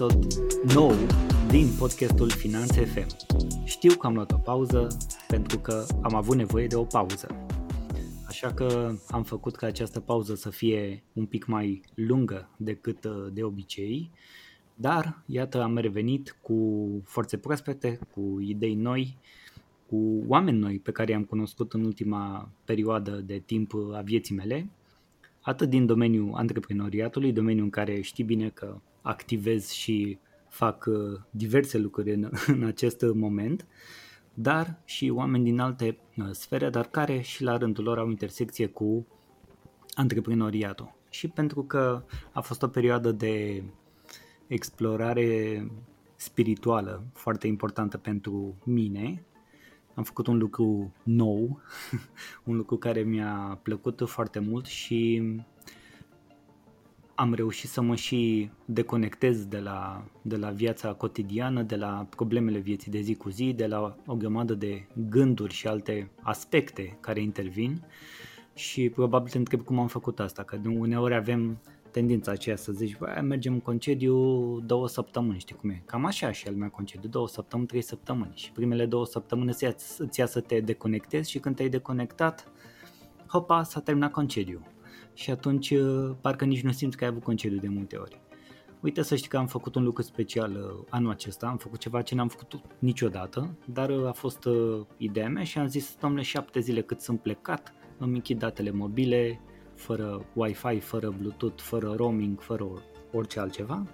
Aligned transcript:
episod 0.00 0.34
nou 0.74 0.92
din 1.50 1.68
podcastul 1.78 2.30
Finanțe 2.30 2.84
FM. 2.84 3.06
Știu 3.64 3.94
că 3.94 4.06
am 4.06 4.14
luat 4.14 4.32
o 4.32 4.36
pauză 4.36 4.86
pentru 5.28 5.58
că 5.58 5.86
am 6.02 6.14
avut 6.14 6.36
nevoie 6.36 6.66
de 6.66 6.76
o 6.76 6.84
pauză. 6.84 7.46
Așa 8.26 8.52
că 8.52 8.94
am 9.08 9.22
făcut 9.22 9.56
ca 9.56 9.66
această 9.66 10.00
pauză 10.00 10.34
să 10.34 10.50
fie 10.50 11.02
un 11.12 11.26
pic 11.26 11.46
mai 11.46 11.80
lungă 11.94 12.48
decât 12.56 13.04
uh, 13.04 13.26
de 13.32 13.42
obicei, 13.42 14.10
dar 14.74 15.22
iată 15.26 15.62
am 15.62 15.76
revenit 15.76 16.36
cu 16.42 16.86
forțe 17.04 17.36
proaspete, 17.36 17.98
cu 18.14 18.40
idei 18.40 18.74
noi, 18.74 19.16
cu 19.88 20.24
oameni 20.26 20.58
noi 20.58 20.78
pe 20.78 20.92
care 20.92 21.10
i-am 21.10 21.24
cunoscut 21.24 21.72
în 21.72 21.84
ultima 21.84 22.50
perioadă 22.64 23.10
de 23.10 23.42
timp 23.46 23.74
a 23.92 24.00
vieții 24.00 24.34
mele 24.34 24.68
atât 25.40 25.68
din 25.68 25.86
domeniul 25.86 26.34
antreprenoriatului, 26.34 27.32
domeniul 27.32 27.64
în 27.64 27.70
care 27.70 28.00
știi 28.00 28.24
bine 28.24 28.48
că 28.48 28.80
activez 29.08 29.70
și 29.70 30.18
fac 30.48 30.84
uh, 30.86 31.20
diverse 31.30 31.78
lucruri 31.78 32.12
în, 32.14 32.30
în 32.46 32.64
acest 32.64 33.04
moment, 33.14 33.66
dar 34.34 34.80
și 34.84 35.10
oameni 35.14 35.44
din 35.44 35.58
alte 35.58 35.98
uh, 36.16 36.28
sfere, 36.30 36.70
dar 36.70 36.86
care 36.86 37.20
și 37.20 37.42
la 37.42 37.56
rândul 37.56 37.84
lor 37.84 37.98
au 37.98 38.08
intersecție 38.08 38.66
cu 38.66 39.06
antreprenoriatul. 39.94 40.96
Și 41.10 41.28
pentru 41.28 41.62
că 41.62 42.02
a 42.32 42.40
fost 42.40 42.62
o 42.62 42.68
perioadă 42.68 43.12
de 43.12 43.62
explorare 44.46 45.70
spirituală 46.16 47.04
foarte 47.12 47.46
importantă 47.46 47.98
pentru 47.98 48.54
mine, 48.64 49.22
am 49.94 50.02
făcut 50.02 50.26
un 50.26 50.38
lucru 50.38 50.92
nou, 51.02 51.60
un 52.48 52.56
lucru 52.56 52.76
care 52.76 53.00
mi-a 53.00 53.58
plăcut 53.62 54.02
foarte 54.06 54.38
mult 54.38 54.66
și 54.66 55.22
am 57.20 57.34
reușit 57.34 57.68
să 57.68 57.80
mă 57.80 57.94
și 57.94 58.50
deconectez 58.64 59.44
de 59.44 59.58
la, 59.58 60.04
de 60.22 60.36
la 60.36 60.50
viața 60.50 60.92
cotidiană, 60.92 61.62
de 61.62 61.76
la 61.76 62.06
problemele 62.10 62.58
vieții 62.58 62.90
de 62.90 63.00
zi 63.00 63.14
cu 63.14 63.28
zi, 63.28 63.52
de 63.52 63.66
la 63.66 63.96
o 64.06 64.14
grămadă 64.14 64.54
de 64.54 64.86
gânduri 65.08 65.54
și 65.54 65.66
alte 65.66 66.10
aspecte 66.22 66.96
care 67.00 67.20
intervin 67.20 67.84
și 68.54 68.88
probabil 68.88 69.30
te 69.30 69.38
întreb 69.38 69.62
cum 69.62 69.78
am 69.78 69.86
făcut 69.86 70.20
asta, 70.20 70.42
că 70.42 70.58
uneori 70.78 71.14
avem 71.14 71.58
tendința 71.90 72.30
aceea 72.30 72.56
să 72.56 72.72
zici, 72.72 72.96
bă, 72.98 73.20
mergem 73.22 73.52
în 73.52 73.60
concediu 73.60 74.14
două 74.60 74.88
săptămâni, 74.88 75.38
știi 75.38 75.56
cum 75.56 75.70
e? 75.70 75.82
Cam 75.86 76.04
așa 76.04 76.32
și 76.32 76.46
el 76.46 76.54
meu 76.54 76.70
concediu, 76.70 77.08
două 77.08 77.28
săptămâni, 77.28 77.68
trei 77.68 77.82
săptămâni 77.82 78.32
și 78.34 78.52
primele 78.52 78.86
două 78.86 79.06
săptămâni 79.06 79.48
îți 79.48 79.64
ia, 79.64 79.74
îți 79.98 80.20
ia 80.20 80.26
să 80.26 80.40
te 80.40 80.60
deconectezi 80.60 81.30
și 81.30 81.38
când 81.38 81.56
te-ai 81.56 81.68
deconectat, 81.68 82.50
hopa, 83.26 83.62
s-a 83.62 83.80
terminat 83.80 84.10
concediu. 84.10 84.62
Și 85.18 85.30
atunci 85.30 85.70
uh, 85.70 86.10
parcă 86.20 86.44
nici 86.44 86.62
nu 86.62 86.72
simți 86.72 86.96
că 86.96 87.04
ai 87.04 87.10
avut 87.10 87.22
concediu 87.22 87.58
de 87.58 87.68
multe 87.68 87.96
ori. 87.96 88.20
Uite 88.80 89.02
să 89.02 89.16
știi 89.16 89.28
că 89.28 89.36
am 89.36 89.46
făcut 89.46 89.74
un 89.74 89.84
lucru 89.84 90.02
special 90.02 90.50
uh, 90.52 90.86
anul 90.88 91.10
acesta, 91.10 91.46
am 91.46 91.56
făcut 91.56 91.78
ceva 91.78 92.02
ce 92.02 92.14
n-am 92.14 92.28
făcut 92.28 92.60
niciodată, 92.78 93.58
dar 93.64 93.90
uh, 93.90 94.06
a 94.06 94.12
fost 94.12 94.48
ideea 94.96 95.28
mea 95.28 95.44
și 95.44 95.58
am 95.58 95.66
zis, 95.66 95.96
domnule, 96.00 96.22
șapte 96.22 96.60
zile 96.60 96.80
cât 96.80 97.00
sunt 97.00 97.20
plecat, 97.20 97.72
îmi 97.98 98.14
închid 98.14 98.38
datele 98.38 98.70
mobile, 98.70 99.40
fără 99.74 100.24
Wi-Fi, 100.34 100.80
fără 100.80 101.14
Bluetooth, 101.18 101.62
fără 101.62 101.94
roaming, 101.96 102.40
fără 102.40 102.68
orice 103.12 103.40
altceva 103.40 103.86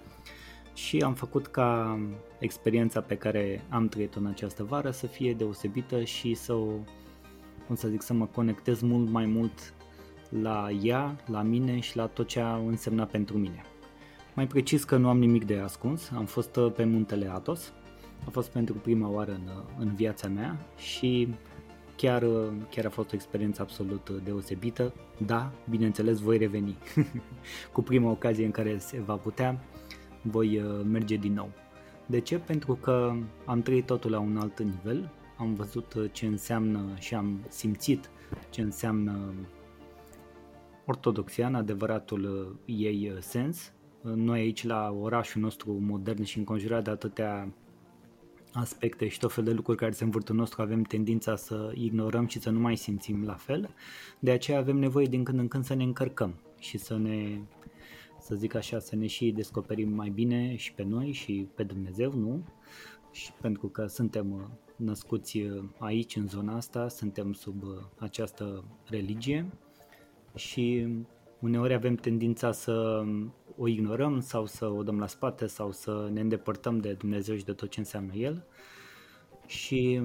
și 0.74 0.98
am 0.98 1.14
făcut 1.14 1.46
ca 1.46 1.98
experiența 2.38 3.00
pe 3.00 3.16
care 3.16 3.64
am 3.68 3.88
trăit-o 3.88 4.18
în 4.20 4.26
această 4.26 4.64
vară 4.64 4.90
să 4.90 5.06
fie 5.06 5.34
deosebită 5.34 6.02
și 6.04 6.34
să 6.34 6.52
o, 6.52 6.66
cum 7.66 7.74
să 7.74 7.88
zic, 7.88 8.02
să 8.02 8.12
mă 8.12 8.26
conectez 8.26 8.80
mult 8.80 9.08
mai 9.08 9.26
mult 9.26 9.74
la 10.42 10.70
ea, 10.82 11.16
la 11.26 11.42
mine 11.42 11.80
și 11.80 11.96
la 11.96 12.06
tot 12.06 12.26
ce 12.26 12.40
a 12.40 12.54
însemnat 12.54 13.10
pentru 13.10 13.38
mine. 13.38 13.62
Mai 14.34 14.46
precis 14.46 14.84
că 14.84 14.96
nu 14.96 15.08
am 15.08 15.18
nimic 15.18 15.44
de 15.44 15.58
ascuns, 15.58 16.10
am 16.10 16.24
fost 16.24 16.58
pe 16.74 16.84
muntele 16.84 17.30
Atos, 17.32 17.72
a 18.26 18.30
fost 18.30 18.50
pentru 18.50 18.74
prima 18.74 19.08
oară 19.08 19.32
în, 19.32 19.50
în 19.78 19.94
viața 19.94 20.28
mea 20.28 20.66
și 20.76 21.28
chiar, 21.96 22.24
chiar 22.70 22.84
a 22.84 22.90
fost 22.90 23.12
o 23.12 23.14
experiență 23.14 23.62
absolut 23.62 24.10
deosebită. 24.24 24.92
Da, 25.26 25.52
bineînțeles, 25.70 26.18
voi 26.18 26.38
reveni. 26.38 26.76
Cu 27.72 27.82
prima 27.82 28.10
ocazie 28.10 28.44
în 28.44 28.50
care 28.50 28.78
se 28.78 29.00
va 29.00 29.14
putea, 29.14 29.60
voi 30.22 30.58
uh, 30.58 30.80
merge 30.90 31.16
din 31.16 31.32
nou. 31.32 31.50
De 32.06 32.20
ce? 32.20 32.38
Pentru 32.38 32.74
că 32.74 33.12
am 33.44 33.62
trăit 33.62 33.86
totul 33.86 34.10
la 34.10 34.18
un 34.18 34.36
alt 34.36 34.62
nivel, 34.62 35.10
am 35.36 35.54
văzut 35.54 35.96
ce 36.12 36.26
înseamnă 36.26 36.80
și 36.98 37.14
am 37.14 37.40
simțit 37.48 38.10
ce 38.50 38.60
înseamnă 38.60 39.32
ortodoxia 40.86 41.46
în 41.46 41.54
adevăratul 41.54 42.24
uh, 42.66 42.76
ei 42.76 43.10
uh, 43.14 43.20
sens. 43.20 43.72
Noi 44.00 44.40
aici 44.40 44.64
la 44.64 44.96
orașul 45.00 45.40
nostru 45.40 45.72
modern 45.72 46.22
și 46.22 46.38
înconjurat 46.38 46.84
de 46.84 46.90
atâtea 46.90 47.52
aspecte 48.52 49.08
și 49.08 49.18
tot 49.18 49.32
fel 49.32 49.44
de 49.44 49.52
lucruri 49.52 49.78
care 49.78 49.92
se 49.92 50.04
învârt 50.04 50.28
în 50.28 50.36
nostru 50.36 50.62
avem 50.62 50.82
tendința 50.82 51.36
să 51.36 51.72
ignorăm 51.74 52.26
și 52.26 52.40
să 52.40 52.50
nu 52.50 52.58
mai 52.58 52.76
simțim 52.76 53.24
la 53.24 53.34
fel. 53.34 53.74
De 54.18 54.30
aceea 54.30 54.58
avem 54.58 54.76
nevoie 54.76 55.06
din 55.06 55.24
când 55.24 55.38
în 55.38 55.48
când 55.48 55.64
să 55.64 55.74
ne 55.74 55.82
încărcăm 55.82 56.34
și 56.58 56.78
să 56.78 56.96
ne, 56.96 57.40
să 58.20 58.34
zic 58.34 58.54
așa, 58.54 58.78
să 58.78 58.96
ne 58.96 59.06
și 59.06 59.30
descoperim 59.30 59.92
mai 59.92 60.08
bine 60.08 60.56
și 60.56 60.72
pe 60.72 60.82
noi 60.82 61.12
și 61.12 61.48
pe 61.54 61.62
Dumnezeu, 61.62 62.12
nu? 62.12 62.44
Și 63.12 63.32
pentru 63.40 63.68
că 63.68 63.86
suntem 63.86 64.32
uh, 64.32 64.40
născuți 64.76 65.38
uh, 65.38 65.64
aici, 65.78 66.16
în 66.16 66.28
zona 66.28 66.56
asta, 66.56 66.88
suntem 66.88 67.32
sub 67.32 67.62
uh, 67.62 67.68
această 67.98 68.64
religie 68.84 69.46
și 70.34 70.86
uneori 71.40 71.74
avem 71.74 71.94
tendința 71.94 72.52
să 72.52 73.04
o 73.56 73.68
ignorăm 73.68 74.20
sau 74.20 74.46
să 74.46 74.66
o 74.66 74.82
dăm 74.82 74.98
la 74.98 75.06
spate 75.06 75.46
sau 75.46 75.72
să 75.72 76.08
ne 76.12 76.20
îndepărtăm 76.20 76.78
de 76.78 76.92
Dumnezeu 76.92 77.36
și 77.36 77.44
de 77.44 77.52
tot 77.52 77.70
ce 77.70 77.78
înseamnă 77.78 78.14
El. 78.14 78.46
Și 79.46 80.00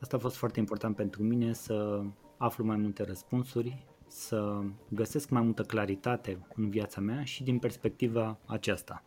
asta 0.00 0.16
a 0.16 0.20
fost 0.20 0.36
foarte 0.36 0.58
important 0.58 0.96
pentru 0.96 1.22
mine 1.22 1.52
să 1.52 2.02
aflu 2.36 2.64
mai 2.64 2.76
multe 2.76 3.04
răspunsuri, 3.04 3.86
să 4.06 4.62
găsesc 4.88 5.28
mai 5.28 5.42
multă 5.42 5.62
claritate 5.62 6.46
în 6.54 6.70
viața 6.70 7.00
mea 7.00 7.24
și 7.24 7.42
din 7.42 7.58
perspectiva 7.58 8.38
aceasta. 8.46 9.04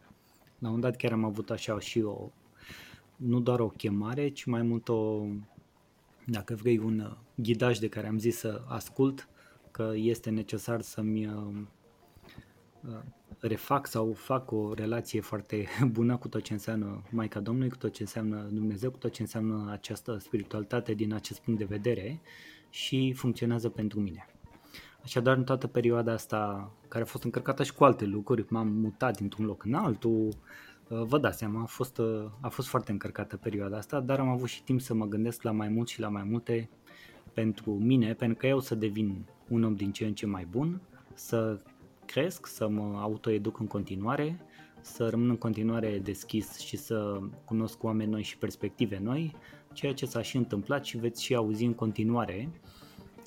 La 0.60 0.70
un 0.70 0.80
dat 0.80 0.96
chiar 0.96 1.12
am 1.12 1.24
avut 1.24 1.50
așa 1.50 1.80
și 1.80 2.02
o, 2.02 2.32
nu 3.16 3.40
doar 3.40 3.60
o 3.60 3.68
chemare, 3.68 4.30
ci 4.30 4.46
mai 4.46 4.62
mult 4.62 4.90
o, 4.90 5.26
dacă 6.26 6.56
vrei, 6.56 6.78
un 6.78 7.18
ghidaj 7.36 7.78
de 7.78 7.88
care 7.88 8.08
am 8.08 8.18
zis 8.18 8.38
să 8.38 8.62
ascult, 8.68 9.30
că 9.72 9.92
este 9.96 10.30
necesar 10.30 10.82
să-mi 10.82 11.30
refac 13.40 13.88
sau 13.88 14.14
fac 14.14 14.52
o 14.52 14.74
relație 14.74 15.22
foarte 15.22 15.68
bună 15.92 16.18
cu 16.18 16.28
tot 16.28 16.42
ce 16.42 16.54
înseamnă 16.54 17.04
Maica 17.10 17.40
Domnului, 17.40 17.70
cu 17.70 17.78
tot 17.78 17.94
ce 17.94 18.02
înseamnă 18.02 18.48
Dumnezeu, 18.52 18.92
cu 18.92 18.98
tot 18.98 19.12
ce 19.12 19.22
înseamnă 19.22 19.72
această 19.72 20.18
spiritualitate 20.18 20.94
din 20.94 21.14
acest 21.14 21.40
punct 21.40 21.60
de 21.60 21.66
vedere 21.66 22.22
și 22.70 23.14
funcționează 23.14 23.70
pentru 23.70 24.00
mine. 24.00 24.26
Așadar, 25.04 25.38
în 25.38 25.44
toată 25.44 25.68
perioada 25.68 26.12
asta, 26.12 26.72
care 26.88 27.04
a 27.04 27.08
fost 27.08 27.24
încărcată 27.24 27.64
și 27.64 27.74
cu 27.74 27.84
alte 27.84 28.06
lucruri, 28.06 28.46
m-am 28.50 28.68
mutat 28.68 29.18
dintr-un 29.18 29.46
loc 29.46 29.64
în 29.64 29.74
altul, 29.74 30.30
uh, 30.88 31.02
vă 31.04 31.18
dați 31.18 31.38
seama, 31.38 31.62
a 31.62 31.66
fost, 31.66 31.98
uh, 31.98 32.26
a 32.42 32.50
fost 32.50 32.68
foarte 32.68 32.92
încărcată 32.92 33.38
perioada 33.38 33.78
asta, 33.78 34.00
dar 34.00 34.20
am 34.20 34.30
avut 34.30 34.48
și 34.48 34.64
timp 34.64 34.82
să 34.82 34.94
mă 34.94 35.06
gândesc 35.06 35.42
la 35.42 35.52
mai 35.52 35.68
mult 35.68 35.88
și 35.88 36.00
la 36.00 36.10
mai 36.10 36.24
multe 36.24 36.70
pentru 37.34 37.72
mine, 37.72 38.14
pentru 38.14 38.38
că 38.38 38.48
eu 38.48 38.60
să 38.60 38.76
devin 38.76 39.26
un 39.48 39.64
om 39.64 39.76
din 39.76 39.92
ce 39.92 40.06
în 40.06 40.14
ce 40.14 40.26
mai 40.26 40.48
bun, 40.50 40.82
să 41.14 41.60
cresc, 42.06 42.46
să 42.46 42.68
mă 42.68 42.98
autoeduc 43.02 43.60
în 43.60 43.68
continuare, 43.68 44.40
să 44.82 45.10
rămân 45.10 45.30
în 45.30 45.38
continuare 45.38 46.00
deschis 46.04 46.58
și 46.58 46.78
să 46.78 47.20
cunosc 47.46 47.84
oameni 47.84 48.12
noi 48.12 48.24
și 48.24 48.38
perspective 48.38 49.00
noi, 49.04 49.36
ceea 49.74 49.94
ce 49.94 50.06
s-a 50.06 50.22
și 50.22 50.38
întâmplat 50.38 50.86
și 50.86 50.98
veți 50.98 51.24
și 51.24 51.36
auzi 51.36 51.66
în 51.66 51.74
continuare 51.74 52.50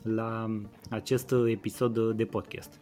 la 0.03 0.61
acest 0.91 1.35
episod 1.47 2.17
de 2.17 2.25
podcast. 2.25 2.81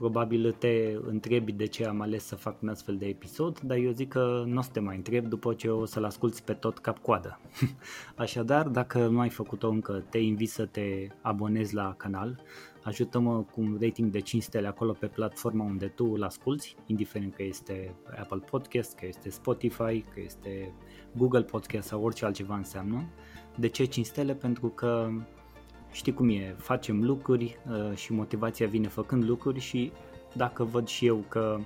Probabil 0.00 0.52
te 0.58 0.98
întrebi 1.06 1.52
de 1.52 1.66
ce 1.66 1.84
am 1.84 2.00
ales 2.00 2.24
să 2.24 2.36
fac 2.36 2.62
un 2.62 2.68
astfel 2.68 2.96
de 2.96 3.06
episod, 3.06 3.60
dar 3.60 3.76
eu 3.76 3.90
zic 3.90 4.08
că 4.08 4.44
nu 4.46 4.58
o 4.58 4.62
să 4.62 4.70
te 4.72 4.80
mai 4.80 4.96
întreb 4.96 5.26
după 5.26 5.54
ce 5.54 5.68
o 5.68 5.84
să-l 5.84 6.04
asculti 6.04 6.42
pe 6.42 6.52
tot 6.52 6.78
cap-coadă. 6.78 7.40
Așadar, 8.16 8.68
dacă 8.68 9.06
nu 9.06 9.20
ai 9.20 9.28
făcut-o 9.28 9.68
încă, 9.68 10.04
te 10.10 10.18
invit 10.18 10.50
să 10.50 10.66
te 10.66 11.06
abonezi 11.20 11.74
la 11.74 11.94
canal, 11.96 12.42
ajută-mă 12.82 13.42
cu 13.42 13.60
un 13.60 13.78
rating 13.80 14.10
de 14.10 14.20
5 14.20 14.42
stele 14.42 14.66
acolo 14.66 14.92
pe 14.92 15.06
platforma 15.06 15.64
unde 15.64 15.86
tu 15.86 16.04
îl 16.04 16.22
asculti, 16.22 16.76
indiferent 16.86 17.34
că 17.34 17.42
este 17.42 17.94
Apple 18.20 18.44
Podcast, 18.50 18.94
că 18.94 19.06
este 19.06 19.30
Spotify, 19.30 20.00
că 20.00 20.20
este 20.24 20.72
Google 21.16 21.42
Podcast 21.42 21.88
sau 21.88 22.02
orice 22.02 22.24
altceva 22.24 22.56
înseamnă. 22.56 23.08
De 23.56 23.68
ce 23.68 23.84
5 23.84 24.06
stele? 24.06 24.34
Pentru 24.34 24.68
că 24.68 25.10
știi 25.92 26.14
cum 26.14 26.28
e, 26.28 26.54
facem 26.58 27.04
lucruri 27.04 27.58
uh, 27.70 27.96
și 27.96 28.12
motivația 28.12 28.66
vine 28.66 28.88
făcând 28.88 29.24
lucruri 29.24 29.60
și 29.60 29.92
dacă 30.32 30.64
văd 30.64 30.88
și 30.88 31.06
eu 31.06 31.24
că 31.28 31.58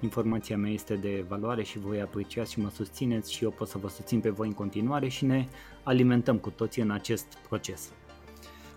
informația 0.00 0.56
mea 0.56 0.70
este 0.70 0.94
de 0.94 1.24
valoare 1.28 1.62
și 1.62 1.78
voi 1.78 2.00
apreciați 2.00 2.52
și 2.52 2.60
mă 2.60 2.70
susțineți 2.70 3.32
și 3.32 3.44
eu 3.44 3.50
pot 3.50 3.68
să 3.68 3.78
vă 3.78 3.88
susțin 3.88 4.20
pe 4.20 4.30
voi 4.30 4.46
în 4.46 4.54
continuare 4.54 5.08
și 5.08 5.24
ne 5.24 5.46
alimentăm 5.82 6.36
cu 6.36 6.50
toții 6.50 6.82
în 6.82 6.90
acest 6.90 7.26
proces. 7.48 7.90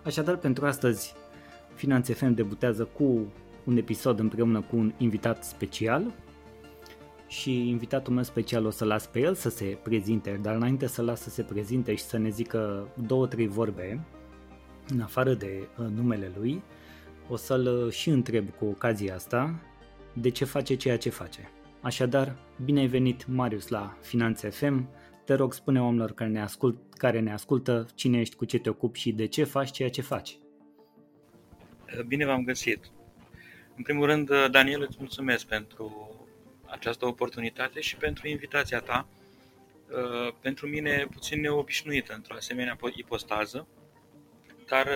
Așadar, 0.03 0.37
pentru 0.37 0.65
astăzi 0.65 1.15
Finanțe 1.73 2.13
FM 2.13 2.33
debutează 2.33 2.83
cu 2.83 3.27
un 3.63 3.77
episod 3.77 4.19
împreună 4.19 4.61
cu 4.61 4.75
un 4.75 4.93
invitat 4.97 5.43
special 5.43 6.13
și 7.27 7.69
invitatul 7.69 8.13
meu 8.13 8.23
special 8.23 8.65
o 8.65 8.69
să 8.69 8.85
las 8.85 9.07
pe 9.07 9.19
el 9.19 9.33
să 9.33 9.49
se 9.49 9.77
prezinte, 9.83 10.39
dar 10.41 10.55
înainte 10.55 10.87
să 10.87 11.01
las 11.01 11.21
să 11.21 11.29
se 11.29 11.41
prezinte 11.41 11.95
și 11.95 12.03
să 12.03 12.17
ne 12.17 12.29
zică 12.29 12.87
două, 13.07 13.27
trei 13.27 13.47
vorbe, 13.47 14.05
în 14.87 15.01
afară 15.01 15.33
de 15.33 15.67
uh, 15.77 15.85
numele 15.95 16.31
lui, 16.37 16.61
o 17.29 17.35
să-l 17.35 17.85
uh, 17.85 17.93
și 17.93 18.09
întreb 18.09 18.49
cu 18.49 18.65
ocazia 18.65 19.15
asta 19.15 19.59
de 20.13 20.29
ce 20.29 20.45
face 20.45 20.75
ceea 20.75 20.97
ce 20.97 21.09
face. 21.09 21.51
Așadar, 21.81 22.35
bine 22.63 22.79
ai 22.79 22.87
venit, 22.87 23.27
Marius, 23.27 23.67
la 23.67 23.97
Finanțe 24.01 24.49
FM. 24.49 24.89
Te 25.25 25.33
rog, 25.33 25.53
spune 25.53 25.81
oamenilor 25.81 26.11
care 26.11 26.29
ne, 26.29 26.41
ascult, 26.41 26.77
care 26.97 27.19
ne 27.19 27.33
ascultă 27.33 27.85
cine 27.95 28.19
ești, 28.19 28.35
cu 28.35 28.45
ce 28.45 28.59
te 28.59 28.69
ocupi 28.69 28.99
și 28.99 29.11
de 29.11 29.25
ce 29.25 29.43
faci 29.43 29.71
ceea 29.71 29.89
ce 29.89 30.01
faci. 30.01 30.37
Bine 32.07 32.25
v-am 32.25 32.43
găsit. 32.43 32.91
În 33.75 33.83
primul 33.83 34.05
rând, 34.05 34.29
Daniel, 34.51 34.81
îți 34.81 34.97
mulțumesc 34.99 35.45
pentru 35.45 36.15
această 36.65 37.05
oportunitate 37.05 37.79
și 37.79 37.95
pentru 37.95 38.27
invitația 38.27 38.79
ta. 38.79 39.07
Uh, 39.89 40.33
pentru 40.41 40.67
mine 40.67 41.07
puțin 41.11 41.41
neobișnuită 41.41 42.13
într-o 42.13 42.35
asemenea 42.35 42.77
ipostază, 42.95 43.67
dar 44.67 44.87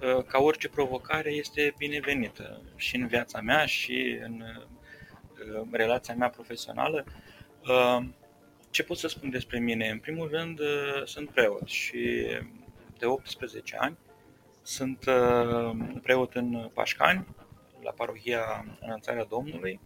uh, 0.00 0.24
ca 0.24 0.38
orice 0.38 0.68
provocare 0.68 1.30
este 1.30 1.74
binevenită 1.78 2.62
și 2.76 2.96
în 2.96 3.06
viața 3.06 3.40
mea 3.40 3.66
și 3.66 4.18
în 4.22 4.40
uh, 4.40 5.66
relația 5.70 6.14
mea 6.14 6.28
profesională. 6.28 7.04
Ce 8.70 8.82
pot 8.82 8.96
să 8.96 9.08
spun 9.08 9.30
despre 9.30 9.58
mine? 9.58 9.88
În 9.88 9.98
primul 9.98 10.28
rând, 10.28 10.60
sunt 11.04 11.30
preot 11.30 11.68
și 11.68 12.26
de 12.98 13.06
18 13.06 13.76
ani 13.78 13.96
sunt 14.62 15.04
preot 16.02 16.34
în 16.34 16.70
Pașcani, 16.74 17.26
la 17.82 17.90
parohia 17.90 18.66
Înălțarea 18.80 19.24
Domnului, 19.24 19.80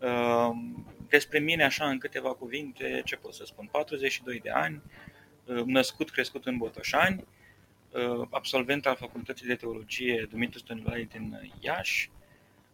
Ehm, 0.00 0.86
despre 1.08 1.38
mine, 1.38 1.64
așa, 1.64 1.88
în 1.88 1.98
câteva 1.98 2.34
cuvinte, 2.34 3.02
ce 3.04 3.16
pot 3.16 3.34
să 3.34 3.44
spun? 3.44 3.68
42 3.72 4.40
de 4.40 4.50
ani, 4.50 4.82
ehm, 5.48 5.68
născut, 5.68 6.10
crescut 6.10 6.46
în 6.46 6.56
Botoșani, 6.56 7.16
ehm, 7.16 7.26
absolvent 8.30 8.86
al 8.86 8.96
Facultății 8.96 9.46
de 9.46 9.54
Teologie 9.54 10.26
Dumitru 10.30 10.58
Stăniloae 10.58 11.02
din 11.02 11.52
Iași, 11.60 12.10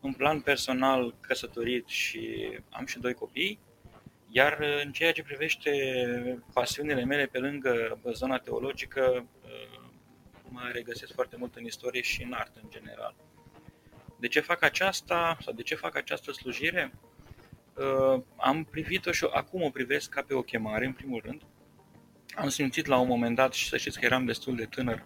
în 0.00 0.12
plan 0.12 0.40
personal 0.40 1.14
căsătorit 1.20 1.88
și 1.88 2.50
am 2.70 2.86
și 2.86 2.98
doi 2.98 3.14
copii, 3.14 3.58
iar 4.30 4.60
în 4.84 4.92
ceea 4.92 5.12
ce 5.12 5.22
privește 5.22 5.70
pasiunile 6.52 7.04
mele 7.04 7.26
pe 7.26 7.38
lângă 7.38 7.98
zona 8.12 8.38
teologică, 8.38 9.26
mă 10.48 10.70
regăsesc 10.72 11.12
foarte 11.14 11.36
mult 11.36 11.56
în 11.56 11.64
istorie 11.64 12.02
și 12.02 12.22
în 12.22 12.32
artă 12.32 12.60
în 12.62 12.70
general. 12.70 13.14
De 14.20 14.28
ce 14.28 14.40
fac 14.40 14.62
aceasta 14.62 15.38
sau 15.40 15.52
de 15.52 15.62
ce 15.62 15.74
fac 15.74 15.96
această 15.96 16.32
slujire? 16.32 16.92
uh, 17.76 18.22
am 18.36 18.64
privit-o 18.64 19.12
și 19.12 19.26
acum 19.32 19.62
o 19.62 19.70
privesc 19.70 20.10
ca 20.10 20.22
pe 20.22 20.34
o 20.34 20.42
chemare, 20.42 20.86
în 20.86 20.92
primul 20.92 21.20
rând. 21.24 21.42
Am 22.34 22.48
simțit 22.48 22.86
la 22.86 22.98
un 22.98 23.08
moment 23.08 23.36
dat, 23.36 23.52
și 23.52 23.68
să 23.68 23.76
știți 23.76 23.98
că 23.98 24.04
eram 24.04 24.24
destul 24.24 24.56
de 24.56 24.64
tânăr 24.64 25.04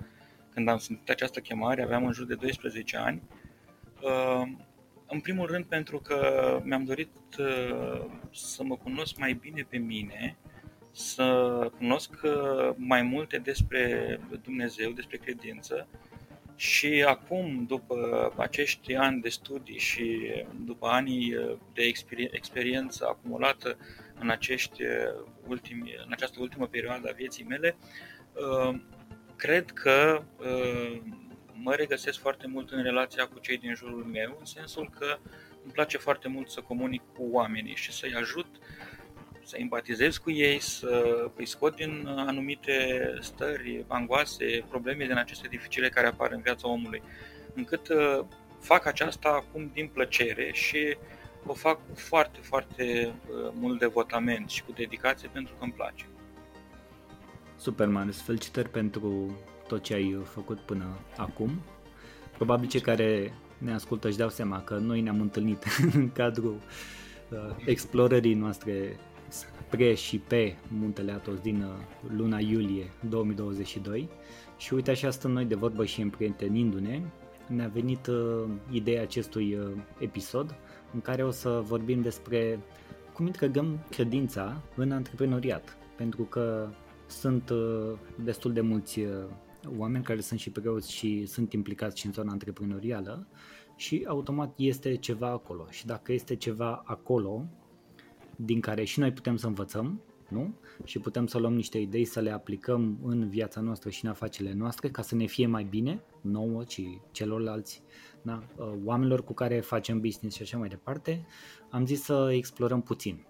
când 0.55 0.69
am 0.69 0.79
simțit 0.79 1.11
această 1.11 1.41
chemare, 1.41 1.83
aveam 1.83 2.05
în 2.05 2.13
jur 2.13 2.27
de 2.27 2.35
12 2.35 2.97
ani. 2.97 3.23
Uh, 4.03 4.43
în 5.07 5.21
primul 5.21 5.47
rând 5.47 5.65
pentru 5.65 5.99
că 5.99 6.61
mi-am 6.65 6.85
dorit 6.85 7.11
uh, 7.39 8.05
să 8.33 8.63
mă 8.63 8.77
cunosc 8.77 9.17
mai 9.19 9.33
bine 9.33 9.67
pe 9.69 9.79
mine, 9.79 10.37
să 10.91 11.25
cunosc 11.77 12.11
uh, 12.23 12.75
mai 12.77 13.03
multe 13.03 13.39
despre 13.39 14.21
Dumnezeu, 14.43 14.91
despre 14.91 15.17
credință 15.17 15.89
și 16.57 17.05
acum, 17.07 17.65
după 17.69 18.33
acești 18.37 18.95
ani 18.95 19.21
de 19.21 19.29
studii 19.29 19.79
și 19.79 20.33
după 20.65 20.87
ani 20.87 21.35
de 21.73 21.93
experiență 22.31 23.07
acumulată 23.09 23.77
în, 24.21 24.31
acești 24.31 24.83
ultimi, 25.47 25.95
în 26.07 26.13
această 26.13 26.41
ultimă 26.41 26.67
perioadă 26.67 27.09
a 27.09 27.13
vieții 27.17 27.45
mele, 27.45 27.77
uh, 28.33 28.81
cred 29.37 29.71
că 29.71 30.23
uh, 30.39 31.01
mă 31.53 31.75
regăsesc 31.75 32.19
foarte 32.19 32.47
mult 32.47 32.71
în 32.71 32.83
relația 32.83 33.27
cu 33.27 33.39
cei 33.39 33.59
din 33.59 33.75
jurul 33.75 34.05
meu, 34.05 34.37
în 34.39 34.45
sensul 34.45 34.91
că 34.99 35.19
îmi 35.63 35.73
place 35.73 35.99
foarte 35.99 36.29
mult 36.29 36.51
să 36.51 36.61
comunic 36.61 37.03
cu 37.15 37.29
oamenii 37.31 37.75
și 37.75 37.93
să-i 37.93 38.15
ajut 38.15 38.47
să 39.43 39.57
empatizez 39.59 40.17
cu 40.17 40.31
ei, 40.31 40.59
să 40.59 41.05
îi 41.37 41.47
scot 41.47 41.77
din 41.77 42.05
anumite 42.07 43.01
stări, 43.21 43.85
angoase, 43.89 44.65
probleme 44.69 45.07
din 45.07 45.17
aceste 45.17 45.49
dificile 45.49 45.89
care 45.89 46.07
apar 46.07 46.33
în 46.33 46.41
viața 46.41 46.69
omului, 46.69 47.03
încât 47.55 47.89
uh, 47.89 48.25
fac 48.61 48.87
aceasta 48.87 49.29
acum 49.29 49.71
din 49.75 49.89
plăcere 49.89 50.51
și 50.53 50.97
o 51.47 51.53
fac 51.53 51.77
cu 51.89 51.95
foarte, 51.95 52.39
foarte 52.43 53.15
uh, 53.31 53.53
mult 53.55 53.79
devotament 53.79 54.51
și 54.51 54.65
cu 54.65 54.73
dedicație 54.73 55.29
pentru 55.33 55.55
că 55.59 55.65
îmi 55.65 55.73
place. 55.73 56.07
Super, 57.57 57.89
Marius. 57.89 58.23
Felicitări 58.23 58.69
pentru 58.69 59.39
tot 59.67 59.83
ce 59.83 59.95
ai 59.95 60.21
făcut 60.25 60.59
până 60.59 60.99
acum. 61.17 61.51
Probabil 62.33 62.69
cei 62.69 62.81
care 62.81 63.35
ne 63.59 63.73
ascultă 63.73 64.09
își 64.09 64.17
dau 64.17 64.29
seama 64.29 64.63
că 64.63 64.75
noi 64.75 65.01
ne-am 65.01 65.21
întâlnit 65.21 65.65
în 65.95 66.13
cadrul 66.13 66.61
uh, 67.31 67.57
explorării 67.65 68.35
noastre 68.35 68.97
spre 69.29 69.95
și 69.95 70.19
pe 70.19 70.57
muntele 70.69 71.13
Atos 71.13 71.39
din 71.39 71.63
uh, 71.63 71.71
luna 72.17 72.39
iulie 72.39 72.91
2022 73.09 74.09
și 74.57 74.75
uite 74.75 74.91
așa 74.91 75.11
stăm 75.11 75.31
noi 75.31 75.45
de 75.45 75.55
vorbă 75.55 75.85
și 75.85 76.01
împrietenindu-ne, 76.01 77.01
ne-a 77.47 77.69
venit 77.69 78.07
uh, 78.07 78.45
ideea 78.71 79.03
acestui 79.03 79.55
uh, 79.55 79.71
episod 79.99 80.55
în 80.95 81.01
care 81.01 81.25
o 81.25 81.31
să 81.31 81.63
vorbim 81.65 82.01
despre 82.01 82.59
cum 83.13 83.27
integrăm 83.27 83.79
credința 83.91 84.63
în 84.77 84.93
antreprenoriat, 84.93 85.77
pentru 85.97 86.23
că 86.23 86.69
sunt 87.07 87.51
uh, 87.51 87.93
destul 88.25 88.53
de 88.53 88.61
mulți 88.61 89.01
uh, 89.01 89.09
oameni 89.79 90.05
care 90.05 90.21
sunt 90.21 90.41
și 90.41 90.51
preoți 90.51 90.93
și 90.93 91.27
sunt 91.27 91.53
implicați 91.53 91.99
și 91.99 92.07
în 92.07 92.13
zona 92.13 92.33
antreprenorială 92.33 93.27
și 93.77 94.05
automat 94.09 94.53
este 94.57 94.97
ceva 94.97 95.29
acolo. 95.29 95.67
Și 95.71 95.87
dacă 95.87 96.13
este 96.13 96.37
ceva 96.37 96.83
acolo, 96.85 97.45
din 98.37 98.61
care 98.61 98.85
și 98.85 98.99
noi 98.99 99.13
putem 99.13 99.37
să 99.37 99.47
învățăm, 99.47 100.01
nu? 100.31 100.55
Și 100.85 100.99
putem 100.99 101.27
să 101.27 101.39
luăm 101.39 101.55
niște 101.55 101.79
idei 101.79 102.05
să 102.05 102.21
le 102.21 102.31
aplicăm 102.31 102.99
în 103.03 103.29
viața 103.29 103.61
noastră 103.61 103.91
și 103.91 104.05
în 104.05 104.11
afacerile 104.11 104.55
noastre 104.55 104.89
ca 104.89 105.03
să 105.03 105.15
ne 105.15 105.27
fie 105.27 105.47
mai 105.47 105.65
bine, 105.65 106.03
nouă 106.21 106.65
și 106.69 107.01
celorlalți, 107.11 107.83
da? 108.23 108.43
Uh, 108.57 108.73
oamenilor 108.85 109.25
cu 109.25 109.33
care 109.33 109.61
facem 109.61 110.01
business 110.01 110.37
și 110.37 110.43
așa 110.43 110.59
mai 110.59 110.69
departe, 110.69 111.27
am 111.71 111.87
zis 111.87 112.03
să 112.03 112.31
explorăm 112.33 112.83
puțin. 112.83 113.27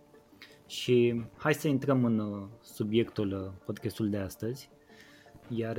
Și 0.67 1.23
hai 1.37 1.55
să 1.55 1.69
intrăm 1.69 2.05
în 2.05 2.19
uh, 2.19 2.47
subiectul 2.61 3.33
uh, 3.33 3.63
podcastului 3.65 4.11
de 4.11 4.19
astăzi. 4.19 4.71
Iar 5.49 5.79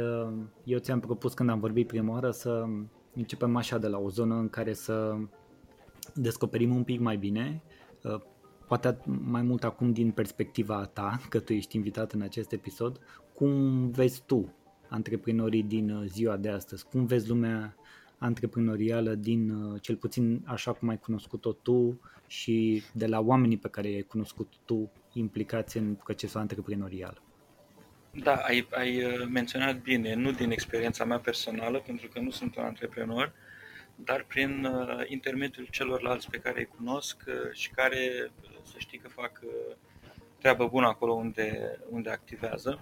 eu 0.63 0.79
ți-am 0.79 0.99
propus 0.99 1.33
când 1.33 1.49
am 1.49 1.59
vorbit 1.59 1.87
prima 1.87 2.13
oară 2.13 2.31
să 2.31 2.65
începem 3.13 3.55
așa 3.55 3.77
de 3.77 3.87
la 3.87 3.97
o 3.97 4.09
zonă 4.09 4.35
în 4.35 4.49
care 4.49 4.73
să 4.73 5.15
descoperim 6.13 6.75
un 6.75 6.83
pic 6.83 6.99
mai 6.99 7.17
bine 7.17 7.63
poate 8.71 8.97
mai 9.05 9.41
mult 9.41 9.63
acum 9.63 9.93
din 9.93 10.11
perspectiva 10.11 10.85
ta, 10.85 11.21
că 11.29 11.39
tu 11.39 11.53
ești 11.53 11.75
invitat 11.75 12.11
în 12.11 12.21
acest 12.21 12.51
episod, 12.51 12.99
cum 13.33 13.89
vezi 13.89 14.23
tu 14.25 14.53
antreprenorii 14.89 15.63
din 15.63 15.89
uh, 15.89 16.07
ziua 16.07 16.37
de 16.37 16.49
astăzi? 16.49 16.85
Cum 16.85 17.05
vezi 17.05 17.27
lumea 17.27 17.75
antreprenorială 18.17 19.15
din, 19.15 19.49
uh, 19.49 19.81
cel 19.81 19.95
puțin 19.95 20.41
așa 20.45 20.73
cum 20.73 20.89
ai 20.89 20.97
cunoscut-o 20.97 21.51
tu 21.51 22.01
și 22.27 22.83
de 22.93 23.07
la 23.07 23.19
oamenii 23.19 23.57
pe 23.57 23.69
care 23.69 23.89
i-ai 23.89 24.01
cunoscut 24.01 24.53
tu 24.65 24.91
implicați 25.13 25.77
în 25.77 25.93
procesul 25.93 26.39
antreprenorial? 26.39 27.21
Da, 28.11 28.35
ai, 28.35 28.67
ai 28.71 29.03
uh, 29.03 29.27
menționat 29.29 29.81
bine, 29.81 30.15
nu 30.15 30.31
din 30.31 30.51
experiența 30.51 31.05
mea 31.05 31.19
personală, 31.19 31.79
pentru 31.85 32.07
că 32.13 32.19
nu 32.19 32.29
sunt 32.29 32.55
un 32.55 32.63
antreprenor, 32.63 33.33
dar 33.95 34.24
prin 34.24 34.67
intermediul 35.07 35.67
celorlalți 35.71 36.29
pe 36.29 36.38
care 36.38 36.60
îi 36.60 36.75
cunosc 36.77 37.24
și 37.53 37.69
care 37.69 38.31
să 38.63 38.75
știi 38.77 38.98
că 38.98 39.07
fac 39.07 39.39
uh, 39.43 39.75
treabă 40.39 40.67
bună 40.67 40.88
acolo 40.88 41.13
unde, 41.13 41.79
unde 41.89 42.10
activează. 42.10 42.79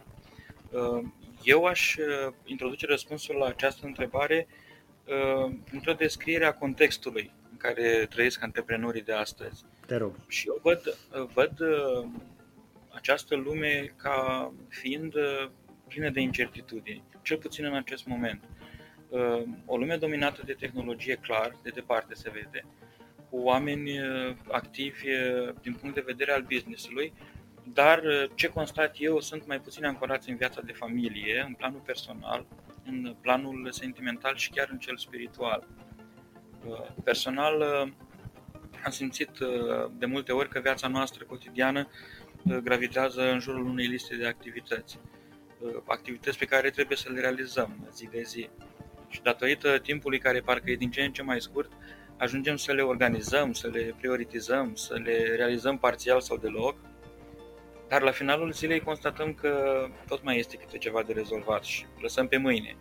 Uh, 0.72 1.04
eu 1.44 1.66
aș 1.66 1.96
uh, 1.96 2.34
introduce 2.46 2.86
răspunsul 2.86 3.36
la 3.36 3.46
această 3.46 3.86
întrebare 3.86 4.48
într-o 5.72 5.94
descriere 5.94 6.46
a 6.46 6.54
contextului 6.54 7.34
în 7.52 7.58
care 7.58 8.06
trăiesc 8.10 8.44
antreprenorii 8.44 9.02
de 9.02 9.14
astăzi. 9.14 9.66
Te 9.86 9.96
rog. 9.96 10.16
Și 10.28 10.48
eu 10.48 10.60
văd, 10.62 10.98
văd 11.34 11.52
această 12.90 13.36
lume 13.36 13.94
ca 13.96 14.52
fiind 14.68 15.14
plină 15.88 16.10
de 16.10 16.20
incertitudini, 16.20 17.04
cel 17.22 17.38
puțin 17.38 17.66
în 17.66 17.76
acest 17.76 18.06
moment. 18.06 18.44
O 19.66 19.78
lume 19.78 19.96
dominată 19.96 20.42
de 20.46 20.54
tehnologie, 20.54 21.16
clar, 21.16 21.56
de 21.64 21.70
departe 21.70 22.14
se 22.14 22.30
vede, 22.30 22.66
cu 23.30 23.38
oameni 23.38 24.00
uh, 24.00 24.36
activi 24.52 25.10
uh, 25.10 25.54
din 25.62 25.74
punct 25.74 25.96
de 25.96 26.04
vedere 26.06 26.32
al 26.32 26.42
businessului, 26.42 27.14
dar 27.64 28.04
uh, 28.04 28.30
ce 28.36 28.48
constat 28.48 28.96
eu 28.98 29.20
sunt 29.20 29.48
mai 29.48 29.60
puțin 29.60 29.86
ancorați 29.86 30.30
în 30.30 30.36
viața 30.36 30.62
de 30.62 30.72
familie, 30.72 31.44
în 31.48 31.54
planul 31.54 31.82
personal, 31.86 32.46
în 32.86 33.16
planul 33.22 33.68
sentimental 33.72 34.36
și 34.36 34.50
chiar 34.50 34.70
în 34.72 34.78
cel 34.78 34.98
spiritual. 34.98 35.68
Personal, 37.04 37.62
am 38.84 38.92
simțit 38.92 39.30
de 39.98 40.06
multe 40.06 40.32
ori 40.32 40.50
că 40.50 40.60
viața 40.60 40.88
noastră 40.88 41.26
cotidiană 41.26 41.88
gravitează 42.64 43.32
în 43.32 43.40
jurul 43.40 43.66
unei 43.66 43.86
liste 43.86 44.16
de 44.16 44.28
activități. 44.28 45.00
Activități 45.86 46.38
pe 46.38 46.46
care 46.46 46.70
trebuie 46.70 46.98
să 46.98 47.12
le 47.12 47.20
realizăm 47.20 47.90
zi 47.94 48.08
de 48.12 48.22
zi. 48.22 48.50
Și 49.10 49.22
datorită 49.22 49.78
timpului 49.78 50.20
care 50.20 50.40
parcă 50.40 50.72
e 50.72 50.76
din 50.76 50.92
ce 50.92 51.02
în 51.02 51.12
ce 51.12 51.22
mai 51.22 51.42
scurt, 51.42 51.72
ajungem 52.18 52.56
să 52.56 52.72
le 52.72 52.82
organizăm, 52.82 53.54
să 53.54 53.68
le 53.68 53.96
prioritizăm, 53.98 54.76
să 54.76 54.94
le 55.04 55.36
realizăm 55.36 55.78
parțial 55.78 56.22
sau 56.22 56.38
deloc, 56.38 56.76
dar 57.88 58.02
la 58.02 58.12
finalul 58.12 58.52
zilei 58.52 58.80
constatăm 58.80 59.34
că 59.34 59.86
tot 60.08 60.24
mai 60.24 60.38
este 60.38 60.58
câte 60.58 60.78
ceva 60.78 61.04
de 61.04 61.14
rezolvat 61.14 61.64
și 61.64 61.86
lăsăm 62.02 62.28
pe 62.28 62.38
mâine. 62.38 62.76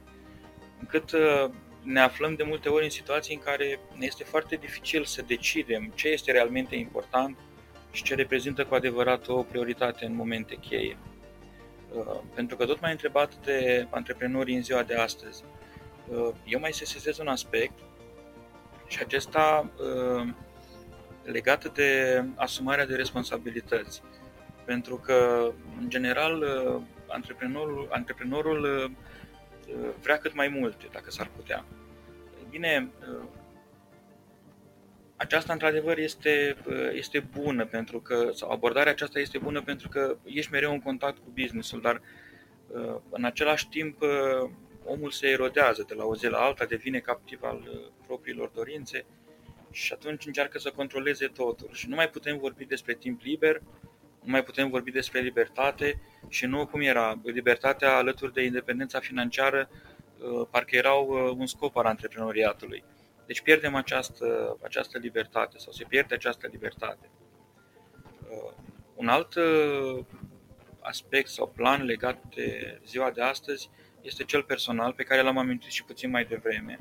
Încât 0.78 1.12
uh, 1.12 1.50
ne 1.82 2.00
aflăm 2.00 2.34
de 2.34 2.42
multe 2.42 2.68
ori 2.68 2.84
în 2.84 2.90
situații 2.90 3.34
în 3.34 3.40
care 3.40 3.80
ne 3.94 4.06
este 4.06 4.24
foarte 4.24 4.56
dificil 4.56 5.04
să 5.04 5.22
decidem 5.26 5.92
ce 5.94 6.08
este 6.08 6.32
realmente 6.32 6.76
important 6.76 7.38
și 7.90 8.02
ce 8.02 8.14
reprezintă 8.14 8.64
cu 8.64 8.74
adevărat 8.74 9.28
o 9.28 9.42
prioritate 9.42 10.04
în 10.04 10.14
momente 10.14 10.54
cheie. 10.54 10.96
Uh, 11.92 12.20
pentru 12.34 12.56
că 12.56 12.66
tot 12.66 12.80
mai 12.80 12.90
întrebat 12.90 13.34
de 13.44 13.86
antreprenorii 13.90 14.56
în 14.56 14.62
ziua 14.62 14.82
de 14.82 14.94
astăzi, 14.94 15.44
uh, 15.44 15.57
eu 16.44 16.60
mai 16.60 16.72
sesizez 16.72 17.18
un 17.18 17.28
aspect 17.28 17.78
și 18.86 18.98
acesta 19.00 19.70
legat 21.22 21.72
de 21.74 22.24
asumarea 22.34 22.86
de 22.86 22.94
responsabilități. 22.94 24.02
Pentru 24.64 24.96
că, 24.96 25.50
în 25.80 25.90
general, 25.90 26.44
antreprenorul, 27.06 27.88
antreprenorul 27.90 28.90
vrea 30.02 30.16
cât 30.16 30.34
mai 30.34 30.48
multe, 30.48 30.88
dacă 30.92 31.10
s-ar 31.10 31.30
putea. 31.36 31.64
Bine, 32.50 32.90
aceasta 35.16 35.52
într-adevăr 35.52 35.98
este, 35.98 36.56
este 36.92 37.20
bună 37.20 37.66
pentru 37.66 38.00
că, 38.00 38.30
sau 38.32 38.50
abordarea 38.50 38.92
aceasta 38.92 39.18
este 39.18 39.38
bună 39.38 39.62
pentru 39.62 39.88
că 39.88 40.16
ești 40.24 40.52
mereu 40.52 40.72
în 40.72 40.80
contact 40.80 41.16
cu 41.16 41.30
businessul, 41.34 41.80
dar 41.80 42.00
în 43.10 43.24
același 43.24 43.68
timp 43.68 44.02
omul 44.88 45.10
se 45.10 45.26
erodează 45.28 45.84
de 45.88 45.94
la 45.94 46.04
o 46.04 46.16
zi 46.16 46.26
la 46.26 46.38
alta, 46.38 46.64
devine 46.64 46.98
captiv 46.98 47.42
al 47.42 47.90
propriilor 48.06 48.48
dorințe 48.48 49.06
și 49.70 49.92
atunci 49.92 50.26
încearcă 50.26 50.58
să 50.58 50.70
controleze 50.70 51.26
totul. 51.26 51.68
Și 51.72 51.88
nu 51.88 51.94
mai 51.94 52.08
putem 52.08 52.38
vorbi 52.38 52.64
despre 52.64 52.94
timp 52.94 53.20
liber, 53.20 53.62
nu 54.22 54.30
mai 54.30 54.42
putem 54.42 54.70
vorbi 54.70 54.90
despre 54.90 55.20
libertate 55.20 56.00
și 56.28 56.46
nu 56.46 56.66
cum 56.66 56.80
era. 56.80 57.20
Libertatea 57.22 57.96
alături 57.96 58.32
de 58.32 58.42
independența 58.42 58.98
financiară 59.00 59.70
uh, 59.70 60.46
parcă 60.50 60.76
erau 60.76 61.08
uh, 61.08 61.34
un 61.36 61.46
scop 61.46 61.76
al 61.76 61.84
antreprenoriatului. 61.84 62.84
Deci 63.26 63.40
pierdem 63.40 63.74
această, 63.74 64.58
această 64.62 64.98
libertate 64.98 65.58
sau 65.58 65.72
se 65.72 65.84
pierde 65.88 66.14
această 66.14 66.48
libertate. 66.50 67.10
Uh, 68.28 68.52
un 68.94 69.08
alt 69.08 69.34
aspect 70.80 71.28
sau 71.28 71.48
plan 71.48 71.84
legat 71.84 72.34
de 72.34 72.80
ziua 72.86 73.10
de 73.10 73.22
astăzi 73.22 73.70
este 74.02 74.24
cel 74.24 74.42
personal 74.42 74.92
pe 74.92 75.02
care 75.02 75.22
l-am 75.22 75.38
amintit 75.38 75.70
și 75.70 75.84
puțin 75.84 76.10
mai 76.10 76.24
devreme. 76.24 76.80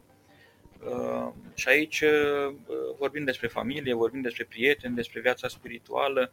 Și 1.54 1.68
aici 1.68 2.04
vorbim 2.98 3.24
despre 3.24 3.48
familie, 3.48 3.94
vorbim 3.94 4.22
despre 4.22 4.44
prieteni, 4.44 4.96
despre 4.96 5.20
viața 5.20 5.48
spirituală, 5.48 6.32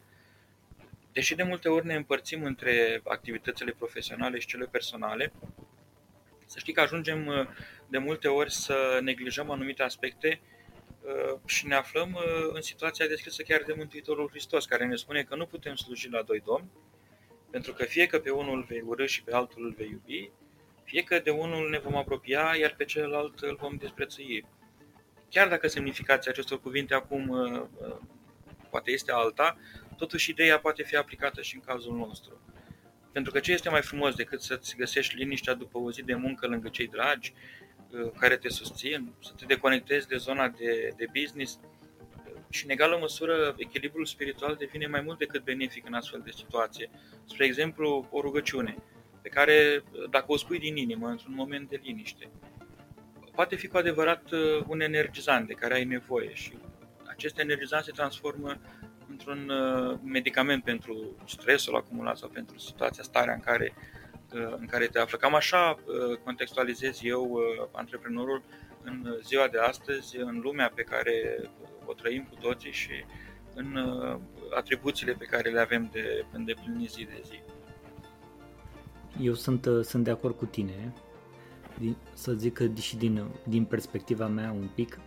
Deși 1.15 1.35
de 1.35 1.43
multe 1.43 1.69
ori 1.69 1.87
ne 1.87 1.95
împărțim 1.95 2.45
între 2.45 3.01
activitățile 3.05 3.75
profesionale 3.79 4.39
și 4.39 4.47
cele 4.47 4.67
personale, 4.67 5.33
să 6.47 6.59
știi 6.59 6.73
că 6.73 6.81
ajungem 6.81 7.27
uh, 7.27 7.47
de 7.89 7.99
multe 7.99 8.29
ori 8.29 8.53
să 8.53 8.99
neglijăm 9.03 9.51
anumite 9.51 9.83
aspecte 9.83 10.41
uh, 11.03 11.39
și 11.47 11.67
ne 11.67 11.75
aflăm 11.75 12.13
uh, 12.13 12.51
în 12.53 12.61
situația 12.61 13.07
descrisă 13.07 13.43
chiar 13.43 13.63
de 13.63 13.75
Mântuitorul 13.77 14.29
Hristos, 14.29 14.65
care 14.65 14.87
ne 14.87 14.97
spune 14.97 15.23
că 15.23 15.37
nu 15.37 15.47
putem 15.47 15.75
sluji 15.75 16.09
la 16.11 16.23
doi 16.23 16.43
domni, 16.45 16.71
pentru 17.51 17.73
că 17.73 17.85
fie 17.85 18.07
că 18.07 18.19
pe 18.19 18.31
unul 18.31 18.57
îl 18.57 18.65
vei 18.69 18.83
urâ 18.87 19.07
și 19.07 19.23
pe 19.23 19.35
altul 19.35 19.65
îl 19.65 19.75
vei 19.77 19.89
iubi, 19.91 20.31
fie 20.85 21.03
că 21.03 21.19
de 21.19 21.31
unul 21.31 21.71
ne 21.71 21.79
vom 21.79 21.97
apropia, 21.97 22.55
iar 22.61 22.75
pe 22.77 22.85
celălalt 22.85 23.39
îl 23.39 23.57
vom 23.61 23.77
desprețui. 23.77 24.47
Chiar 25.31 25.49
dacă 25.49 25.69
semnificația 25.69 26.31
acestor 26.31 26.61
cuvinte 26.61 26.95
acum 26.95 27.29
poate 28.71 28.91
este 28.91 29.13
alta, 29.13 29.59
totuși 29.97 30.31
ideea 30.31 30.59
poate 30.59 30.83
fi 30.83 30.97
aplicată 30.97 31.43
și 31.43 31.55
în 31.55 31.61
cazul 31.61 31.97
nostru. 31.97 32.41
Pentru 33.13 33.33
că 33.33 33.41
ce 33.41 33.53
este 33.53 33.69
mai 33.69 33.83
frumos 33.83 34.15
decât 34.15 34.41
să-ți 34.41 34.77
găsești 34.77 35.17
liniștea 35.17 35.55
după 35.55 35.79
o 35.79 35.91
zi 35.91 36.03
de 36.03 36.15
muncă 36.15 36.47
lângă 36.47 36.69
cei 36.69 36.87
dragi, 36.89 37.35
uh, 37.91 38.11
care 38.19 38.37
te 38.37 38.49
susțin, 38.49 39.13
să 39.21 39.33
te 39.37 39.45
deconectezi 39.45 40.09
de 40.09 40.17
zona 40.17 40.49
de, 40.49 40.93
de 40.97 41.07
business 41.21 41.59
și 42.51 42.65
în 42.65 42.71
egală 42.71 42.99
măsură 43.01 43.55
echilibrul 43.59 44.07
spiritual 44.07 44.55
devine 44.59 44.87
mai 44.87 45.01
mult 45.01 45.19
decât 45.19 45.45
benefic 45.45 45.87
în 45.87 45.95
astfel 45.95 46.21
de 46.25 46.31
situație. 46.31 46.91
Spre 47.25 47.45
exemplu, 47.45 48.09
o 48.11 48.21
rugăciune 48.21 48.77
pe 49.25 49.31
care, 49.31 49.83
dacă 50.11 50.25
o 50.29 50.37
spui 50.37 50.59
din 50.59 50.77
inimă, 50.77 51.09
într-un 51.09 51.35
moment 51.35 51.69
de 51.69 51.81
liniște, 51.83 52.31
poate 53.35 53.57
fi 53.57 53.67
cu 53.67 53.77
adevărat 53.77 54.31
uh, 54.31 54.65
un 54.67 54.81
energizant 54.81 55.47
de 55.47 55.53
care 55.53 55.75
ai 55.75 55.85
nevoie 55.85 56.35
și 56.35 56.53
acest 57.07 57.39
energizant 57.39 57.85
se 57.85 57.91
transformă 57.91 58.61
într-un 59.11 59.49
uh, 59.49 59.99
medicament 60.05 60.65
pentru 60.65 61.17
stresul 61.27 61.77
acumulat 61.77 62.17
sau 62.17 62.29
pentru 62.29 62.59
situația, 62.59 63.03
starea 63.03 63.35
în 63.35 63.41
care, 63.41 63.75
uh, 64.35 64.55
în 64.59 64.67
care 64.67 64.87
te 64.87 64.99
află. 64.99 65.19
Cam 65.19 65.35
așa 65.35 65.79
uh, 65.79 66.17
contextualizez 66.25 66.99
eu 67.03 67.39
antreprenorul 67.73 68.43
în 68.83 69.19
ziua 69.23 69.49
de 69.49 69.59
astăzi, 69.59 70.17
în 70.17 70.41
lumea 70.43 70.73
pe 70.75 70.83
care 70.83 71.41
o 71.85 71.93
trăim 71.93 72.27
cu 72.31 72.35
toții 72.41 72.73
și 72.73 73.05
în 73.55 73.79
atribuțiile 74.57 75.13
pe 75.13 75.25
care 75.25 75.51
le 75.51 75.61
avem 75.61 75.89
de 75.93 76.25
îndeplinit 76.33 76.91
zi 76.91 77.05
de 77.05 77.21
zi. 77.25 77.41
Eu 79.21 79.35
sunt, 79.35 79.69
sunt 79.83 80.05
de 80.05 80.11
acord 80.11 80.37
cu 80.37 80.45
tine, 80.45 80.93
să 82.13 82.33
zic 82.33 82.53
că 82.53 82.67
și 82.75 82.97
din, 82.97 83.25
din 83.49 83.65
perspectiva 83.65 84.27
mea 84.27 84.53
un 84.53 84.69
pic, 84.75 84.99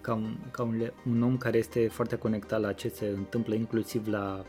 ca 0.00 0.14
un, 0.14 0.36
ca 0.50 0.62
un, 0.62 0.90
un 1.10 1.22
om 1.22 1.36
care 1.36 1.58
este 1.58 1.88
foarte 1.88 2.16
conectat 2.16 2.60
la 2.60 2.72
ce 2.72 2.88
se 2.88 3.06
întâmplă 3.06 3.54
inclusiv 3.54 4.06
la 4.08 4.44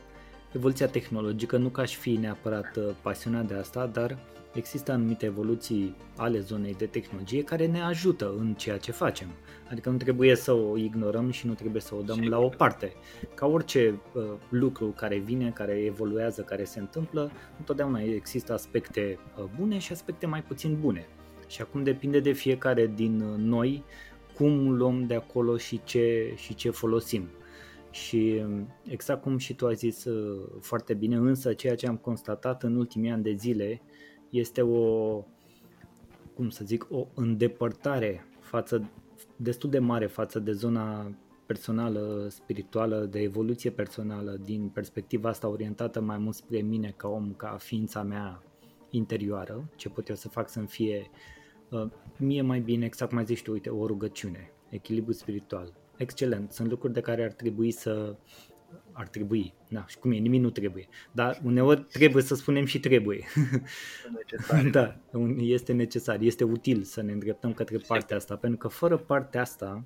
evoluția 0.55 0.88
tehnologică, 0.88 1.58
nu 1.58 1.70
ca 1.70 1.82
aș 1.82 1.96
fi 1.96 2.12
neapărat 2.12 2.75
uh, 2.75 2.89
pasionat 3.01 3.46
de 3.46 3.53
asta, 3.53 3.86
dar 3.86 4.17
există 4.53 4.91
anumite 4.91 5.25
evoluții 5.25 5.95
ale 6.15 6.39
zonei 6.39 6.74
de 6.74 6.86
tehnologie 6.86 7.43
care 7.43 7.67
ne 7.67 7.81
ajută 7.81 8.33
în 8.38 8.53
ceea 8.53 8.77
ce 8.77 8.91
facem. 8.91 9.27
Adică 9.69 9.89
nu 9.89 9.98
trebuie 9.98 10.36
să 10.36 10.51
o 10.51 10.77
ignorăm 10.77 11.29
și 11.29 11.48
nu 11.48 11.53
trebuie 11.53 11.81
să 11.81 11.95
o 11.95 12.01
dăm 12.01 12.19
la 12.27 12.39
o 12.39 12.50
parte. 12.50 12.93
Ca 13.33 13.45
orice 13.45 14.00
uh, 14.13 14.24
lucru 14.50 14.86
care 14.86 15.17
vine, 15.17 15.51
care 15.51 15.74
evoluează, 15.74 16.41
care 16.41 16.63
se 16.63 16.79
întâmplă, 16.79 17.31
întotdeauna 17.57 18.01
există 18.01 18.53
aspecte 18.53 19.19
uh, 19.38 19.43
bune 19.57 19.77
și 19.77 19.91
aspecte 19.91 20.25
mai 20.25 20.43
puțin 20.43 20.77
bune. 20.79 21.07
Și 21.48 21.62
acum 21.62 21.83
depinde 21.83 22.19
de 22.19 22.31
fiecare 22.31 22.91
din 22.95 23.22
uh, 23.22 23.38
noi 23.38 23.83
cum 24.33 24.69
luăm 24.69 25.05
de 25.05 25.15
acolo 25.15 25.57
și 25.57 25.81
ce, 25.83 26.33
și 26.36 26.55
ce 26.55 26.69
folosim. 26.69 27.29
Și 27.91 28.45
exact 28.83 29.22
cum 29.22 29.38
și 29.38 29.53
tu 29.53 29.67
ai 29.67 29.75
zis 29.75 30.05
uh, 30.05 30.41
foarte 30.60 30.93
bine, 30.93 31.15
însă 31.15 31.53
ceea 31.53 31.75
ce 31.75 31.88
am 31.88 31.98
constatat 31.98 32.63
în 32.63 32.75
ultimii 32.75 33.12
ani 33.12 33.24
de 33.24 33.33
zile 33.33 33.81
este 34.34 34.62
o, 34.62 35.18
cum 36.36 36.50
să 36.50 36.66
zic, 36.66 36.88
o 36.90 37.08
îndepărtare 37.13 38.25
față, 38.40 38.90
destul 39.36 39.70
de 39.70 39.80
mare 39.80 40.06
față 40.06 40.40
de 40.40 40.52
zona 40.52 41.16
personală, 41.46 42.28
spirituală, 42.30 43.06
de 43.06 43.20
evoluție 43.20 43.70
personală, 43.70 44.38
din 44.44 44.70
perspectiva 44.74 45.30
asta 45.30 45.48
orientată 45.48 46.02
mai 46.02 46.18
mult 46.18 46.36
spre 46.36 46.60
mine 46.60 46.94
ca 46.98 47.08
om, 47.08 47.34
ca 47.34 47.58
ființa 47.60 48.04
mea 48.04 48.44
interioară, 48.90 49.70
ce 49.75 49.90
pot 49.90 50.08
eu 50.08 50.16
să 50.16 50.30
fac 50.30 50.50
să-mi 50.50 50.68
fie 50.68 51.10
Uh, 51.74 51.90
mie 52.18 52.42
mai 52.42 52.60
bine, 52.60 52.86
exact 52.86 53.10
cum 53.10 53.20
ai 53.20 53.25
zis 53.25 53.42
tu, 53.42 53.52
uite, 53.52 53.70
o 53.70 53.86
rugăciune, 53.86 54.52
echilibru 54.70 55.12
spiritual. 55.12 55.74
Excelent, 55.98 56.52
sunt 56.52 56.70
lucruri 56.70 56.94
de 56.94 57.02
care 57.02 57.24
ar 57.24 57.32
trebui 57.32 57.72
să 57.72 58.16
ar 58.92 59.08
trebui, 59.08 59.53
da, 59.70 59.86
și 59.88 59.98
cum 59.98 60.12
e, 60.12 60.18
nimic 60.18 60.42
nu 60.42 60.50
trebuie, 60.50 60.88
dar 61.12 61.42
uneori 61.44 61.82
trebuie 61.82 62.24
să 62.24 62.36
spunem 62.36 62.65
și 62.65 62.80
trebuie. 62.80 63.25
Necesar. 64.18 64.70
da, 64.77 64.96
este 65.38 65.74
necesar, 65.74 66.22
este 66.22 66.44
util 66.44 66.84
să 66.84 67.01
ne 67.01 67.12
îndreptăm 67.12 67.53
către 67.53 67.77
partea 67.88 68.18
asta, 68.18 68.36
pentru 68.36 68.58
că 68.58 68.68
fără 68.68 68.98
partea 68.98 69.42
asta, 69.42 69.84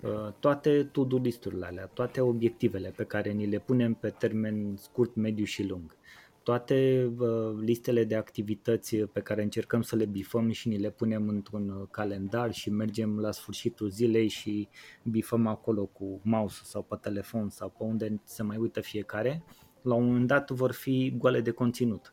uh, 0.00 0.32
toate 0.38 0.88
to-do 0.92 1.16
listurile 1.16 1.66
alea, 1.66 1.86
toate 1.86 2.20
obiectivele 2.20 2.92
pe 2.96 3.04
care 3.04 3.30
ni 3.30 3.46
le 3.46 3.58
punem 3.58 3.94
pe 3.94 4.08
termen 4.08 4.76
scurt, 4.76 5.14
mediu 5.14 5.44
și 5.44 5.66
lung, 5.66 5.96
toate 6.42 7.10
uh, 7.18 7.28
listele 7.60 8.04
de 8.04 8.16
activități 8.16 8.96
pe 8.96 9.20
care 9.20 9.42
încercăm 9.42 9.82
să 9.82 9.96
le 9.96 10.04
bifăm 10.04 10.50
și 10.50 10.68
ni 10.68 10.78
le 10.78 10.90
punem 10.90 11.28
într-un 11.28 11.68
uh, 11.68 11.88
calendar 11.90 12.52
și 12.52 12.70
mergem 12.70 13.18
la 13.18 13.30
sfârșitul 13.30 13.88
zilei 13.88 14.28
și 14.28 14.68
bifăm 15.02 15.46
acolo 15.46 15.84
cu 15.84 16.20
mouse 16.22 16.60
sau 16.64 16.82
pe 16.82 16.96
telefon 17.00 17.48
sau 17.48 17.68
pe 17.68 17.84
unde 17.84 18.20
se 18.24 18.42
mai 18.42 18.56
uită 18.56 18.80
fiecare, 18.80 19.44
la 19.82 19.94
un 19.94 20.06
moment 20.06 20.26
dat 20.26 20.50
vor 20.50 20.72
fi 20.72 21.14
goale 21.16 21.40
de 21.40 21.50
conținut. 21.50 22.12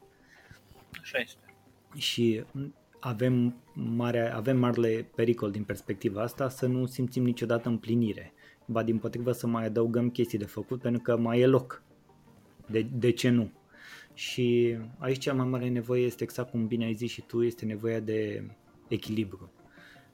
Așa 1.02 1.18
este. 1.18 1.56
Și 1.96 2.44
avem, 3.00 3.62
mare, 3.74 4.34
avem 4.34 4.58
marele 4.58 5.10
pericol 5.16 5.52
din 5.52 5.64
perspectiva 5.64 6.22
asta 6.22 6.50
să 6.50 6.66
nu 6.68 6.86
simțim 6.86 7.24
niciodată 7.24 7.70
împlinire 7.70 8.34
ba 8.70 8.84
din 8.84 8.98
potrivă 8.98 9.32
să 9.32 9.48
mai 9.48 9.66
adăugăm 9.66 10.10
chestii 10.10 10.38
de 10.38 10.46
făcut 10.46 10.82
pentru 10.82 11.02
că 11.02 11.18
mai 11.18 11.40
e 11.40 11.46
loc. 11.46 11.84
De, 12.68 12.82
de 12.82 13.12
ce 13.12 13.30
nu? 13.30 13.52
Și 14.20 14.78
aici 14.98 15.18
cea 15.18 15.34
mai 15.34 15.46
mare 15.46 15.70
nevoie 15.70 16.06
este 16.06 16.24
exact 16.24 16.50
cum 16.50 16.68
bine 16.68 16.86
ai 16.86 16.94
zis 16.94 17.12
și 17.12 17.22
tu, 17.22 17.44
este 17.44 17.66
nevoia 17.66 18.00
de 18.00 18.50
echilibru. 18.88 19.52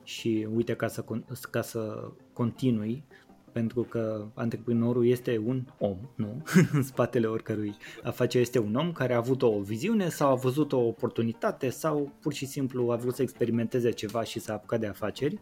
Și 0.04 0.48
uite, 0.54 0.74
ca 0.74 0.88
să, 0.88 1.06
ca 1.52 1.62
să 1.62 2.12
continui, 2.34 3.04
pentru 3.52 3.82
că 3.82 4.28
antreprenorul 4.34 5.08
este 5.08 5.42
un 5.46 5.66
om, 5.80 5.98
nu? 6.16 6.44
în 6.74 6.84
spatele 6.84 7.28
oricărui 7.28 7.76
afacere 8.04 8.44
este 8.44 8.60
un 8.60 8.76
om 8.76 8.92
care 8.92 9.14
a 9.14 9.18
avut 9.18 9.42
o 9.42 9.60
viziune 9.60 10.10
sau 10.10 10.32
a 10.32 10.36
văzut 10.36 10.72
o 10.72 10.80
oportunitate 10.80 11.70
sau 11.70 12.12
pur 12.22 12.34
și 12.34 12.46
simplu 12.46 12.92
a 12.92 12.96
vrut 12.96 13.16
să 13.16 13.22
experimenteze 13.22 13.92
ceva 13.92 14.24
și 14.24 14.40
să 14.40 14.52
apucat 14.52 14.80
de 14.80 14.88
afaceri. 14.88 15.40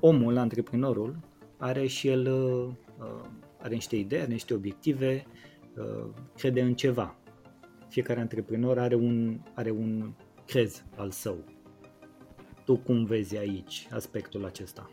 Omul, 0.00 0.36
antreprenorul, 0.36 1.18
are 1.56 1.86
și 1.86 2.08
el 2.08 2.32
uh, 2.32 3.24
are 3.58 3.74
niște 3.74 3.96
idei, 3.96 4.20
are 4.20 4.32
niște 4.32 4.54
obiective, 4.54 5.26
uh, 5.76 6.08
crede 6.36 6.62
în 6.62 6.74
ceva. 6.74 7.16
Fiecare 7.92 8.20
antreprenor 8.20 8.78
are 8.78 8.94
un, 8.94 9.40
are 9.54 9.70
un 9.70 10.12
crez 10.46 10.84
al 10.96 11.10
său. 11.10 11.44
Tu 12.64 12.76
cum 12.76 13.04
vezi 13.04 13.36
aici 13.36 13.86
aspectul 13.90 14.44
acesta? 14.44 14.90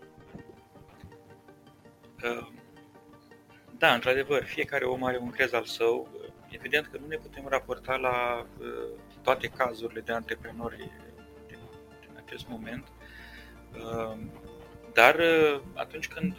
Da, 3.77 3.93
într-adevăr, 3.93 4.43
fiecare 4.43 4.85
om 4.85 5.03
are 5.03 5.17
un 5.17 5.29
crez 5.29 5.53
al 5.53 5.63
său. 5.63 6.09
Evident 6.49 6.85
că 6.85 6.97
nu 6.97 7.07
ne 7.07 7.15
putem 7.15 7.47
raporta 7.47 7.95
la 7.95 8.45
uh, 8.59 8.99
toate 9.21 9.47
cazurile 9.47 10.01
de 10.01 10.11
antreprenori 10.11 10.77
din, 11.47 11.59
din 11.99 12.23
acest 12.25 12.47
moment, 12.47 12.87
uh, 13.73 14.17
dar 14.93 15.15
uh, 15.15 15.61
atunci 15.73 16.07
când 16.07 16.35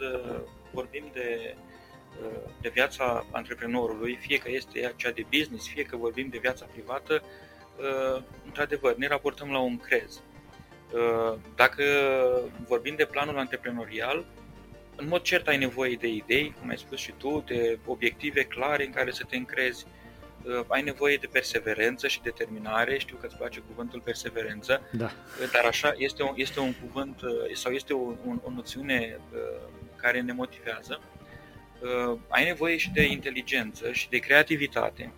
vorbim 0.71 1.09
de, 1.13 1.55
de 2.61 2.69
viața 2.69 3.25
antreprenorului, 3.31 4.15
fie 4.15 4.37
că 4.37 4.51
este 4.51 4.79
ea 4.79 4.93
cea 4.95 5.11
de 5.11 5.25
business, 5.29 5.67
fie 5.67 5.83
că 5.83 5.95
vorbim 5.95 6.27
de 6.29 6.37
viața 6.37 6.65
privată, 6.71 7.23
într-adevăr, 8.45 8.95
ne 8.95 9.07
raportăm 9.07 9.51
la 9.51 9.59
un 9.59 9.77
crez. 9.77 10.21
Dacă 11.55 11.83
vorbim 12.67 12.95
de 12.95 13.05
planul 13.05 13.37
antreprenorial, 13.37 14.25
în 15.01 15.07
mod 15.07 15.21
cert 15.21 15.47
ai 15.47 15.57
nevoie 15.57 15.95
de 15.95 16.07
idei, 16.07 16.55
cum 16.59 16.69
ai 16.69 16.77
spus 16.77 16.99
și 16.99 17.13
tu, 17.17 17.43
de 17.47 17.79
obiective 17.85 18.43
clare 18.43 18.85
în 18.85 18.91
care 18.91 19.11
să 19.11 19.23
te 19.29 19.35
încrezi, 19.35 19.85
uh, 20.43 20.63
ai 20.67 20.81
nevoie 20.81 21.17
de 21.17 21.27
perseverență 21.31 22.07
și 22.07 22.21
determinare, 22.21 22.97
știu 22.97 23.15
că 23.15 23.25
îți 23.25 23.37
place 23.37 23.59
cuvântul 23.59 23.99
perseverență, 23.99 24.81
da. 24.91 25.05
Uh, 25.41 25.51
dar 25.51 25.65
așa 25.65 25.93
este 25.97 26.23
un, 26.23 26.33
este 26.35 26.59
un 26.59 26.73
cuvânt 26.73 27.21
uh, 27.21 27.31
sau 27.53 27.71
este 27.71 27.93
o, 27.93 27.99
un, 28.25 28.39
o 28.43 28.49
noțiune 28.49 29.19
care 29.95 30.21
ne 30.21 30.33
motivează. 30.33 31.01
Ai 32.27 32.45
nevoie 32.45 32.77
și 32.77 32.91
de 32.91 33.03
inteligență 33.03 33.91
și 33.91 34.09
de 34.09 34.17
creativitate. 34.17 35.11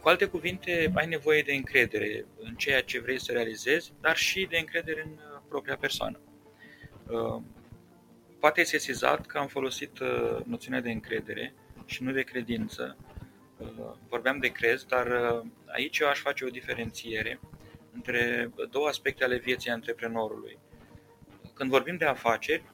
Cu 0.00 0.08
alte 0.08 0.26
cuvinte, 0.26 0.92
ai 0.94 1.06
nevoie 1.06 1.42
de 1.42 1.52
încredere 1.52 2.26
în 2.40 2.54
ceea 2.54 2.82
ce 2.82 3.00
vrei 3.00 3.20
să 3.20 3.32
realizezi, 3.32 3.92
dar 4.00 4.16
și 4.16 4.46
de 4.50 4.58
încredere 4.58 5.02
în 5.04 5.18
propria 5.48 5.76
persoană 5.76 6.20
poate 8.44 8.60
e 8.60 8.64
sesizat 8.64 9.26
că 9.26 9.38
am 9.38 9.46
folosit 9.46 9.98
uh, 9.98 10.38
noțiunea 10.44 10.80
de 10.80 10.90
încredere 10.90 11.54
și 11.86 12.02
nu 12.02 12.12
de 12.12 12.22
credință. 12.22 12.96
Uh, 13.58 13.92
vorbeam 14.08 14.38
de 14.38 14.48
crez, 14.48 14.84
dar 14.84 15.06
uh, 15.06 15.42
aici 15.66 15.98
eu 15.98 16.08
aș 16.08 16.18
face 16.18 16.44
o 16.44 16.48
diferențiere 16.48 17.40
între 17.92 18.50
două 18.70 18.86
aspecte 18.88 19.24
ale 19.24 19.36
vieții 19.36 19.70
antreprenorului. 19.70 20.58
Când 21.54 21.70
vorbim 21.70 21.96
de 21.96 22.04
afaceri, 22.04 22.64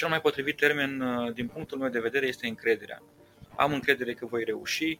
cel 0.00 0.08
mai 0.08 0.20
potrivit 0.20 0.56
termen, 0.56 1.02
din 1.34 1.48
punctul 1.48 1.78
meu 1.78 1.88
de 1.88 2.00
vedere, 2.00 2.26
este 2.26 2.46
încrederea. 2.46 3.02
Am 3.56 3.72
încredere 3.72 4.14
că 4.14 4.26
voi 4.26 4.44
reuși, 4.44 4.98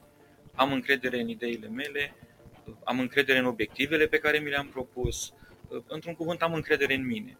am 0.54 0.72
încredere 0.72 1.20
în 1.20 1.28
ideile 1.28 1.68
mele, 1.68 2.14
am 2.84 3.00
încredere 3.00 3.38
în 3.38 3.44
obiectivele 3.44 4.06
pe 4.06 4.18
care 4.18 4.38
mi 4.38 4.48
le-am 4.48 4.68
propus, 4.68 5.32
într-un 5.86 6.14
cuvânt 6.14 6.42
am 6.42 6.54
încredere 6.54 6.94
în 6.94 7.06
mine. 7.06 7.38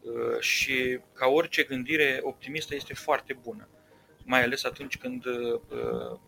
Uh, 0.00 0.40
și 0.40 1.00
ca 1.12 1.26
orice 1.26 1.62
gândire 1.62 2.20
optimistă 2.22 2.74
este 2.74 2.94
foarte 2.94 3.38
bună, 3.42 3.68
mai 4.24 4.42
ales 4.42 4.64
atunci 4.64 4.98
când 4.98 5.24
uh, 5.24 5.60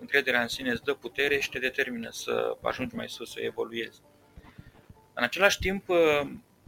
încrederea 0.01 0.41
în 0.41 0.49
sine 0.49 0.71
îți 0.71 0.85
dă 0.85 0.95
putere 0.95 1.39
și 1.39 1.51
te 1.51 1.59
determină 1.59 2.09
să 2.11 2.57
ajungi 2.63 2.95
mai 2.95 3.09
sus, 3.09 3.31
să 3.31 3.41
evoluezi. 3.41 4.01
În 5.15 5.23
același 5.23 5.59
timp, 5.59 5.89
uh, 5.89 6.21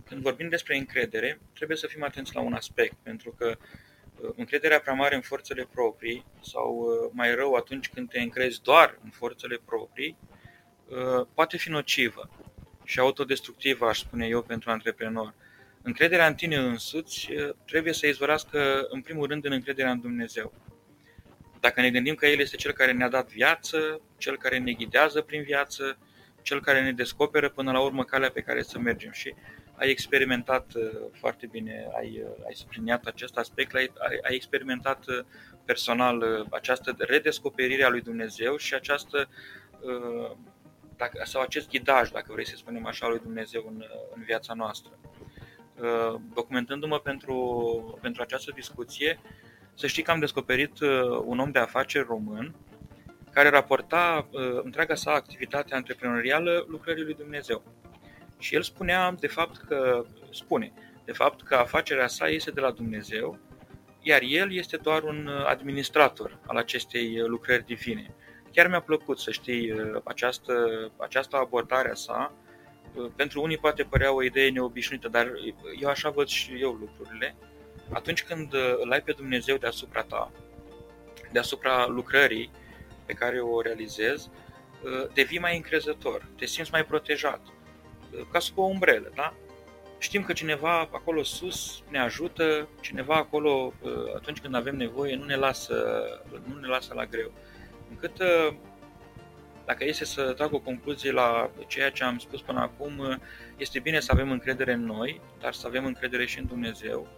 când 0.07 0.23
vorbim 0.23 0.49
despre 0.49 0.77
încredere, 0.77 1.41
trebuie 1.55 1.77
să 1.77 1.87
fim 1.87 2.03
atenți 2.03 2.35
la 2.35 2.41
un 2.41 2.53
aspect, 2.53 2.97
pentru 3.03 3.35
că 3.39 3.57
încrederea 4.37 4.81
prea 4.81 4.95
mare 4.95 5.15
în 5.15 5.21
forțele 5.21 5.69
proprii 5.73 6.25
sau 6.41 6.87
mai 7.13 7.35
rău 7.35 7.55
atunci 7.55 7.89
când 7.89 8.11
te 8.11 8.21
încrezi 8.21 8.63
doar 8.63 8.99
în 9.05 9.11
forțele 9.11 9.61
proprii, 9.65 10.17
poate 11.35 11.57
fi 11.57 11.71
nocivă 11.71 12.31
și 12.85 12.99
autodestructivă, 12.99 13.87
aș 13.87 13.99
spune 13.99 14.27
eu, 14.27 14.43
pentru 14.43 14.71
antreprenor. 14.71 15.35
Încrederea 15.83 16.27
în 16.27 16.35
tine 16.35 16.57
însuți 16.57 17.29
trebuie 17.67 17.93
să 17.93 18.07
izvorască 18.07 18.87
în 18.91 19.01
primul 19.01 19.27
rând 19.27 19.45
în 19.45 19.53
încrederea 19.53 19.91
în 19.91 20.01
Dumnezeu. 20.01 20.53
Dacă 21.61 21.81
ne 21.81 21.91
gândim 21.91 22.15
că 22.15 22.27
El 22.27 22.39
este 22.39 22.57
Cel 22.57 22.73
care 22.73 22.93
ne-a 22.93 23.09
dat 23.09 23.29
viață, 23.29 24.01
Cel 24.17 24.39
care 24.39 24.59
ne 24.59 24.73
ghidează 24.73 25.21
prin 25.21 25.43
viață, 25.43 25.99
Cel 26.43 26.61
care 26.61 26.83
ne 26.83 26.93
descoperă 26.93 27.49
până 27.49 27.73
la 27.73 27.81
urmă 27.81 28.05
calea 28.05 28.31
pe 28.31 28.41
care 28.41 28.63
să 28.63 28.79
mergem 28.79 29.11
și 29.11 29.35
ai 29.77 29.91
experimentat 29.91 30.73
foarte 31.13 31.47
bine, 31.47 31.89
ai, 31.97 32.25
ai 32.47 32.55
subliniat 32.55 33.05
acest 33.05 33.37
aspect, 33.37 33.75
ai, 33.75 33.91
ai 34.23 34.35
experimentat 34.35 35.05
personal 35.65 36.47
această 36.51 36.95
redescoperire 36.99 37.85
a 37.85 37.89
lui 37.89 38.01
Dumnezeu 38.01 38.57
și 38.57 38.75
această 38.75 39.29
dacă, 40.97 41.25
sau 41.25 41.43
acest 41.43 41.69
ghidaj, 41.69 42.11
dacă 42.11 42.33
vrei 42.33 42.47
să 42.47 42.57
spunem 42.57 42.87
așa, 42.87 43.09
lui 43.09 43.19
Dumnezeu 43.19 43.65
în, 43.67 43.85
în 44.15 44.23
viața 44.23 44.55
noastră. 44.55 44.91
Uh, 45.81 46.21
documentându-mă 46.35 46.99
pentru, 46.99 47.99
pentru 48.01 48.23
această 48.23 48.53
discuție, 48.55 49.21
să 49.75 49.87
știi 49.87 50.03
că 50.03 50.11
am 50.11 50.19
descoperit 50.19 50.81
uh, 50.81 50.91
un 51.25 51.39
om 51.39 51.51
de 51.51 51.59
afaceri 51.59 52.07
român 52.07 52.55
care 53.33 53.49
raporta 53.49 54.29
uh, 54.31 54.61
întreaga 54.63 54.95
sa 54.95 55.11
activitate 55.11 55.75
antreprenorială 55.75 56.65
lucrării 56.69 57.05
lui 57.05 57.15
Dumnezeu. 57.15 57.63
Și 58.45 58.55
el 58.55 58.63
spunea, 58.63 59.15
de 59.21 59.27
fapt, 59.27 59.57
că 59.57 60.05
spune, 60.31 60.73
de 61.05 61.13
fapt, 61.13 61.43
că 61.43 61.55
afacerea 61.55 62.07
sa 62.07 62.29
este 62.29 62.51
de 62.51 62.61
la 62.61 62.71
Dumnezeu, 62.71 63.39
iar 64.01 64.23
el 64.23 64.53
este 64.53 64.77
doar 64.77 65.03
un 65.03 65.29
administrator 65.47 66.39
al 66.47 66.57
acestei 66.57 67.19
lucrări 67.27 67.65
divine. 67.65 68.15
Chiar 68.53 68.69
mi-a 68.69 68.81
plăcut 68.81 69.19
să 69.19 69.31
știi 69.31 69.75
această, 70.05 70.55
această 70.97 71.37
abordare 71.37 71.91
a 71.91 71.95
sa, 71.95 72.33
pentru 73.17 73.43
unii 73.43 73.59
poate 73.59 73.83
părea 73.83 74.13
o 74.13 74.23
idee 74.23 74.51
neobișnuită, 74.51 75.09
dar 75.09 75.33
eu 75.81 75.89
așa 75.89 76.11
văd 76.11 76.27
și 76.27 76.61
eu 76.61 76.73
lucrurile. 76.73 77.37
Atunci 77.93 78.25
când 78.25 78.53
uh, 78.53 78.75
îl 78.81 78.93
ai 78.93 79.03
pe 79.03 79.13
Dumnezeu 79.13 79.57
deasupra 79.57 80.03
ta, 80.03 80.33
deasupra 81.33 81.87
lucrării 81.87 82.51
pe 83.07 83.13
care 83.13 83.41
o 83.41 83.61
realizezi, 83.61 84.31
uh, 84.83 85.13
devii 85.15 85.39
mai 85.39 85.57
încrezător, 85.57 86.29
te 86.37 86.47
simți 86.47 86.71
mai 86.71 86.85
protejat, 86.85 87.41
uh, 87.47 87.54
ca 88.33 88.39
sub 88.39 88.59
o 88.59 88.63
umbrelă, 88.63 89.13
da? 89.15 89.35
Știm 89.99 90.23
că 90.23 90.33
cineva 90.33 90.79
acolo 90.79 91.23
sus 91.23 91.83
ne 91.91 91.99
ajută, 91.99 92.69
cineva 92.81 93.15
acolo, 93.15 93.73
atunci 94.17 94.41
când 94.41 94.55
avem 94.55 94.77
nevoie, 94.77 95.17
nu 95.17 95.25
ne 95.25 95.37
lasă, 95.37 96.05
nu 96.47 96.61
ne 96.61 96.67
lasă 96.67 96.95
la 96.95 97.07
greu. 97.07 97.33
Încât 97.91 98.23
dacă 99.65 99.85
este 99.85 100.05
să 100.05 100.33
trag 100.33 100.53
o 100.53 100.59
concluzie 100.59 101.11
la 101.11 101.51
ceea 101.67 101.91
ce 101.91 102.05
am 102.05 102.19
spus 102.19 102.41
până 102.41 102.61
acum, 102.61 103.21
este 103.57 103.79
bine 103.79 104.01
să 104.01 104.13
avem 104.13 104.31
încredere 104.31 104.73
în 104.73 104.85
noi, 104.85 105.21
dar 105.41 105.53
să 105.53 105.67
avem 105.67 105.85
încredere 105.85 106.27
și 106.27 106.39
în 106.39 106.47
Dumnezeu, 106.47 107.09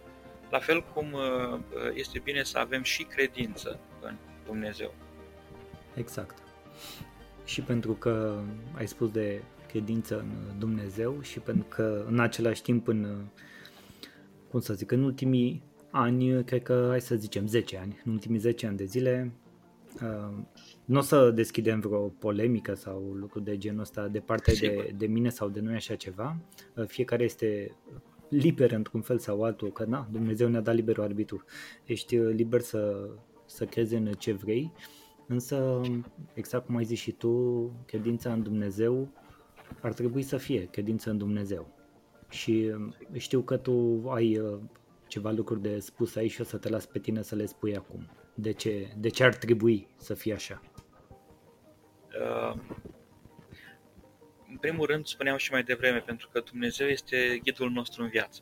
la 0.49 0.59
fel 0.59 0.83
cum 0.93 1.13
uh, 1.13 1.59
este 1.93 2.19
bine 2.19 2.43
să 2.43 2.57
avem 2.57 2.83
și 2.83 3.03
credință 3.03 3.79
în 4.01 4.15
Dumnezeu. 4.45 4.93
Exact. 5.93 6.37
Și 7.45 7.61
pentru 7.61 7.93
că 7.93 8.41
ai 8.77 8.87
spus 8.87 9.11
de 9.11 9.41
credință 9.67 10.19
în 10.19 10.59
Dumnezeu 10.59 11.21
și 11.21 11.39
pentru 11.39 11.65
că 11.69 12.05
în 12.07 12.19
același 12.19 12.61
timp 12.61 12.87
în, 12.87 13.25
cum 14.49 14.59
să 14.59 14.73
zic, 14.73 14.91
în 14.91 15.03
ultimii 15.03 15.63
ani, 15.91 16.43
cred 16.43 16.63
că, 16.63 16.85
hai 16.89 17.01
să 17.01 17.15
zicem 17.15 17.47
10 17.47 17.77
ani, 17.77 18.01
în 18.05 18.11
ultimii 18.11 18.39
10 18.39 18.67
ani 18.67 18.77
de 18.77 18.85
zile, 18.85 19.31
uh, 20.01 20.37
nu 20.85 20.97
o 20.97 21.01
să 21.01 21.31
deschidem 21.31 21.79
vreo 21.79 22.07
polemică 22.07 22.73
sau 22.73 22.99
lucru 23.19 23.39
de 23.39 23.57
genul 23.57 23.81
ăsta 23.81 24.07
de 24.07 24.19
partea 24.19 24.53
de, 24.59 24.93
de 24.97 25.05
mine 25.05 25.29
sau 25.29 25.49
de 25.49 25.59
noi 25.59 25.75
așa 25.75 25.95
ceva. 25.95 26.37
Uh, 26.75 26.85
fiecare 26.85 27.23
este 27.23 27.75
liber 28.29 28.71
într-un 28.71 29.01
fel 29.01 29.17
sau 29.17 29.43
altul, 29.43 29.71
că 29.71 29.85
na, 29.85 30.07
Dumnezeu 30.11 30.47
ne-a 30.47 30.61
dat 30.61 30.75
liberul 30.75 31.03
arbitru. 31.03 31.43
Ești 31.85 32.17
uh, 32.17 32.33
liber 32.33 32.61
să, 32.61 33.09
să 33.45 33.65
crezi 33.65 33.95
în 33.95 34.11
ce 34.17 34.33
vrei, 34.33 34.71
însă, 35.27 35.81
exact 36.33 36.65
cum 36.65 36.75
ai 36.75 36.83
zis 36.83 36.99
și 36.99 37.11
tu, 37.11 37.71
credința 37.85 38.33
în 38.33 38.43
Dumnezeu 38.43 39.09
ar 39.81 39.93
trebui 39.93 40.21
să 40.21 40.37
fie 40.37 40.67
credință 40.71 41.09
în 41.09 41.17
Dumnezeu. 41.17 41.75
Și 42.29 42.71
uh, 42.75 42.93
știu 43.17 43.41
că 43.41 43.57
tu 43.57 44.03
ai 44.09 44.41
ceva 45.07 45.31
lucruri 45.31 45.61
de 45.61 45.79
spus 45.79 46.15
aici 46.15 46.31
și 46.31 46.41
o 46.41 46.43
să 46.43 46.57
te 46.57 46.69
las 46.69 46.85
pe 46.85 46.99
tine 46.99 47.21
să 47.21 47.35
le 47.35 47.45
spui 47.45 47.75
acum. 47.75 48.09
De 48.33 48.53
ce, 48.53 48.87
de 48.97 49.09
ce 49.09 49.23
ar 49.23 49.35
trebui 49.35 49.87
să 49.97 50.13
fie 50.13 50.33
așa? 50.33 50.61
Uh, 52.21 52.59
în 54.49 54.57
primul 54.57 54.85
rând, 54.85 55.05
spuneam 55.05 55.37
și 55.37 55.51
mai 55.51 55.63
devreme, 55.63 55.99
pentru 55.99 56.29
că 56.31 56.39
Dumnezeu 56.39 56.87
este 56.87 57.39
ghidul 57.43 57.69
nostru 57.69 58.03
în 58.03 58.09
viață. 58.09 58.41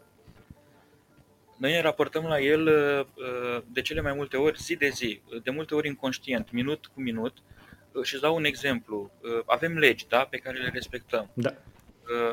Noi 1.58 1.72
ne 1.72 1.82
raportăm 1.82 2.24
la 2.24 2.40
El 2.40 2.68
uh, 2.68 3.64
de 3.72 3.82
cele 3.82 4.02
mai 4.02 4.14
multe 4.14 4.38
ori, 4.38 4.62
zi 4.62 4.76
de 4.76 4.90
zi, 4.90 5.22
de 5.44 5.50
multe 5.52 5.76
ori 5.76 5.88
inconștient, 5.88 6.52
minut 6.52 6.86
cu 6.86 7.02
minut. 7.02 7.38
Uh, 7.38 7.55
și 8.04 8.14
îți 8.14 8.24
dau 8.24 8.36
un 8.36 8.44
exemplu. 8.44 9.12
Uh, 9.22 9.42
avem 9.46 9.78
legi 9.78 10.08
da, 10.08 10.28
pe 10.30 10.38
care 10.38 10.58
le 10.58 10.70
respectăm. 10.74 11.30
Da. 11.34 11.54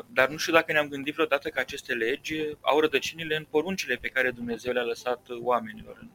Dar 0.07 0.29
nu 0.29 0.37
știu 0.37 0.53
dacă 0.53 0.71
ne-am 0.71 0.87
gândit 0.87 1.13
vreodată 1.13 1.49
că 1.49 1.59
aceste 1.59 1.93
legi 1.93 2.35
au 2.61 2.79
rădăcinile 2.79 3.35
în 3.35 3.45
poruncile 3.49 3.95
pe 3.95 4.07
care 4.07 4.31
Dumnezeu 4.31 4.73
le-a 4.73 4.83
lăsat 4.83 5.27
oamenilor. 5.41 5.97
În 6.01 6.09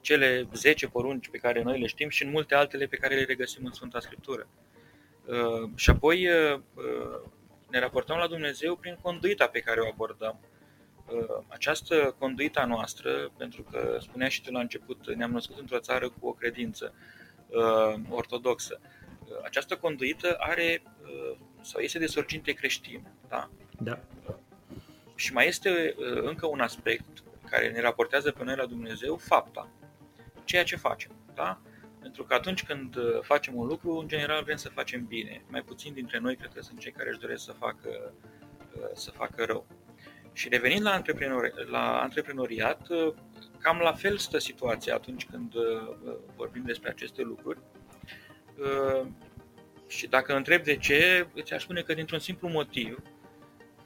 cele 0.00 0.48
10 0.54 0.86
porunci 0.86 1.28
pe 1.28 1.38
care 1.38 1.62
noi 1.62 1.80
le 1.80 1.86
știm 1.86 2.08
și 2.08 2.24
în 2.24 2.30
multe 2.30 2.54
altele 2.54 2.86
pe 2.86 2.96
care 2.96 3.14
le 3.14 3.24
regăsim 3.24 3.64
în 3.64 3.72
Sfânta 3.72 4.00
Scriptură. 4.00 4.48
Și 5.74 5.90
apoi 5.90 6.28
ne 7.70 7.78
raportăm 7.78 8.16
la 8.16 8.26
Dumnezeu 8.26 8.76
prin 8.76 8.98
conduita 9.02 9.46
pe 9.46 9.60
care 9.60 9.80
o 9.80 9.86
abordăm 9.86 10.40
Uh, 11.12 11.44
această 11.48 12.14
conduita 12.18 12.64
noastră, 12.64 13.30
pentru 13.36 13.62
că 13.62 13.98
spunea 14.00 14.28
și 14.28 14.42
tu 14.42 14.52
la 14.52 14.60
început, 14.60 15.14
ne-am 15.14 15.30
născut 15.30 15.58
într-o 15.58 15.78
țară 15.78 16.08
cu 16.08 16.26
o 16.26 16.32
credință 16.32 16.92
uh, 16.94 17.19
ortodoxă. 18.08 18.80
Uh, 18.82 19.36
această 19.44 19.76
conduită 19.76 20.36
are 20.38 20.82
sau 21.60 21.80
este 21.80 21.98
de 21.98 22.06
sorginte 22.06 22.52
creștină. 22.52 23.02
Da? 23.28 23.50
Da. 23.78 23.98
Și 25.14 25.32
mai 25.32 25.46
este 25.46 25.94
încă 26.22 26.46
un 26.46 26.60
aspect 26.60 27.22
care 27.50 27.70
ne 27.70 27.80
raportează 27.80 28.30
pe 28.30 28.44
noi 28.44 28.56
la 28.56 28.66
Dumnezeu, 28.66 29.16
fapta. 29.16 29.68
Ceea 30.44 30.64
ce 30.64 30.76
facem. 30.76 31.10
Da? 31.34 31.60
Pentru 32.00 32.24
că 32.24 32.34
atunci 32.34 32.64
când 32.64 32.96
facem 33.22 33.54
un 33.54 33.66
lucru, 33.66 33.96
în 33.96 34.08
general 34.08 34.42
vrem 34.42 34.56
să 34.56 34.68
facem 34.68 35.04
bine. 35.04 35.42
Mai 35.48 35.62
puțin 35.62 35.92
dintre 35.92 36.18
noi 36.18 36.36
cred 36.36 36.52
că 36.54 36.62
sunt 36.62 36.78
cei 36.78 36.92
care 36.92 37.08
își 37.08 37.18
doresc 37.18 37.44
să 37.44 37.52
facă, 37.52 38.12
să 38.94 39.10
facă 39.10 39.44
rău. 39.44 39.66
Și 40.32 40.48
revenind 40.48 40.82
la, 40.82 40.92
antreprenori, 40.92 41.52
la 41.70 42.00
antreprenoriat, 42.00 42.86
cam 43.58 43.78
la 43.82 43.92
fel 43.92 44.16
stă 44.16 44.38
situația 44.38 44.94
atunci 44.94 45.26
când 45.30 45.54
uh, 45.54 46.16
vorbim 46.36 46.62
despre 46.66 46.90
aceste 46.90 47.22
lucruri. 47.22 47.58
Uh, 48.58 49.06
și 49.86 50.06
dacă 50.06 50.36
întreb 50.36 50.62
de 50.62 50.76
ce, 50.76 51.26
îți 51.34 51.54
aș 51.54 51.62
spune 51.62 51.82
că 51.82 51.94
dintr-un 51.94 52.18
simplu 52.18 52.48
motiv 52.48 53.02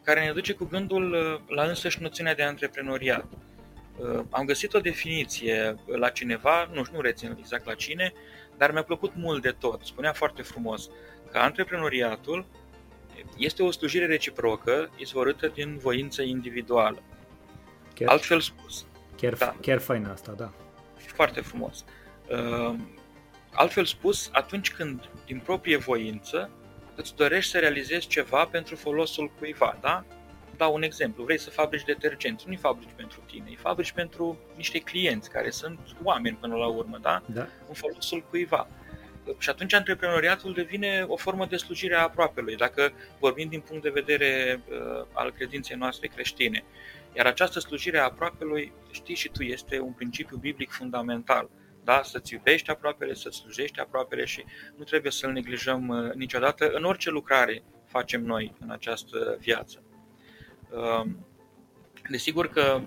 care 0.03 0.25
ne 0.25 0.33
duce 0.33 0.53
cu 0.53 0.65
gândul 0.65 1.13
uh, 1.13 1.57
la 1.57 1.63
însăși 1.63 2.03
noțiunea 2.03 2.35
de 2.35 2.43
antreprenoriat. 2.43 3.27
Am 4.31 4.45
găsit 4.45 4.75
o 4.75 4.81
definiție 4.81 5.75
la 5.87 6.09
cineva, 6.09 6.71
nu 6.73 6.85
știu, 6.85 6.97
nu 6.97 7.03
rețin 7.03 7.37
exact 7.39 7.67
la 7.67 7.75
cine, 7.75 8.13
dar 8.57 8.73
mi-a 8.73 8.83
plăcut 8.83 9.13
mult 9.17 9.43
de 9.43 9.51
tot. 9.51 9.83
Spunea 9.83 10.13
foarte 10.13 10.43
frumos 10.43 10.91
că 11.31 11.39
antreprenoriatul 11.39 12.47
este 13.37 13.63
o 13.63 13.71
slujire 13.71 14.07
reciprocă 14.07 14.91
izvorâtă 14.97 15.49
din 15.49 15.79
voință 15.79 16.23
individuală. 16.23 17.03
Chiar, 17.95 18.09
Altfel 18.09 18.41
spus. 18.41 18.87
Chiar, 19.17 19.35
da. 19.35 19.57
chiar 19.61 19.79
fain 19.79 20.05
asta, 20.05 20.33
da. 20.33 20.53
Foarte 20.97 21.41
frumos. 21.41 21.85
Uh, 22.31 22.75
altfel 23.53 23.85
spus, 23.85 24.29
atunci 24.33 24.73
când 24.73 25.09
din 25.27 25.39
proprie 25.39 25.77
voință 25.77 26.51
îți 26.95 27.15
dorești 27.15 27.51
să 27.51 27.59
realizezi 27.59 28.07
ceva 28.07 28.45
pentru 28.45 28.77
folosul 28.77 29.31
cuiva, 29.39 29.79
da? 29.81 30.05
Dau 30.57 30.75
un 30.75 30.83
exemplu, 30.83 31.25
vrei 31.25 31.39
să 31.39 31.51
fabrici 31.51 31.85
detergenți, 31.85 32.45
nu-i 32.47 32.57
fabrici 32.57 32.91
pentru 32.97 33.21
tine, 33.27 33.45
îi 33.49 33.59
fabrici 33.61 33.93
pentru 33.93 34.39
niște 34.57 34.79
clienți 34.79 35.31
care 35.31 35.51
sunt 35.51 35.79
oameni 36.03 36.37
până 36.41 36.55
la 36.55 36.67
urmă, 36.67 36.99
da? 37.03 37.23
da. 37.27 37.47
În 37.69 37.75
folosul 37.75 38.25
cuiva. 38.31 38.69
Și 39.39 39.49
atunci 39.49 39.75
antreprenoriatul 39.75 40.53
devine 40.53 41.05
o 41.09 41.17
formă 41.17 41.47
de 41.47 41.57
slujire 41.57 41.95
a 41.95 42.03
aproapelui, 42.03 42.57
dacă 42.57 42.93
vorbim 43.19 43.49
din 43.49 43.61
punct 43.61 43.83
de 43.83 43.91
vedere 43.91 44.61
uh, 44.69 45.07
al 45.13 45.33
credinței 45.33 45.77
noastre 45.77 46.07
creștine. 46.07 46.65
Iar 47.17 47.27
această 47.27 47.59
slujire 47.59 47.99
a 47.99 48.05
aproapelui, 48.05 48.73
știi 48.91 49.15
și 49.15 49.29
tu, 49.29 49.43
este 49.43 49.81
un 49.81 49.93
principiu 49.93 50.37
biblic 50.37 50.71
fundamental. 50.71 51.51
Da? 51.85 52.01
Să-ți 52.03 52.33
iubești 52.33 52.71
aproapele, 52.71 53.15
să-ți 53.15 53.37
slujești 53.37 53.81
aproapele 53.81 54.25
și 54.25 54.45
nu 54.77 54.85
trebuie 54.85 55.13
să-l 55.13 55.33
neglijăm 55.33 55.89
uh, 55.89 56.13
niciodată 56.13 56.71
în 56.71 56.85
orice 56.85 57.11
lucrare 57.11 57.63
facem 57.87 58.25
noi 58.25 58.53
în 58.61 58.71
această 58.71 59.37
viață. 59.41 59.83
Uh, 60.71 61.11
desigur 62.11 62.49
că 62.49 62.81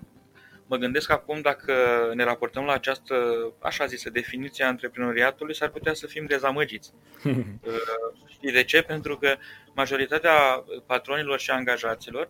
Mă 0.68 0.78
gândesc 0.78 1.12
acum 1.12 1.42
dacă 1.42 1.74
ne 2.14 2.24
raportăm 2.24 2.64
la 2.64 2.74
această, 2.74 3.16
așa 3.60 3.86
zisă, 3.86 4.10
definiție 4.10 4.64
a 4.64 4.68
antreprenoriatului, 4.68 5.56
s-ar 5.56 5.70
putea 5.70 5.94
să 5.94 6.08
fim 6.08 6.26
dezamăgiți. 6.26 6.94
Uh, 7.68 8.30
știi 8.30 8.52
de 8.52 8.64
ce? 8.64 8.82
Pentru 8.82 9.18
că 9.18 9.36
majoritatea 9.74 10.64
patronilor 10.86 11.40
și 11.40 11.52
angajaților 11.52 12.30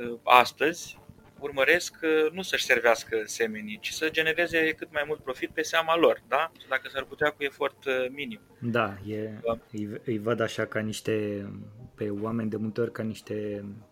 uh, 0.00 0.18
astăzi 0.22 0.98
urmăresc 1.38 1.94
uh, 2.02 2.32
nu 2.32 2.42
să-și 2.42 2.64
servească 2.64 3.22
semenii, 3.24 3.78
ci 3.80 3.90
să 3.90 4.10
genereze 4.10 4.72
cât 4.72 4.88
mai 4.92 5.04
mult 5.06 5.22
profit 5.22 5.50
pe 5.50 5.62
seama 5.62 5.96
lor, 5.96 6.22
da? 6.28 6.52
Dacă 6.68 6.88
s-ar 6.88 7.04
putea 7.04 7.30
cu 7.30 7.42
efort 7.44 7.76
minim. 8.10 8.40
Da, 8.58 8.96
e, 9.06 9.30
da. 9.44 9.58
Îi, 9.72 10.00
îi 10.04 10.18
văd 10.18 10.40
așa 10.40 10.66
ca 10.66 10.80
niște, 10.80 11.46
pe 11.94 12.10
oameni 12.10 12.50
de 12.50 12.56
multe 12.56 12.80
ori 12.80 12.92
ca 12.92 13.02
niște 13.02 13.64
Uh, 13.64 13.89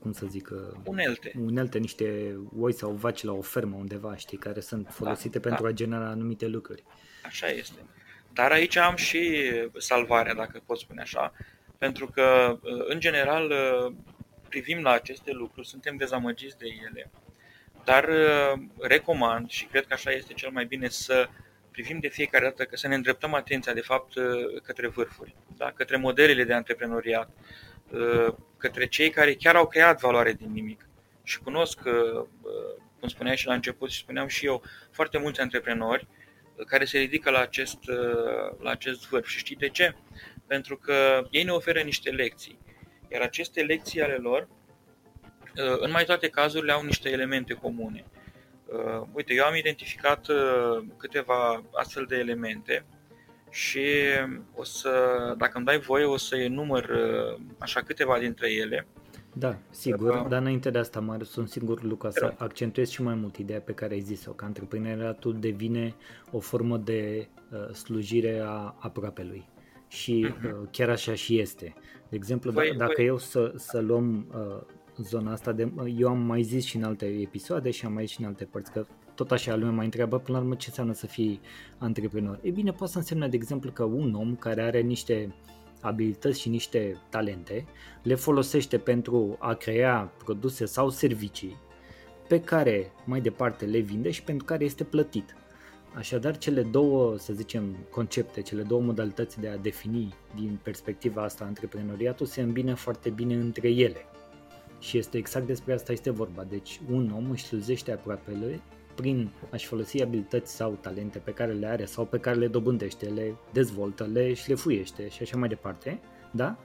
cum 0.00 0.12
să 0.12 0.26
zic, 0.26 0.50
uh, 0.52 0.80
unelte. 0.84 1.32
unelte, 1.44 1.78
niște 1.78 2.36
oi 2.58 2.72
sau 2.72 2.90
vaci 2.90 3.22
la 3.22 3.32
o 3.32 3.40
fermă 3.40 3.76
undeva, 3.76 4.16
știi, 4.16 4.38
care 4.38 4.60
sunt 4.60 4.88
folosite 4.90 5.38
da, 5.38 5.48
pentru 5.48 5.62
da. 5.62 5.68
a 5.68 5.72
genera 5.72 6.08
anumite 6.08 6.46
lucruri. 6.46 6.84
Așa 7.24 7.46
este. 7.46 7.78
Dar 8.32 8.50
aici 8.50 8.76
am 8.76 8.96
și 8.96 9.50
salvarea, 9.78 10.34
dacă 10.34 10.62
pot 10.66 10.78
spune 10.78 11.00
așa, 11.00 11.32
pentru 11.78 12.06
că, 12.06 12.58
uh, 12.62 12.84
în 12.86 13.00
general, 13.00 13.52
privim 14.48 14.82
la 14.82 14.90
aceste 14.90 15.32
lucruri, 15.32 15.68
suntem 15.68 15.96
dezamăgiți 15.96 16.58
de 16.58 16.66
ele, 16.88 17.10
dar 17.84 18.08
recomand 18.80 19.50
și 19.50 19.64
cred 19.64 19.86
că 19.86 19.92
așa 19.92 20.10
este 20.10 20.32
cel 20.32 20.50
mai 20.50 20.64
bine 20.64 20.88
să 20.88 21.28
privim 21.70 21.98
de 21.98 22.08
fiecare 22.08 22.44
dată, 22.44 22.64
că 22.64 22.76
să 22.76 22.88
ne 22.88 22.94
îndreptăm 22.94 23.34
atenția, 23.34 23.72
de 23.72 23.80
fapt, 23.80 24.12
către 24.62 24.88
vârfuri, 24.88 25.34
da? 25.56 25.72
către 25.72 25.96
modelele 25.96 26.44
de 26.44 26.52
antreprenoriat, 26.52 27.30
Uh, 27.30 27.73
către 28.56 28.86
cei 28.86 29.10
care 29.10 29.34
chiar 29.34 29.56
au 29.56 29.66
creat 29.66 30.00
valoare 30.00 30.32
din 30.32 30.52
nimic. 30.52 30.88
Și 31.22 31.38
cunosc, 31.38 31.78
uh, 31.84 31.92
uh, 32.42 32.82
cum 33.00 33.08
spuneai 33.08 33.36
și 33.36 33.46
la 33.46 33.54
început 33.54 33.90
și 33.90 33.98
spuneam 33.98 34.26
și 34.26 34.46
eu, 34.46 34.62
foarte 34.90 35.18
mulți 35.18 35.40
antreprenori 35.40 36.06
care 36.66 36.84
se 36.84 36.98
ridică 36.98 37.30
la 37.30 37.40
acest, 37.40 37.78
la 38.58 38.70
acest 38.70 39.08
vârf. 39.08 39.26
Și 39.26 39.38
știi 39.38 39.56
de 39.56 39.68
ce? 39.68 39.94
Pentru 40.46 40.76
că 40.76 41.26
ei 41.30 41.42
ne 41.42 41.50
oferă 41.50 41.80
niște 41.80 42.10
lecții. 42.10 42.58
Iar 43.08 43.22
aceste 43.22 43.62
lecții 43.62 44.02
ale 44.02 44.14
lor, 44.14 44.48
în 45.78 45.90
mai 45.90 46.04
toate 46.04 46.28
cazurile, 46.28 46.72
au 46.72 46.82
niște 46.82 47.10
elemente 47.10 47.54
comune. 47.54 48.04
Uite, 49.12 49.34
eu 49.34 49.44
am 49.44 49.54
identificat 49.54 50.26
câteva 50.96 51.64
astfel 51.72 52.04
de 52.04 52.16
elemente 52.16 52.84
și 53.54 53.84
o 54.54 54.64
să, 54.64 54.90
dacă 55.38 55.52
îmi 55.56 55.66
dai 55.66 55.78
voie, 55.78 56.04
o 56.04 56.16
să 56.16 56.36
enumăr 56.36 56.84
uh, 56.84 57.40
așa 57.58 57.80
câteva 57.80 58.18
dintre 58.18 58.52
ele. 58.52 58.86
Da, 59.32 59.58
sigur, 59.70 60.10
uh, 60.10 60.26
dar 60.28 60.40
înainte 60.40 60.70
de 60.70 60.78
asta, 60.78 61.00
mai 61.00 61.18
sunt 61.22 61.48
singur, 61.48 61.82
Luca, 61.82 62.10
să 62.10 62.34
accentuez 62.36 62.88
și 62.88 63.02
mai 63.02 63.14
mult 63.14 63.36
ideea 63.36 63.60
pe 63.60 63.72
care 63.72 63.94
ai 63.94 64.00
zis-o, 64.00 64.32
că 64.32 64.44
antreprenoriatul 64.44 65.36
devine 65.40 65.94
o 66.30 66.38
formă 66.38 66.76
de 66.76 67.28
uh, 67.52 67.74
slujire 67.74 68.40
a 68.44 68.74
aproapelui. 68.78 69.48
Și 69.88 70.26
uh-huh. 70.28 70.44
uh, 70.44 70.68
chiar 70.70 70.88
așa 70.88 71.14
și 71.14 71.38
este. 71.38 71.74
De 72.08 72.16
exemplu, 72.16 72.50
voi, 72.50 72.72
d- 72.74 72.76
dacă 72.76 72.92
voi... 72.96 73.06
eu 73.06 73.18
să, 73.18 73.52
să 73.56 73.80
luăm 73.80 74.26
uh, 74.34 74.62
zona 74.96 75.32
asta 75.32 75.52
de... 75.52 75.72
Eu 75.96 76.08
am 76.08 76.18
mai 76.18 76.42
zis 76.42 76.64
și 76.64 76.76
în 76.76 76.82
alte 76.82 77.06
episoade 77.06 77.70
și 77.70 77.86
am 77.86 77.92
mai 77.92 78.04
zis 78.04 78.14
și 78.14 78.20
în 78.20 78.26
alte 78.26 78.44
părți 78.44 78.72
că 78.72 78.86
tot 79.14 79.30
așa 79.30 79.56
lumea 79.56 79.70
mai 79.70 79.84
întreabă 79.84 80.18
până 80.18 80.36
la 80.36 80.42
urmă 80.44 80.54
ce 80.54 80.66
înseamnă 80.68 80.92
să 80.92 81.06
fii 81.06 81.40
antreprenor. 81.78 82.38
E 82.42 82.50
bine, 82.50 82.72
poate 82.72 82.92
să 82.92 82.98
însemne, 82.98 83.28
de 83.28 83.36
exemplu, 83.36 83.70
că 83.70 83.82
un 83.82 84.14
om 84.14 84.36
care 84.36 84.62
are 84.62 84.80
niște 84.80 85.34
abilități 85.80 86.40
și 86.40 86.48
niște 86.48 86.96
talente 87.08 87.66
le 88.02 88.14
folosește 88.14 88.78
pentru 88.78 89.36
a 89.38 89.54
crea 89.54 90.12
produse 90.24 90.64
sau 90.64 90.90
servicii 90.90 91.56
pe 92.28 92.40
care 92.40 92.92
mai 93.04 93.20
departe 93.20 93.64
le 93.64 93.78
vinde 93.78 94.10
și 94.10 94.22
pentru 94.22 94.44
care 94.44 94.64
este 94.64 94.84
plătit. 94.84 95.36
Așadar, 95.94 96.38
cele 96.38 96.62
două, 96.62 97.18
să 97.18 97.32
zicem, 97.32 97.76
concepte, 97.90 98.42
cele 98.42 98.62
două 98.62 98.80
modalități 98.80 99.40
de 99.40 99.48
a 99.48 99.56
defini 99.56 100.14
din 100.34 100.58
perspectiva 100.62 101.22
asta 101.22 101.44
antreprenoriatul 101.44 102.26
se 102.26 102.40
îmbină 102.40 102.74
foarte 102.74 103.10
bine 103.10 103.34
între 103.34 103.68
ele. 103.68 104.06
Și 104.78 104.98
este 104.98 105.16
exact 105.18 105.46
despre 105.46 105.72
asta 105.72 105.92
este 105.92 106.10
vorba. 106.10 106.44
Deci 106.44 106.80
un 106.90 107.12
om 107.16 107.30
își 107.30 107.44
sluzește 107.44 107.92
aproapele 107.92 108.60
prin 108.94 109.30
a-și 109.52 109.66
folosi 109.66 110.02
abilități 110.02 110.54
sau 110.54 110.78
talente 110.80 111.18
pe 111.18 111.30
care 111.30 111.52
le 111.52 111.66
are 111.66 111.84
sau 111.84 112.04
pe 112.04 112.18
care 112.18 112.36
le 112.36 112.46
dobândește, 112.46 113.06
le 113.06 113.34
dezvoltă, 113.52 114.08
le 114.12 114.34
șlefuiește 114.34 115.08
și 115.08 115.22
așa 115.22 115.36
mai 115.36 115.48
departe, 115.48 116.00
da? 116.30 116.56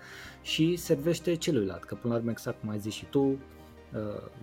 Și 0.42 0.76
servește 0.76 1.36
celuilalt, 1.36 1.84
că 1.84 1.96
până 1.96 2.14
la 2.14 2.20
urmă 2.20 2.32
exact 2.32 2.60
cum 2.60 2.70
ai 2.70 2.80
zis 2.80 2.94
și 2.94 3.06
tu, 3.06 3.40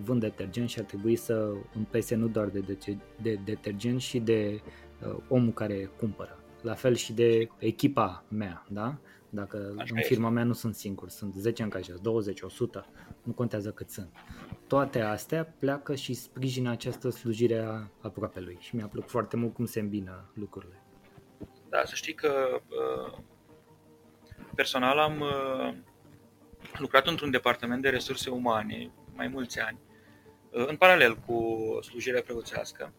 vând 0.04 0.20
detergent 0.20 0.68
și 0.68 0.78
ar 0.78 0.84
trebui 0.84 1.16
să 1.16 1.52
îmi 1.74 1.86
pese 1.90 2.14
nu 2.14 2.26
doar 2.26 2.46
de, 2.46 2.60
de, 2.60 2.96
de 3.22 3.38
detergent 3.44 4.00
și 4.00 4.18
de 4.18 4.60
omul 5.28 5.52
care 5.52 5.90
cumpără. 5.98 6.38
La 6.62 6.74
fel 6.74 6.94
și 6.94 7.12
de 7.12 7.48
echipa 7.58 8.24
mea, 8.28 8.66
da? 8.68 8.98
Dacă 9.28 9.74
Așa 9.78 9.94
în 9.96 10.02
firma 10.02 10.28
mea 10.28 10.44
nu 10.44 10.52
sunt 10.52 10.74
singur, 10.74 11.08
sunt 11.08 11.34
10 11.34 11.62
angajați, 11.62 12.02
20, 12.02 12.40
100, 12.40 12.86
nu 13.22 13.32
contează 13.32 13.70
cât 13.70 13.90
sunt. 13.90 14.08
Toate 14.66 15.00
astea 15.00 15.44
pleacă 15.58 15.94
și 15.94 16.14
sprijină 16.14 16.70
această 16.70 17.10
slujire 17.10 17.58
a 17.58 17.88
aproapelui 18.00 18.56
și 18.60 18.76
mi-a 18.76 18.86
plăcut 18.86 19.10
foarte 19.10 19.36
mult 19.36 19.54
cum 19.54 19.64
se 19.64 19.80
îmbină 19.80 20.30
lucrurile. 20.34 20.82
Da, 21.68 21.84
să 21.84 21.94
știi 21.94 22.14
că 22.14 22.60
uh, 22.68 23.18
personal 24.54 24.98
am 24.98 25.20
uh, 25.20 25.74
lucrat 26.78 27.06
într-un 27.06 27.30
departament 27.30 27.82
de 27.82 27.88
resurse 27.88 28.30
umane 28.30 28.90
mai 29.14 29.28
mulți 29.28 29.60
ani, 29.60 29.78
uh, 30.50 30.66
în 30.68 30.76
paralel 30.76 31.16
cu 31.16 31.58
slujirea 31.82 32.22
preoțească. 32.22 32.92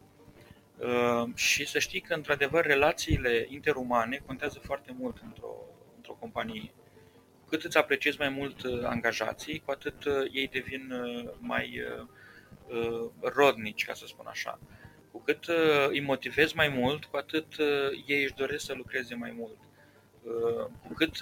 Și 1.35 1.67
să 1.67 1.79
știi 1.79 2.01
că, 2.01 2.13
într-adevăr, 2.13 2.65
relațiile 2.65 3.45
interumane 3.49 4.21
contează 4.25 4.59
foarte 4.63 4.95
mult 4.99 5.17
într-o, 5.23 5.55
într-o 6.07 6.25
companie. 6.25 6.71
Cu 7.41 7.47
cât 7.49 7.63
îți 7.63 7.77
apreciezi 7.77 8.17
mai 8.19 8.29
mult 8.29 8.55
angajații, 8.83 9.61
cu 9.65 9.71
atât 9.71 10.05
ei 10.31 10.47
devin 10.47 10.93
mai 11.39 11.83
rodnici, 13.21 13.85
ca 13.85 13.93
să 13.93 14.05
spun 14.07 14.25
așa. 14.27 14.59
Cu 15.11 15.21
cât 15.21 15.45
îi 15.87 16.01
motivezi 16.01 16.55
mai 16.55 16.67
mult, 16.67 17.05
cu 17.05 17.17
atât 17.17 17.45
ei 18.05 18.23
își 18.23 18.33
doresc 18.33 18.65
să 18.65 18.73
lucreze 18.73 19.15
mai 19.15 19.31
mult. 19.31 19.57
Cu 20.87 20.93
cât 20.93 21.17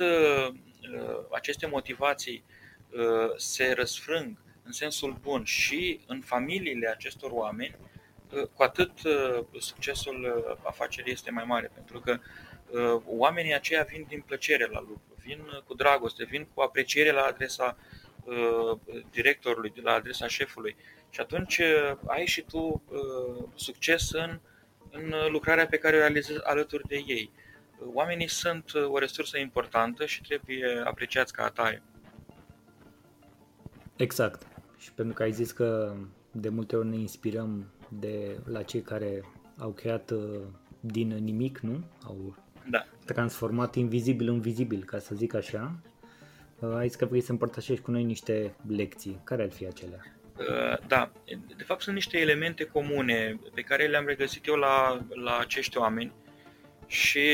aceste 1.32 1.68
motivații 1.68 2.44
se 3.36 3.72
răsfrâng 3.72 4.38
în 4.64 4.72
sensul 4.72 5.18
bun 5.22 5.44
și 5.44 6.00
în 6.08 6.22
familiile 6.22 6.88
acestor 6.88 7.32
oameni, 7.32 7.76
cu 8.54 8.64
atât 8.64 8.92
succesul 9.60 10.58
afacerii 10.64 11.12
este 11.12 11.32
mai 11.32 11.44
mare, 11.44 11.72
pentru 11.74 12.00
că 12.00 12.20
oamenii 13.06 13.54
aceia 13.54 13.84
vin 13.84 14.06
din 14.08 14.24
plăcere 14.26 14.66
la 14.66 14.80
lucru, 14.80 15.16
vin 15.24 15.42
cu 15.68 15.74
dragoste, 15.74 16.24
vin 16.24 16.48
cu 16.54 16.62
apreciere 16.62 17.12
la 17.12 17.22
adresa 17.22 17.78
directorului, 19.12 19.74
la 19.84 19.92
adresa 19.92 20.28
șefului. 20.28 20.76
Și 21.10 21.20
atunci 21.20 21.62
ai 22.06 22.26
și 22.26 22.42
tu 22.42 22.84
succes 23.56 24.12
în, 24.12 24.40
în 24.92 25.14
lucrarea 25.32 25.68
pe 25.68 25.78
care 25.78 25.96
o 25.96 26.00
realizezi 26.00 26.44
alături 26.44 26.88
de 26.88 27.04
ei. 27.08 27.32
Oamenii 27.94 28.28
sunt 28.28 28.72
o 28.88 28.98
resursă 28.98 29.38
importantă 29.38 30.06
și 30.06 30.22
trebuie 30.22 30.82
apreciați 30.84 31.34
ca 31.34 31.44
atare. 31.44 31.84
Exact. 33.96 34.48
Și 34.78 34.92
pentru 34.92 35.14
că 35.14 35.24
ai 35.24 35.32
zis 35.32 35.52
că 35.52 35.96
de 36.32 36.50
multe 36.50 36.76
ori 36.76 36.88
ne 36.88 36.96
inspirăm 36.96 37.72
de 37.90 38.40
la 38.46 38.64
cei 38.64 38.82
care 38.82 39.24
au 39.60 39.72
creat 39.72 40.10
uh, 40.10 40.42
din 40.80 41.08
nimic, 41.08 41.60
nu? 41.60 41.84
Au 42.04 42.36
da. 42.70 42.86
transformat 43.06 43.76
invizibil 43.76 44.28
în 44.30 44.42
vizibil, 44.42 44.84
ca 44.84 45.00
să 45.00 45.16
zic 45.16 45.34
așa. 45.34 45.76
Uh, 46.60 46.76
ai 46.76 46.88
zis 46.88 46.96
că 46.96 47.06
vrei 47.06 47.22
să 47.22 47.32
împărtășești 47.32 47.84
cu 47.84 47.92
noi 47.92 48.04
niște 48.04 48.56
lecții. 48.68 49.22
Care 49.24 49.44
ar 49.44 49.52
fi 49.52 49.66
acelea? 49.66 50.00
Uh, 50.38 50.88
da, 50.88 51.12
de 51.58 51.64
fapt 51.64 51.82
sunt 51.82 51.96
niște 51.96 52.18
elemente 52.20 52.64
comune 52.64 53.40
pe 53.54 53.62
care 53.62 53.88
le-am 53.88 54.06
regăsit 54.06 54.48
eu 54.48 54.56
la, 54.56 55.06
la 55.10 55.38
acești 55.38 55.78
oameni 55.78 56.14
și 56.88 57.30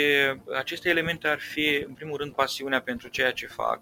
aceste 0.57 0.89
elemente 0.89 1.27
ar 1.27 1.39
fi, 1.39 1.83
în 1.87 1.93
primul 1.93 2.17
rând, 2.17 2.33
pasiunea 2.33 2.81
pentru 2.81 3.07
ceea 3.07 3.31
ce 3.31 3.47
fac 3.47 3.79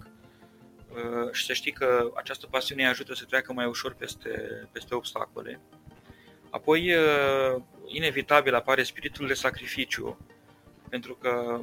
uh, 0.90 1.32
și 1.32 1.46
să 1.46 1.54
știi 1.54 1.72
că 1.72 2.12
această 2.16 2.48
pasiune 2.48 2.84
îi 2.84 2.90
ajută 2.90 3.14
să 3.14 3.26
treacă 3.26 3.54
mai 3.54 3.66
ușor 3.66 3.94
peste, 3.94 4.30
peste 4.72 4.96
obstacole. 4.96 5.60
Apoi, 6.50 6.94
uh, 6.94 7.62
inevitabil 7.86 8.56
apare 8.56 8.84
spiritul 8.84 9.28
de 9.28 9.34
sacrificiu, 9.34 10.18
pentru 10.89 11.15
că 11.15 11.62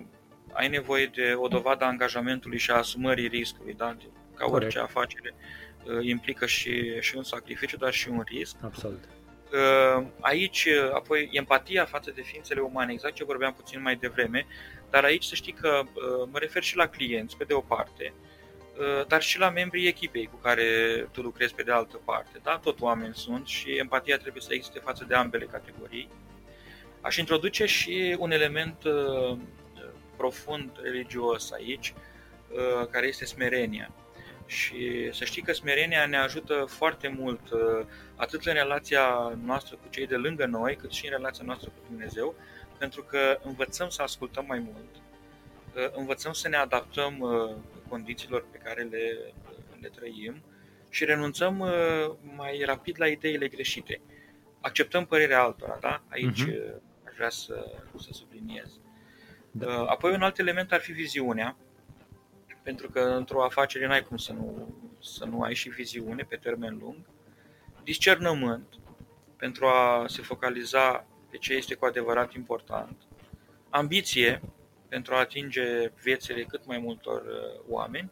ai 0.53 0.69
nevoie 0.69 1.07
de 1.07 1.35
o 1.37 1.49
dovadă 1.49 1.85
a 1.85 1.87
angajamentului 1.87 2.59
și 2.59 2.71
a 2.71 2.77
asumării 2.77 3.27
riscului, 3.27 3.75
da? 3.75 3.97
ca 4.35 4.45
Corect. 4.45 4.63
orice 4.63 4.79
afacere 4.79 5.35
uh, 5.85 6.05
implică 6.05 6.47
și, 6.47 7.01
și 7.01 7.17
un 7.17 7.23
sacrificiu, 7.23 7.77
dar 7.77 7.93
și 7.93 8.09
un 8.09 8.23
risc. 8.27 8.57
Absolut. 8.63 9.05
Aici, 10.21 10.69
apoi, 10.93 11.29
empatia 11.33 11.85
față 11.85 12.11
de 12.15 12.23
ființele 12.23 12.61
umane, 12.61 12.93
exact 12.93 13.15
ce 13.15 13.25
vorbeam 13.25 13.53
puțin 13.53 13.83
mai 13.83 13.97
devreme, 13.97 14.47
dar 14.91 15.05
aici 15.05 15.25
să 15.25 15.35
știi 15.35 15.53
că 15.53 15.83
mă 16.31 16.39
refer 16.39 16.63
și 16.63 16.77
la 16.77 16.87
clienți, 16.89 17.37
pe 17.37 17.45
de 17.45 17.55
o 17.55 17.61
parte, 17.61 18.13
dar 19.09 19.23
și 19.23 19.39
la 19.39 19.51
membrii 19.51 19.87
echipei 19.87 20.27
cu 20.27 20.37
care 20.37 20.65
tu 21.13 21.21
lucrezi 21.23 21.55
pe 21.55 21.63
de 21.63 21.73
altă 21.73 22.01
parte. 22.05 22.41
Da? 22.43 22.59
Tot 22.59 22.81
oameni 22.81 23.15
sunt 23.15 23.47
și 23.47 23.71
empatia 23.71 24.17
trebuie 24.19 24.43
să 24.43 24.55
existe 24.55 24.79
față 24.79 25.05
de 25.09 25.15
ambele 25.15 25.45
categorii. 25.45 26.09
Aș 27.01 27.17
introduce 27.17 27.67
și 27.67 28.17
un 28.19 28.31
element 28.31 28.77
profund 30.17 30.71
religios 30.83 31.51
aici, 31.51 31.95
care 32.91 33.07
este 33.07 33.25
smerenia. 33.25 33.91
Și 34.47 35.11
să 35.13 35.25
știi 35.25 35.43
că 35.43 35.53
smerenia 35.53 36.07
ne 36.07 36.17
ajută 36.17 36.65
foarte 36.69 37.09
mult, 37.09 37.51
uh, 37.51 37.87
atât 38.17 38.45
în 38.45 38.53
relația 38.53 39.39
noastră 39.45 39.77
cu 39.77 39.89
cei 39.91 40.07
de 40.07 40.17
lângă 40.17 40.47
noi, 40.47 40.77
cât 40.77 40.93
și 40.93 41.07
în 41.07 41.11
relația 41.11 41.45
noastră 41.45 41.69
cu 41.69 41.87
Dumnezeu, 41.89 42.35
pentru 42.79 43.03
că 43.03 43.39
învățăm 43.43 43.89
să 43.89 44.03
ascultăm 44.03 44.45
mai 44.49 44.59
mult, 44.59 44.95
uh, 45.75 45.97
învățăm 45.97 46.33
să 46.33 46.49
ne 46.49 46.57
adaptăm 46.57 47.19
uh, 47.19 47.55
condițiilor 47.89 48.45
pe 48.51 48.59
care 48.59 48.83
le, 48.83 49.33
le 49.81 49.89
trăim 49.89 50.43
și 50.89 51.05
renunțăm 51.05 51.65
mai 52.37 52.63
rapid 52.65 52.95
la 52.99 53.07
ideile 53.07 53.49
greșite. 53.49 54.01
Acceptăm 54.61 55.07
părerea 55.07 55.43
altora, 55.43 55.79
da? 55.81 56.03
Aici 56.09 56.45
uh-huh. 56.45 56.81
Aș 57.17 57.23
vrea 57.23 57.31
să, 57.31 57.81
să 57.99 58.09
subliniez. 58.13 58.81
Da. 59.51 59.85
Apoi 59.85 60.13
un 60.13 60.23
alt 60.23 60.39
element 60.39 60.73
ar 60.73 60.81
fi 60.81 60.93
viziunea 60.93 61.57
pentru 62.63 62.91
că 62.91 63.01
într-o 63.01 63.45
afacere 63.45 63.87
n-ai 63.87 64.03
cum 64.03 64.17
să 64.17 64.33
nu, 64.33 64.75
să 65.03 65.25
nu 65.25 65.43
ai 65.43 65.55
și 65.55 65.69
viziune 65.69 66.23
pe 66.23 66.37
termen 66.37 66.79
lung, 66.81 66.97
discernământ 67.85 68.75
pentru 69.37 69.67
a 69.67 70.05
se 70.09 70.23
focaliza 70.23 71.07
pe 71.31 71.37
ce 71.37 71.53
este 71.55 71.75
cu 71.75 71.85
adevărat 71.85 72.33
important, 72.35 73.03
ambiție 73.71 74.43
pentru 74.89 75.15
a 75.15 75.19
atinge 75.19 75.93
viețile 76.03 76.43
cât 76.43 76.67
mai 76.67 76.79
multor 76.79 77.23
uh, 77.23 77.63
oameni 77.69 78.11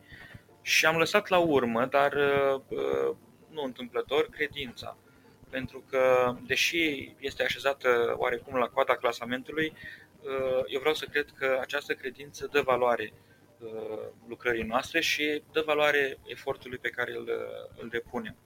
și 0.62 0.87
am 0.87 0.97
lăsat 0.97 1.29
la 1.29 1.38
urmă, 1.38 1.87
dar 1.87 2.12
uh, 2.12 2.61
uh, 2.69 3.17
nu 3.51 3.62
întâmplător, 3.62 4.29
credința. 4.31 4.97
Pentru 5.55 5.85
că, 5.90 6.35
deși 6.47 7.14
este 7.19 7.43
așezată 7.43 8.14
oarecum 8.17 8.57
la 8.59 8.69
coada 8.69 8.97
clasamentului, 8.97 9.73
eu 10.67 10.81
vreau 10.81 10.95
să 10.95 11.07
cred 11.11 11.27
că 11.38 11.59
această 11.61 11.95
credință 11.95 12.49
dă 12.53 12.61
valoare 12.61 13.12
Uh, 13.64 13.99
lucrării 14.29 14.62
noastre 14.62 15.01
și 15.01 15.43
dă 15.53 15.62
valoare 15.67 16.19
efortului 16.27 16.79
pe 16.79 16.88
care 16.88 17.12
îl, 17.12 17.31
îl 17.81 17.88
depunem. 17.88 18.37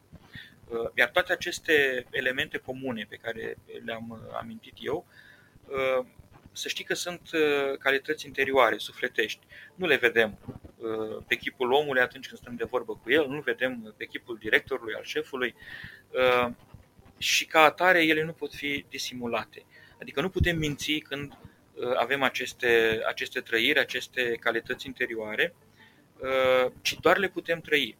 Uh, 0.68 0.90
iar 0.94 1.08
toate 1.08 1.32
aceste 1.32 2.06
elemente 2.10 2.58
comune 2.58 3.06
pe 3.08 3.16
care 3.16 3.56
le-am 3.84 4.08
uh, 4.10 4.36
amintit 4.40 4.74
eu, 4.80 5.06
să 6.52 6.68
știi 6.68 6.84
că 6.84 6.94
sunt 6.94 7.30
calități 7.78 8.26
interioare, 8.26 8.76
sufletești. 8.78 9.46
Nu 9.74 9.86
le 9.86 9.96
vedem 9.96 10.38
pe 11.26 11.34
chipul 11.34 11.72
omului 11.72 12.00
atunci 12.00 12.26
când 12.26 12.40
stăm 12.40 12.54
de 12.54 12.64
vorbă 12.64 12.92
cu 13.02 13.10
el, 13.10 13.28
nu 13.28 13.40
vedem 13.40 13.94
pe 13.96 14.04
chipul 14.04 14.36
directorului, 14.40 14.94
al 14.94 15.02
șefului 15.02 15.54
și 17.18 17.46
ca 17.46 17.60
atare 17.60 18.04
ele 18.04 18.24
nu 18.24 18.32
pot 18.32 18.54
fi 18.54 18.84
disimulate. 18.88 19.64
Adică 20.00 20.20
nu 20.20 20.28
putem 20.28 20.58
minți 20.58 20.92
când 20.92 21.38
Uh, 21.80 21.92
avem 21.96 22.22
aceste, 22.22 23.00
aceste 23.06 23.40
trăiri, 23.40 23.78
aceste 23.78 24.36
calități 24.40 24.86
interioare, 24.86 25.54
uh, 26.20 26.72
ci 26.82 26.94
doar 27.00 27.18
le 27.18 27.28
putem 27.28 27.60
trăi. 27.60 27.96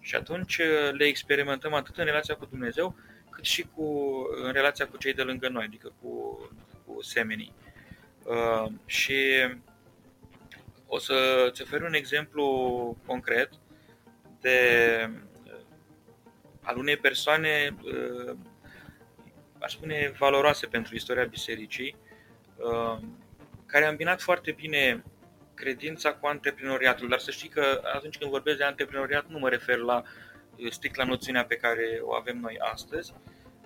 Și 0.00 0.14
atunci 0.14 0.58
uh, 0.58 0.92
le 0.92 1.04
experimentăm 1.04 1.74
atât 1.74 1.96
în 1.96 2.04
relația 2.04 2.34
cu 2.34 2.44
Dumnezeu, 2.44 2.96
cât 3.30 3.44
și 3.44 3.66
cu, 3.74 4.16
în 4.42 4.52
relația 4.52 4.86
cu 4.86 4.96
cei 4.96 5.14
de 5.14 5.22
lângă 5.22 5.48
noi, 5.48 5.64
adică 5.64 5.92
cu, 6.00 6.38
cu 6.86 7.02
semenii. 7.02 7.52
Și 8.86 9.18
o 10.86 10.98
să 10.98 11.46
îți 11.50 11.62
ofer 11.62 11.82
un 11.82 11.94
exemplu 11.94 12.46
concret 13.06 13.50
de 14.40 14.58
al 16.62 16.76
unei 16.76 16.96
persoane, 16.96 17.76
aș 19.62 19.72
spune, 19.72 20.12
valoroase 20.18 20.66
pentru 20.66 20.94
istoria 20.94 21.24
bisericii, 21.24 21.96
Uh, 22.62 22.98
care 23.66 23.84
a 23.84 23.88
îmbinat 23.88 24.20
foarte 24.20 24.52
bine 24.52 25.04
credința 25.54 26.14
cu 26.14 26.26
antreprenoriatul. 26.26 27.08
Dar 27.08 27.18
să 27.18 27.30
știi 27.30 27.48
că 27.48 27.80
atunci 27.94 28.18
când 28.18 28.30
vorbesc 28.30 28.56
de 28.56 28.64
antreprenoriat 28.64 29.26
nu 29.28 29.38
mă 29.38 29.48
refer 29.48 29.76
la 29.76 30.02
uh, 30.56 30.70
strict 30.70 30.96
la 30.96 31.04
noțiunea 31.04 31.44
pe 31.44 31.56
care 31.56 31.98
o 32.02 32.14
avem 32.14 32.38
noi 32.38 32.56
astăzi. 32.58 33.14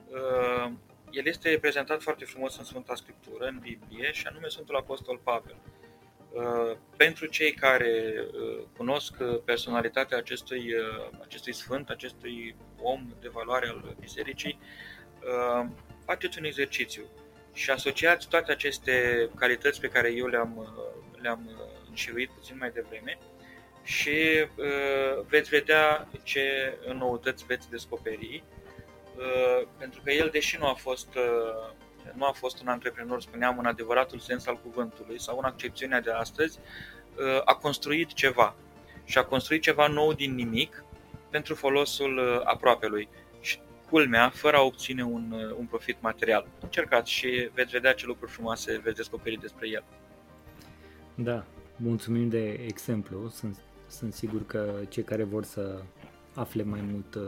Uh, 0.09 0.72
el 1.11 1.26
este 1.26 1.59
prezentat 1.61 2.02
foarte 2.02 2.24
frumos 2.24 2.59
în 2.59 2.64
Sfânta 2.64 2.94
Scriptură, 2.94 3.46
în 3.46 3.59
Biblie, 3.59 4.12
și 4.12 4.26
anume 4.26 4.48
Sfântul 4.48 4.76
Apostol 4.76 5.20
Pavel. 5.24 5.56
Pentru 6.96 7.26
cei 7.26 7.52
care 7.52 8.14
cunosc 8.76 9.14
personalitatea 9.44 10.18
acestui, 10.18 10.74
acestui 11.22 11.52
sfânt, 11.52 11.88
acestui 11.88 12.56
om 12.82 13.14
de 13.20 13.28
valoare 13.28 13.68
al 13.68 13.96
bisericii, 14.00 14.59
uh, 15.22 15.66
faceți 16.07 16.38
un 16.38 16.45
exercițiu 16.45 17.05
și 17.53 17.71
asociați 17.71 18.29
toate 18.29 18.53
aceste 18.53 19.29
calități 19.37 19.81
pe 19.81 19.88
care 19.88 20.12
eu 20.12 20.27
le-am, 20.27 20.57
uh, 20.57 21.21
le-am 21.21 21.51
înșiruit 21.88 22.31
puțin 22.31 22.57
mai 22.59 22.71
devreme 22.71 23.19
și 23.83 24.47
uh, 24.57 25.25
veți 25.29 25.49
vedea 25.49 26.09
ce 26.23 26.75
noutăți 26.92 27.45
veți 27.45 27.71
descoperi, 27.71 28.42
uh, 29.16 29.66
pentru 29.79 30.01
că 30.05 30.12
el, 30.12 30.29
deși 30.33 30.59
nu 30.59 30.66
a 30.66 30.75
fost 30.75 31.14
uh, 31.14 31.75
nu 32.14 32.25
a 32.25 32.33
fost 32.33 32.61
un 32.61 32.69
antreprenor, 32.69 33.21
spuneam, 33.21 33.59
în 33.59 33.66
adevăratul 33.66 34.19
sens 34.19 34.47
al 34.47 34.61
cuvântului 34.62 35.21
sau 35.21 35.38
în 35.38 35.45
accepțiunea 35.45 36.01
de 36.01 36.11
astăzi, 36.11 36.59
uh, 36.59 37.40
a 37.45 37.55
construit 37.55 38.12
ceva 38.12 38.55
și 39.05 39.19
a 39.19 39.25
construit 39.25 39.62
ceva 39.62 39.87
nou 39.87 40.12
din 40.12 40.35
nimic 40.35 40.85
pentru 41.31 41.55
folosul 41.55 42.19
uh, 42.19 42.40
aproapelui. 42.45 43.09
Și 43.87 43.92
culmea, 43.92 44.29
fără 44.29 44.57
a 44.57 44.62
obține 44.62 45.05
un, 45.05 45.33
uh, 45.33 45.57
un 45.59 45.66
profit 45.66 45.96
material. 46.01 46.49
Încercați 46.61 47.11
și 47.11 47.51
veți 47.55 47.70
vedea 47.70 47.94
ce 47.94 48.07
lucruri 48.07 48.31
frumoase 48.31 48.81
veți 48.85 48.96
descoperi 48.96 49.40
despre 49.40 49.68
el. 49.68 49.85
Da, 51.14 51.44
mulțumim 51.77 52.29
de 52.29 52.49
exemplu. 52.53 53.29
Sunt, 53.29 53.59
sunt 53.87 54.12
sigur 54.12 54.46
că 54.46 54.81
cei 54.88 55.03
care 55.03 55.25
vor 55.25 55.44
să 55.44 55.83
afle 56.35 56.62
mai 56.62 56.81
mult 56.92 57.18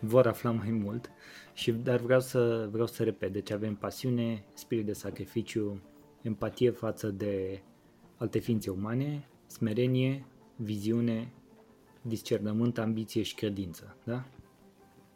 vor 0.00 0.26
afla 0.26 0.50
mai 0.50 0.70
mult. 0.70 1.10
Și, 1.54 1.72
dar 1.72 2.00
vreau 2.00 2.20
să, 2.20 2.68
vreau 2.70 2.86
să 2.86 3.02
repet, 3.02 3.32
deci 3.32 3.50
avem 3.50 3.74
pasiune, 3.74 4.44
spirit 4.52 4.86
de 4.86 4.92
sacrificiu, 4.92 5.82
empatie 6.22 6.70
față 6.70 7.08
de 7.08 7.62
alte 8.16 8.38
ființe 8.38 8.70
umane, 8.70 9.28
smerenie, 9.46 10.24
viziune, 10.56 11.32
discernământ, 12.02 12.78
ambiție 12.78 13.22
și 13.22 13.34
credință, 13.34 13.96
da? 14.04 14.24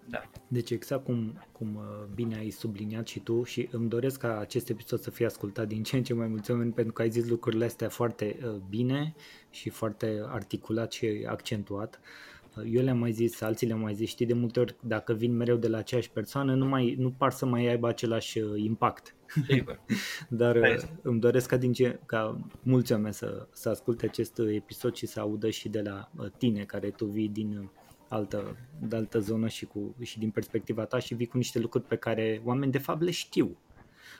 Da. 0.08 0.22
Deci 0.48 0.70
exact 0.70 1.04
cum, 1.04 1.44
cum 1.52 1.74
uh, 1.74 2.06
bine 2.14 2.36
ai 2.36 2.50
subliniat 2.50 3.06
și 3.06 3.20
tu 3.20 3.42
și 3.42 3.68
îmi 3.70 3.88
doresc 3.88 4.20
ca 4.20 4.38
acest 4.38 4.68
episod 4.68 5.00
să 5.00 5.10
fie 5.10 5.26
ascultat 5.26 5.68
din 5.68 5.82
ce 5.82 5.96
în 5.96 6.02
ce 6.02 6.14
mai 6.14 6.26
mulți 6.26 6.50
oameni 6.50 6.72
pentru 6.72 6.92
că 6.92 7.02
ai 7.02 7.10
zis 7.10 7.28
lucrurile 7.28 7.64
astea 7.64 7.88
foarte 7.88 8.38
uh, 8.44 8.54
bine 8.68 9.14
și 9.50 9.68
foarte 9.68 10.22
articulat 10.26 10.92
și 10.92 11.26
accentuat. 11.28 12.00
Eu 12.64 12.82
le-am 12.82 12.98
mai 12.98 13.12
zis, 13.12 13.40
alții 13.40 13.66
le-am 13.66 13.80
mai 13.80 13.94
zis, 13.94 14.08
știi, 14.08 14.26
de 14.26 14.32
multe 14.32 14.60
ori 14.60 14.76
dacă 14.80 15.12
vin 15.12 15.36
mereu 15.36 15.56
de 15.56 15.68
la 15.68 15.78
aceeași 15.78 16.10
persoană, 16.10 16.54
nu, 16.54 16.66
mai, 16.66 16.94
nu 16.98 17.10
par 17.10 17.30
să 17.30 17.46
mai 17.46 17.66
aibă 17.66 17.88
același 17.88 18.38
uh, 18.38 18.62
impact. 18.62 19.14
Dar 20.28 20.56
uh, 20.56 20.82
îmi 21.02 21.20
doresc 21.20 21.48
ca, 21.48 21.56
din 21.56 21.72
ce, 21.72 21.98
ca 22.06 22.40
mulți 22.62 22.92
oameni 22.92 23.14
să, 23.14 23.46
să 23.52 23.68
asculte 23.68 24.06
acest 24.06 24.38
episod 24.38 24.94
și 24.94 25.06
să 25.06 25.20
audă 25.20 25.50
și 25.50 25.68
de 25.68 25.80
la 25.80 26.10
uh, 26.16 26.26
tine, 26.38 26.64
care 26.64 26.90
tu 26.90 27.04
vii 27.04 27.28
din 27.28 27.70
altă, 28.10 28.56
de 28.80 28.96
altă 28.96 29.18
zonă 29.18 29.48
și, 29.48 29.64
cu, 29.64 29.94
și 30.00 30.18
din 30.18 30.30
perspectiva 30.30 30.84
ta 30.84 30.98
și 30.98 31.14
vii 31.14 31.26
cu 31.26 31.36
niște 31.36 31.58
lucruri 31.58 31.84
pe 31.84 31.96
care 31.96 32.42
oameni 32.44 32.72
de 32.72 32.78
fapt 32.78 33.02
le 33.02 33.10
știu, 33.10 33.56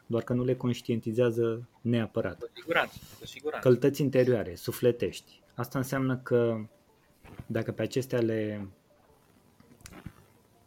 doar 0.06 0.22
că 0.22 0.32
nu 0.32 0.44
le 0.44 0.54
conștientizează 0.54 1.68
neapărat. 1.80 2.38
Cu 2.38 2.50
siguranță, 2.54 2.98
cu 3.18 3.26
siguranță. 3.26 3.68
Călătăți 3.68 4.02
interioare, 4.02 4.54
sufletești. 4.54 5.42
Asta 5.54 5.78
înseamnă 5.78 6.16
că 6.16 6.66
dacă 7.46 7.72
pe 7.72 7.82
acestea 7.82 8.20
le 8.20 8.68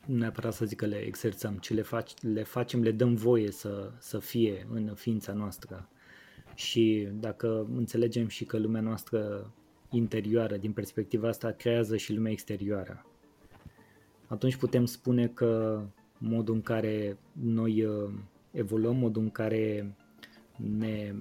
nu 0.05 0.17
neapărat 0.17 0.53
să 0.53 0.65
zic 0.65 0.77
că 0.77 0.85
le 0.85 0.97
exerțăm, 0.97 1.57
ci 1.57 1.73
le, 1.73 1.81
fac, 1.81 2.07
le 2.19 2.43
facem, 2.43 2.81
le 2.81 2.91
dăm 2.91 3.15
voie 3.15 3.51
să, 3.51 3.91
să 3.97 4.19
fie 4.19 4.67
în 4.71 4.93
ființa 4.95 5.33
noastră. 5.33 5.89
Și 6.55 7.07
dacă 7.13 7.67
înțelegem 7.75 8.27
și 8.27 8.45
că 8.45 8.57
lumea 8.57 8.81
noastră 8.81 9.53
interioară, 9.89 10.57
din 10.57 10.71
perspectiva 10.71 11.27
asta, 11.27 11.51
creează 11.51 11.97
și 11.97 12.13
lumea 12.13 12.31
exterioară, 12.31 13.05
atunci 14.33 14.55
putem 14.55 14.85
spune 14.85 15.27
că 15.27 15.81
modul 16.17 16.53
în 16.53 16.61
care 16.61 17.17
noi 17.31 17.85
uh, 17.85 18.09
evoluăm, 18.51 18.95
modul 18.95 19.21
în 19.21 19.31
care 19.31 19.95
ne 20.77 21.13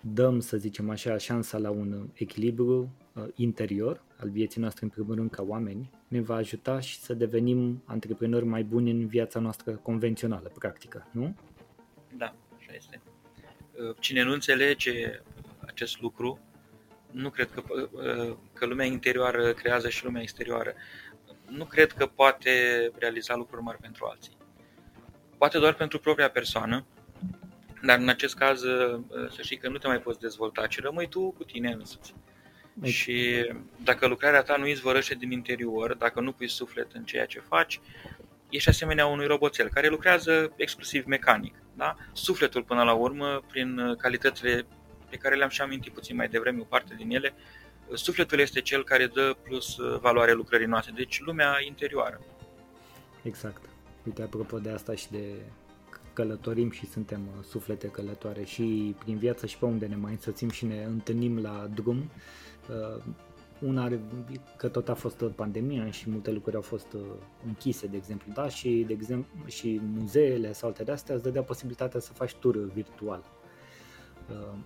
dăm, 0.00 0.40
să 0.40 0.56
zicem 0.56 0.90
așa, 0.90 1.16
șansa 1.16 1.58
la 1.58 1.70
un 1.70 2.08
echilibru 2.12 2.90
uh, 3.14 3.24
interior 3.34 4.02
al 4.20 4.30
vieții 4.30 4.60
noastre, 4.60 4.84
în 4.84 4.90
primul 4.90 5.14
rând 5.14 5.30
ca 5.30 5.42
oameni, 5.42 5.90
ne 6.08 6.20
va 6.20 6.34
ajuta 6.34 6.80
și 6.80 6.98
să 6.98 7.14
devenim 7.14 7.82
antreprenori 7.84 8.44
mai 8.44 8.64
buni 8.64 8.90
în 8.90 9.06
viața 9.06 9.40
noastră 9.40 9.72
convențională, 9.72 10.52
practică, 10.58 11.08
nu? 11.12 11.36
Da, 12.16 12.34
așa 12.56 12.72
este. 12.74 13.00
Uh, 13.88 13.96
cine 14.00 14.22
nu 14.22 14.32
înțelege 14.32 15.20
acest 15.66 16.00
lucru, 16.00 16.38
nu 17.10 17.30
cred 17.30 17.50
că, 17.50 17.62
uh, 17.72 18.36
că 18.52 18.66
lumea 18.66 18.86
interioară 18.86 19.52
creează 19.52 19.88
și 19.88 20.04
lumea 20.04 20.22
exterioară. 20.22 20.74
Nu 21.48 21.64
cred 21.64 21.92
că 21.92 22.06
poate 22.06 22.50
realiza 22.98 23.34
lucruri 23.36 23.62
mari 23.62 23.78
pentru 23.78 24.06
alții. 24.06 24.36
Poate 25.38 25.58
doar 25.58 25.74
pentru 25.74 25.98
propria 25.98 26.30
persoană, 26.30 26.84
dar 27.82 27.98
în 27.98 28.08
acest 28.08 28.34
caz 28.34 28.60
să 29.30 29.42
știi 29.42 29.56
că 29.56 29.68
nu 29.68 29.78
te 29.78 29.86
mai 29.86 30.00
poți 30.00 30.20
dezvolta, 30.20 30.66
ci 30.66 30.80
rămâi 30.80 31.08
tu 31.08 31.30
cu 31.30 31.44
tine 31.44 31.72
însuți. 31.72 32.14
Deci... 32.72 32.92
Și 32.92 33.46
dacă 33.84 34.06
lucrarea 34.06 34.42
ta 34.42 34.56
nu 34.56 34.66
izvorăște 34.66 35.14
din 35.14 35.30
interior, 35.30 35.94
dacă 35.94 36.20
nu 36.20 36.32
pui 36.32 36.48
suflet 36.48 36.92
în 36.92 37.04
ceea 37.04 37.26
ce 37.26 37.40
faci, 37.40 37.80
ești 38.48 38.68
asemenea 38.68 39.06
unui 39.06 39.26
roboțel 39.26 39.68
care 39.68 39.88
lucrează 39.88 40.52
exclusiv 40.56 41.04
mecanic. 41.04 41.54
Da? 41.76 41.96
Sufletul, 42.12 42.62
până 42.62 42.82
la 42.82 42.92
urmă, 42.92 43.42
prin 43.48 43.94
calitățile 43.98 44.66
pe 45.10 45.16
care 45.16 45.34
le-am 45.34 45.48
și 45.48 45.60
amintit 45.60 45.92
puțin 45.92 46.16
mai 46.16 46.28
devreme, 46.28 46.60
o 46.60 46.64
parte 46.64 46.94
din 46.94 47.10
ele, 47.10 47.34
sufletul 47.94 48.38
este 48.38 48.60
cel 48.60 48.84
care 48.84 49.06
dă 49.06 49.36
plus 49.42 49.76
valoare 50.00 50.32
lucrării 50.32 50.66
noastre, 50.66 50.92
deci 50.96 51.20
lumea 51.20 51.56
interioară. 51.66 52.20
Exact. 53.22 53.62
Uite, 54.06 54.22
apropo 54.22 54.58
de 54.58 54.70
asta 54.70 54.94
și 54.94 55.10
de 55.10 55.34
călătorim 56.12 56.70
și 56.70 56.86
suntem 56.86 57.20
suflete 57.48 57.86
călătoare 57.86 58.44
și 58.44 58.96
prin 58.98 59.18
viață 59.18 59.46
și 59.46 59.58
pe 59.58 59.64
unde 59.64 59.86
ne 59.86 59.96
mai 59.96 60.12
însoțim 60.12 60.50
și 60.50 60.64
ne 60.64 60.84
întâlnim 60.84 61.38
la 61.38 61.68
drum, 61.74 62.10
Uh, 62.68 63.02
una 63.60 63.82
are, 63.82 64.00
că 64.56 64.68
tot 64.68 64.88
a 64.88 64.94
fost 64.94 65.24
pandemia 65.24 65.90
și 65.90 66.10
multe 66.10 66.30
lucruri 66.30 66.56
au 66.56 66.62
fost 66.62 66.92
uh, 66.92 67.00
închise, 67.46 67.86
de 67.86 67.96
exemplu, 67.96 68.32
da? 68.34 68.48
și, 68.48 68.84
de 68.86 68.92
exemplu, 68.92 69.46
și 69.46 69.80
muzeele 69.82 70.52
sau 70.52 70.68
alte 70.68 70.82
de 70.82 70.92
astea 70.92 71.14
îți 71.14 71.24
dădea 71.24 71.42
posibilitatea 71.42 72.00
să 72.00 72.12
faci 72.12 72.34
tur 72.34 72.56
virtual. 72.72 73.24
Uh, 74.30 74.58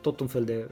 tot 0.00 0.20
un 0.20 0.26
fel 0.26 0.44
de 0.44 0.68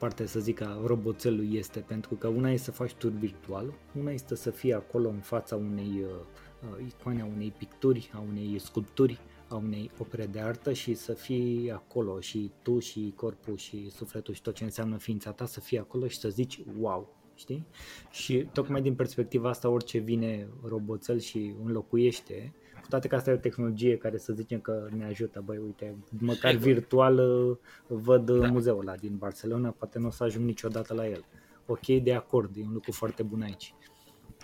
parte, 0.00 0.26
să 0.26 0.40
zic, 0.40 0.60
a 0.60 0.80
roboțelului 0.84 1.56
este, 1.56 1.80
pentru 1.80 2.14
că 2.14 2.28
una 2.28 2.50
este 2.50 2.64
să 2.64 2.70
faci 2.70 2.92
tur 2.92 3.10
virtual, 3.10 3.74
una 3.98 4.10
este 4.10 4.34
să 4.34 4.50
fii 4.50 4.72
acolo 4.72 5.08
în 5.08 5.18
fața 5.18 5.56
unei 5.56 6.04
uh, 6.04 6.86
icoane, 6.86 7.22
a 7.22 7.24
unei 7.24 7.52
picturi, 7.58 8.10
a 8.14 8.24
unei 8.28 8.58
sculpturi, 8.58 9.20
a 9.48 9.54
unei 9.54 9.90
opere 9.98 10.26
de 10.26 10.40
artă 10.40 10.72
și 10.72 10.94
să 10.94 11.12
fii 11.12 11.70
acolo 11.72 12.20
și 12.20 12.50
tu 12.62 12.78
și 12.78 13.12
corpul 13.16 13.56
și 13.56 13.90
sufletul 13.90 14.34
și 14.34 14.42
tot 14.42 14.54
ce 14.54 14.64
înseamnă 14.64 14.96
ființa 14.96 15.32
ta 15.32 15.46
să 15.46 15.60
fie 15.60 15.78
acolo 15.78 16.06
și 16.08 16.18
să 16.18 16.28
zici 16.28 16.60
wow, 16.78 17.16
știi? 17.34 17.66
Și 18.10 18.48
tocmai 18.52 18.82
din 18.82 18.94
perspectiva 18.94 19.48
asta 19.48 19.68
orice 19.68 19.98
vine 19.98 20.48
roboțel 20.62 21.18
și 21.18 21.54
înlocuiește, 21.64 22.52
cu 22.52 22.59
toate 22.90 23.08
că 23.08 23.14
asta 23.14 23.30
e 23.30 23.34
o 23.34 23.36
tehnologie 23.36 23.96
care 23.96 24.18
să 24.18 24.32
zicem 24.32 24.60
că 24.60 24.88
ne 24.96 25.04
ajută, 25.04 25.42
băi 25.44 25.56
uite, 25.56 25.96
măcar 26.18 26.54
virtual 26.54 27.18
uh, 27.18 27.56
văd 27.86 28.30
da. 28.30 28.46
muzeul 28.46 28.80
ăla 28.80 28.96
din 28.96 29.16
Barcelona, 29.16 29.70
poate 29.70 29.98
nu 29.98 30.06
o 30.06 30.10
să 30.10 30.24
ajung 30.24 30.44
niciodată 30.44 30.94
la 30.94 31.08
el. 31.08 31.24
Ok, 31.66 31.86
de 31.86 32.14
acord, 32.14 32.56
e 32.56 32.62
un 32.62 32.72
lucru 32.72 32.92
foarte 32.92 33.22
bun 33.22 33.42
aici. 33.42 33.74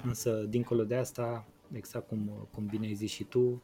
Însă, 0.04 0.44
dincolo 0.48 0.84
de 0.84 0.94
asta, 0.94 1.48
exact 1.72 2.08
cum, 2.08 2.48
cum 2.52 2.66
bine 2.66 2.86
ai 2.86 2.94
zis 2.94 3.10
și 3.10 3.24
tu, 3.24 3.62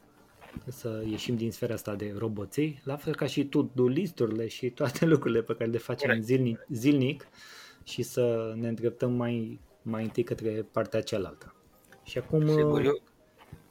să 0.67 1.03
ieșim 1.07 1.37
din 1.37 1.51
sfera 1.51 1.75
asta 1.75 1.95
de 1.95 2.15
roboței, 2.19 2.81
la 2.85 2.97
fel 2.97 3.15
ca 3.15 3.27
și 3.27 3.47
to-do 3.47 3.87
listurile 3.87 4.47
și 4.47 4.71
toate 4.71 5.05
lucrurile 5.13 5.43
pe 5.43 5.55
care 5.55 5.71
le 5.71 5.79
facem 5.79 6.21
zilnic, 6.21 6.67
zilnic 6.69 7.29
și 7.83 8.03
să 8.03 8.55
ne 8.57 8.69
îndreptăm 8.69 9.13
mai, 9.13 9.61
mai 9.83 10.03
întâi 10.03 10.23
către 10.23 10.67
partea 10.73 11.03
cealaltă. 11.03 11.55
Și 12.03 12.19
acum... 12.19 12.49
Sigur, 12.49 12.85
eu... 12.85 13.03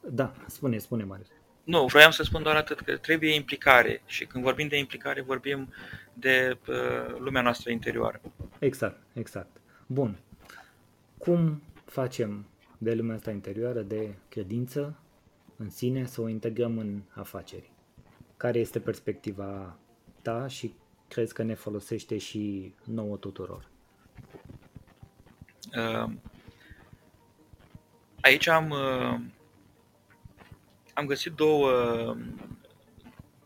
Da, 0.10 0.34
spune, 0.48 0.78
spune, 0.78 1.04
Marius. 1.04 1.28
Nu, 1.64 1.86
vroiam 1.86 2.12
să 2.12 2.24
spun 2.24 2.44
doar 2.44 2.56
atât 2.56 2.80
că 2.80 2.98
trebuie 2.98 3.34
implicare 3.34 4.02
și 4.06 4.26
când 4.26 4.44
vorbim 4.44 4.68
de 4.68 4.78
implicare 4.78 5.22
vorbim 5.22 5.74
de 6.14 6.58
uh, 6.68 7.18
lumea 7.18 7.42
noastră 7.42 7.72
interioară. 7.72 8.22
Exact, 8.60 9.02
exact. 9.14 9.62
Bun. 9.88 10.18
Cum 11.18 11.62
facem 11.86 12.46
de 12.78 12.94
lumea 12.94 13.16
asta 13.16 13.32
interioară, 13.32 13.82
de 13.82 14.14
credință, 14.30 15.00
în 15.58 15.70
sine, 15.70 16.06
să 16.06 16.22
o 16.22 16.28
integrăm 16.28 16.78
în 16.78 17.02
afaceri. 17.14 17.72
Care 18.38 18.60
este 18.60 18.80
perspectiva 18.80 19.78
ta 20.22 20.48
și 20.48 20.74
crezi 21.08 21.34
că 21.34 21.44
ne 21.44 21.54
folosește 21.54 22.18
și 22.18 22.74
nouă 22.84 23.18
tuturor? 23.18 23.70
Uh, 25.78 26.12
aici 28.22 28.48
am, 28.48 28.70
uh, 28.70 29.20
am 30.94 31.06
găsit 31.06 31.32
două, 31.32 31.72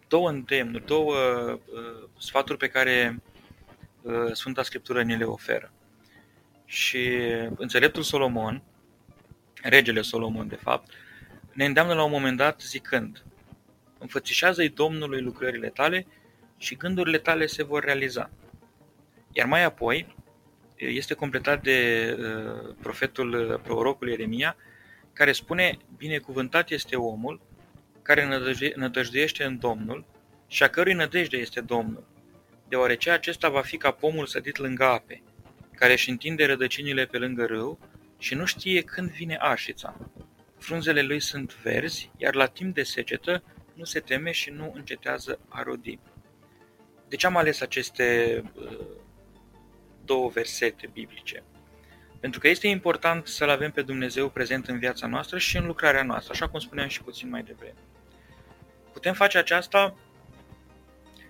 două 0.08 0.30
îndemnuri, 0.30 0.86
două 0.86 1.16
uh, 1.16 2.10
sfaturi 2.18 2.58
pe 2.58 2.68
care 2.68 3.22
Sfânta 4.34 4.64
Scriptură 4.64 5.04
ne 5.04 5.16
le 5.16 5.24
oferă. 5.24 5.72
Și 6.66 7.08
înțeleptul 7.56 8.04
Solomon, 8.04 8.64
regele 9.62 10.02
Solomon 10.02 10.48
de 10.48 10.56
fapt, 10.56 10.92
ne 11.54 11.66
îndeamnă 11.66 11.94
la 11.94 12.04
un 12.04 12.12
moment 12.12 12.38
dat 12.38 12.62
zicând, 12.62 13.24
înfățișează-i 13.98 14.70
Domnului 14.70 15.22
lucrările 15.22 15.70
tale 15.70 16.08
și 16.58 16.76
gândurile 16.76 17.18
tale 17.18 17.46
se 17.46 17.64
vor 17.64 17.84
realiza. 17.84 18.30
Iar 19.32 19.48
mai 19.48 19.64
apoi 19.64 20.16
este 20.76 21.14
completat 21.14 21.62
de 21.64 22.10
uh, 22.20 22.76
profetul, 22.82 23.34
uh, 23.34 23.60
prorocul 23.64 24.10
Ieremia, 24.10 24.56
care 25.16 25.32
spune, 25.32 25.78
binecuvântat 25.98 26.70
este 26.70 26.96
omul 26.96 27.42
care 28.02 28.52
nădăjduiește 28.76 29.44
în 29.44 29.60
Domnul 29.60 30.06
și 30.48 30.64
a 30.64 30.70
cărui 30.70 30.94
nădejde 30.94 31.38
este 31.38 31.62
Domnul, 31.62 32.08
deoarece 32.68 33.12
acesta 33.12 33.50
va 33.50 33.62
fi 33.62 33.78
ca 33.78 33.92
pomul 33.92 34.26
sădit 34.26 34.58
lângă 34.58 34.84
ape, 34.84 35.24
care 35.76 35.92
își 35.92 36.10
întinde 36.10 36.46
rădăcinile 36.46 37.06
pe 37.06 37.18
lângă 37.18 37.46
râu 37.46 37.80
și 38.18 38.36
nu 38.36 38.46
știe 38.46 38.82
când 38.82 39.10
vine 39.10 39.38
arșița. 39.40 40.12
Frunzele 40.58 41.02
lui 41.02 41.20
sunt 41.20 41.56
verzi, 41.56 42.12
iar 42.18 42.36
la 42.36 42.46
timp 42.46 42.74
de 42.74 42.84
secetă 42.84 43.44
nu 43.74 43.84
se 43.84 44.00
teme 44.00 44.32
și 44.32 44.50
nu 44.50 44.72
încetează 44.76 45.40
a 45.48 45.64
rodi. 45.64 46.00
De 47.08 47.16
ce 47.16 47.26
am 47.26 47.38
ales 47.38 47.62
aceste 47.62 48.42
uh, 48.56 48.88
două 50.06 50.30
versete 50.30 50.90
biblice? 50.94 51.44
Pentru 52.26 52.44
că 52.44 52.50
este 52.50 52.68
important 52.68 53.28
să-L 53.28 53.50
avem 53.50 53.72
pe 53.72 53.82
Dumnezeu 53.82 54.30
prezent 54.30 54.68
în 54.68 54.80
viața 54.80 55.08
noastră 55.08 55.38
și 55.38 55.58
în 55.58 55.66
lucrarea 55.66 56.04
noastră, 56.04 56.34
așa 56.34 56.48
cum 56.48 56.60
spuneam 56.60 56.88
și 56.88 57.04
puțin 57.04 57.30
mai 57.30 57.44
devreme. 57.44 57.78
Putem 58.94 59.14
face 59.14 59.38
aceasta, 59.38 59.96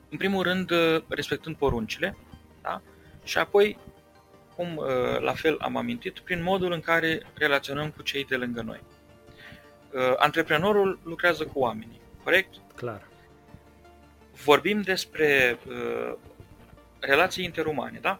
în 0.09 0.17
primul 0.17 0.43
rând, 0.43 0.71
uh, 0.71 1.03
respectând 1.07 1.55
poruncile, 1.55 2.17
da? 2.61 2.81
și 3.23 3.37
apoi, 3.37 3.77
cum 4.55 4.77
uh, 4.77 5.19
la 5.19 5.33
fel 5.33 5.57
am 5.59 5.75
amintit, 5.75 6.19
prin 6.19 6.43
modul 6.43 6.71
în 6.71 6.79
care 6.79 7.21
relaționăm 7.33 7.89
cu 7.89 8.01
cei 8.01 8.25
de 8.25 8.35
lângă 8.35 8.61
noi. 8.61 8.81
Antreprenorul 10.17 10.99
lucrează 11.03 11.45
cu 11.45 11.59
oamenii 11.59 12.01
corect? 12.23 12.55
Clar. 12.75 13.07
Vorbim 14.43 14.81
despre 14.81 15.59
uh, 15.67 16.13
relații 16.99 17.43
interumane, 17.43 17.99
da? 18.01 18.19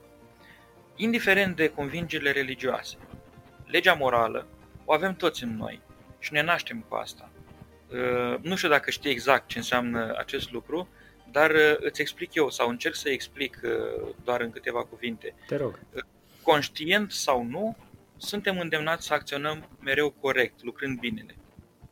Indiferent 0.95 1.55
de 1.55 1.69
convingerile 1.69 2.31
religioase, 2.31 2.97
legea 3.65 3.93
morală 3.93 4.47
o 4.85 4.93
avem 4.93 5.15
toți 5.15 5.43
în 5.43 5.57
noi 5.57 5.81
și 6.19 6.33
ne 6.33 6.41
naștem 6.41 6.85
cu 6.87 6.95
asta. 6.95 7.29
Uh, 7.87 8.39
nu 8.41 8.55
știu 8.55 8.69
dacă 8.69 8.91
știi 8.91 9.11
exact 9.11 9.47
ce 9.47 9.57
înseamnă 9.57 10.15
acest 10.17 10.51
lucru, 10.51 10.87
dar 11.31 11.51
uh, 11.51 11.75
îți 11.77 12.01
explic 12.01 12.33
eu 12.33 12.49
sau 12.49 12.69
încerc 12.69 12.95
să 12.95 13.09
explic 13.09 13.61
uh, 13.63 14.13
doar 14.23 14.41
în 14.41 14.51
câteva 14.51 14.83
cuvinte. 14.83 15.33
Te 15.47 15.55
rog. 15.55 15.79
Uh, 15.93 16.01
conștient 16.41 17.11
sau 17.11 17.43
nu, 17.43 17.77
suntem 18.17 18.59
îndemnați 18.59 19.05
să 19.05 19.13
acționăm 19.13 19.69
mereu 19.79 20.09
corect, 20.09 20.63
lucrând 20.63 20.99
binele. 20.99 21.35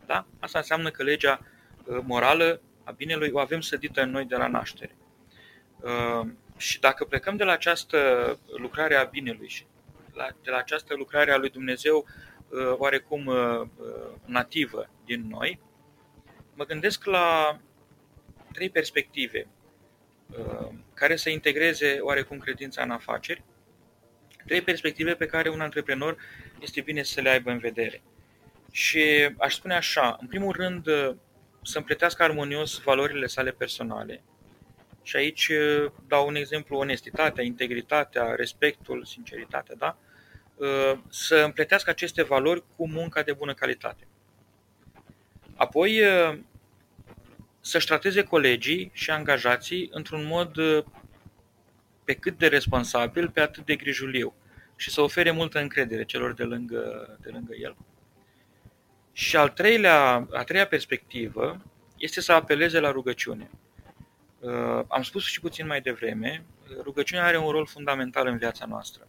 Da? 0.06 0.26
Asta 0.40 0.58
înseamnă 0.58 0.90
că 0.90 1.04
legea 1.04 1.40
Uh, 1.86 2.00
morală 2.06 2.62
a 2.84 2.92
binelui 2.92 3.30
o 3.34 3.40
avem 3.40 3.62
sădită 3.62 4.02
în 4.02 4.10
noi 4.10 4.26
de 4.26 4.36
la 4.36 4.48
naștere. 4.48 4.96
Uh, 6.64 6.70
și 6.70 6.80
dacă 6.80 7.06
plecăm 7.06 7.36
de 7.36 7.44
la 7.44 7.52
această 7.52 8.40
lucrare 8.58 8.96
a 8.96 9.04
binelui 9.04 9.50
și 9.50 9.66
de 10.44 10.50
la 10.50 10.58
această 10.58 10.96
lucrare 10.96 11.32
a 11.32 11.38
lui 11.38 11.50
Dumnezeu 11.50 12.06
uh, 12.50 12.74
oarecum 12.78 13.32
nativă 14.26 14.90
din 15.06 15.28
noi, 15.28 15.60
mă 16.54 16.66
gândesc 16.66 17.06
la 17.06 17.60
trei 18.52 18.70
perspective 18.70 19.48
care 20.94 21.16
să 21.16 21.30
integreze 21.30 21.98
oarecum 22.02 22.38
credința 22.38 22.84
în 22.84 22.92
afaceri, 22.92 23.44
trei 24.46 24.62
perspective 24.62 25.16
pe 25.16 25.26
care 25.26 25.50
un 25.50 25.62
antreprenor 25.62 26.18
este 26.60 26.82
bine 26.82 27.04
să 27.04 27.22
le 27.22 27.30
aibă 27.30 27.52
în 27.52 27.58
vedere. 27.58 28.02
Și 28.72 29.34
aș 29.38 29.56
spune 29.56 29.74
așa, 29.74 30.18
în 30.22 30.28
primul 30.28 30.52
rând, 30.52 30.86
să 31.64 31.78
împletească 31.78 32.24
armonios 32.24 32.82
valorile 32.82 33.28
sale 33.28 33.52
personale. 33.52 34.24
Și 35.04 35.16
aici 35.16 35.48
uh, 35.48 35.92
dau 36.08 36.28
un 36.28 36.36
exemplu, 36.36 36.78
onestitatea, 36.78 37.44
integritatea, 37.44 38.36
respectul, 38.36 39.06
sinceritatea, 39.06 39.76
da? 39.76 39.98
Uh, 40.56 41.00
să 41.10 41.36
împletească 41.36 41.90
aceste 41.90 42.24
valori 42.24 42.64
cu 42.76 42.88
munca 42.88 43.22
de 43.22 43.34
bună 43.34 43.54
calitate. 43.54 44.08
Apoi, 45.56 46.02
uh, 46.02 46.38
să-și 47.62 47.86
trateze 47.86 48.24
colegii 48.24 48.92
și 48.94 49.12
angajații 49.12 49.90
într-un 49.92 50.26
mod 50.26 50.56
pe 52.04 52.14
cât 52.14 52.38
de 52.38 52.48
responsabil, 52.48 53.30
pe 53.30 53.40
atât 53.40 53.66
de 53.66 53.76
grijuliu 53.76 54.34
și 54.76 54.92
să 54.92 55.02
ofere 55.02 55.32
multă 55.32 55.60
încredere 55.60 56.04
celor 56.06 56.34
de 56.34 56.44
lângă, 56.44 57.18
de 57.22 57.30
lângă 57.30 57.54
el. 57.56 57.76
Și 59.12 59.36
al 59.36 59.50
treilea, 59.50 60.28
a 60.32 60.44
treia 60.44 60.68
perspectivă 60.68 61.62
este 61.98 62.22
să 62.22 62.32
apeleze 62.32 62.80
la 62.80 62.92
rugăciune. 62.92 63.50
Uh, 64.44 64.84
am 64.88 65.04
spus 65.04 65.24
și 65.24 65.40
puțin 65.40 65.68
mai 65.68 65.82
devreme, 65.82 66.46
rugăciunea 66.82 67.26
are 67.26 67.38
un 67.38 67.50
rol 67.50 67.66
fundamental 67.66 68.28
în 68.28 68.38
viața 68.38 68.66
noastră. 68.66 69.08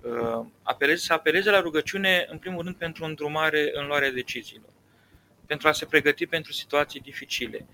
Uh, 0.00 0.46
apeleze, 0.62 1.04
să 1.04 1.12
apeleze 1.12 1.50
la 1.50 1.60
rugăciune, 1.60 2.26
în 2.30 2.38
primul 2.38 2.62
rând, 2.62 2.76
pentru 2.76 3.04
o 3.04 3.06
îndrumare 3.06 3.70
în 3.74 3.86
luarea 3.86 4.10
deciziilor, 4.10 4.70
pentru 5.46 5.68
a 5.68 5.72
se 5.72 5.84
pregăti 5.84 6.26
pentru 6.26 6.52
situații 6.52 7.00
dificile, 7.00 7.66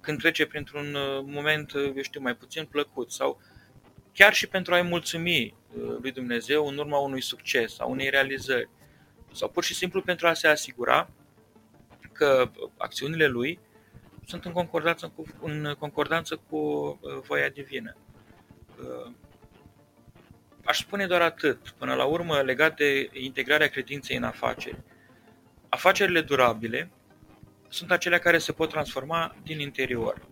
când 0.00 0.18
trece 0.18 0.46
printr-un 0.46 0.94
uh, 0.94 1.24
moment, 1.24 1.72
eu 1.74 2.02
știu, 2.02 2.20
mai 2.20 2.34
puțin 2.34 2.64
plăcut 2.64 3.12
sau 3.12 3.40
chiar 4.12 4.34
și 4.34 4.46
pentru 4.46 4.74
a-i 4.74 4.82
mulțumi 4.82 5.54
lui 6.00 6.12
Dumnezeu 6.12 6.66
în 6.66 6.78
urma 6.78 6.98
unui 6.98 7.22
succes, 7.22 7.80
a 7.80 7.84
unei 7.84 8.10
realizări 8.10 8.68
sau 9.32 9.48
pur 9.48 9.64
și 9.64 9.74
simplu 9.74 10.02
pentru 10.02 10.26
a 10.26 10.32
se 10.32 10.48
asigura 10.48 11.10
că 12.12 12.50
acțiunile 12.76 13.26
lui 13.26 13.58
sunt 14.26 14.44
în 14.44 14.52
concordanță 14.52 15.12
cu, 15.16 15.24
în 15.40 15.74
concordanță 15.78 16.40
cu 16.48 16.56
uh, 16.56 17.18
voia 17.26 17.48
divină. 17.48 17.96
Uh, 18.80 19.12
aș 20.64 20.78
spune 20.78 21.06
doar 21.06 21.20
atât, 21.20 21.74
până 21.78 21.94
la 21.94 22.04
urmă, 22.04 22.40
legat 22.40 22.76
de 22.76 23.10
integrarea 23.12 23.68
credinței 23.68 24.16
în 24.16 24.22
afaceri. 24.22 24.82
Afacerile 25.68 26.20
durabile 26.20 26.90
sunt 27.68 27.90
acelea 27.90 28.18
care 28.18 28.38
se 28.38 28.52
pot 28.52 28.70
transforma 28.70 29.36
din 29.42 29.60
interior, 29.60 30.26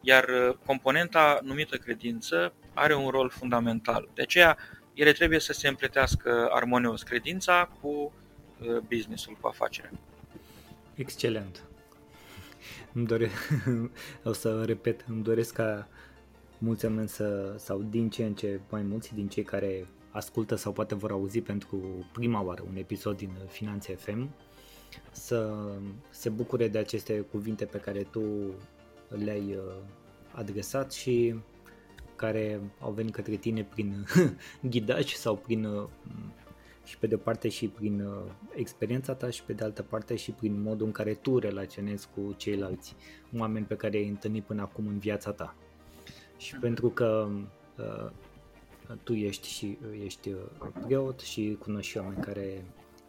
iar 0.00 0.24
uh, 0.24 0.54
componenta 0.66 1.38
numită 1.42 1.76
credință 1.76 2.52
are 2.74 2.94
un 2.94 3.08
rol 3.08 3.30
fundamental. 3.30 4.08
De 4.14 4.22
aceea, 4.22 4.56
ele 4.94 5.12
trebuie 5.12 5.40
să 5.40 5.52
se 5.52 5.68
împletească 5.68 6.48
armonios 6.52 7.02
credința 7.02 7.70
cu 7.80 8.12
businessul, 8.88 9.36
cu 9.40 9.46
afacerea. 9.46 9.90
Excelent. 10.94 11.67
Îmi 12.98 13.06
dore, 13.06 13.30
o 14.24 14.32
să 14.32 14.64
repet, 14.64 15.04
îmi 15.08 15.22
doresc 15.22 15.54
ca 15.54 15.88
mulți 16.58 16.84
oameni 16.84 17.08
să, 17.08 17.54
sau 17.58 17.82
din 17.90 18.10
ce 18.10 18.24
în 18.24 18.34
ce 18.34 18.60
mai 18.70 18.82
mulți 18.82 19.14
din 19.14 19.28
cei 19.28 19.42
care 19.42 19.86
ascultă 20.10 20.54
sau 20.54 20.72
poate 20.72 20.94
vor 20.94 21.10
auzi 21.10 21.40
pentru 21.40 22.06
prima 22.12 22.42
oară 22.42 22.64
un 22.68 22.76
episod 22.76 23.16
din 23.16 23.30
Finanțe 23.48 23.94
FM, 23.94 24.30
să 25.10 25.68
se 26.10 26.28
bucure 26.28 26.68
de 26.68 26.78
aceste 26.78 27.20
cuvinte 27.20 27.64
pe 27.64 27.78
care 27.78 28.02
tu 28.02 28.22
le-ai 29.08 29.56
uh, 29.56 29.76
adresat 30.32 30.92
și 30.92 31.34
care 32.16 32.60
au 32.80 32.90
venit 32.90 33.14
către 33.14 33.36
tine 33.36 33.64
prin 33.64 34.06
ghidaj 34.70 35.12
sau 35.12 35.36
prin 35.36 35.64
uh, 35.64 35.88
și 36.88 36.98
pe 36.98 37.06
de 37.06 37.14
o 37.14 37.18
parte 37.18 37.48
și 37.48 37.66
prin 37.66 38.00
uh, 38.00 38.30
experiența 38.54 39.14
ta 39.14 39.30
și 39.30 39.42
pe 39.42 39.52
de 39.52 39.64
altă 39.64 39.82
parte 39.82 40.16
și 40.16 40.30
prin 40.30 40.62
modul 40.62 40.86
în 40.86 40.92
care 40.92 41.14
tu 41.14 41.38
relaționezi 41.38 42.08
cu 42.14 42.34
ceilalți 42.36 42.94
oameni 43.36 43.64
pe 43.64 43.76
care 43.76 43.96
ai 43.96 44.08
întâlnit 44.08 44.44
până 44.44 44.62
acum 44.62 44.86
în 44.86 44.98
viața 44.98 45.32
ta. 45.32 45.54
Și 46.36 46.54
mm. 46.54 46.60
pentru 46.60 46.88
că 46.88 47.28
uh, 47.78 48.10
tu 49.02 49.12
ești 49.12 49.48
și 49.48 49.78
ești 50.04 50.28
uh, 50.28 50.68
preot 50.84 51.20
și 51.20 51.56
cunoști 51.58 51.90
și 51.90 51.98
oameni 51.98 52.20
care 52.20 52.64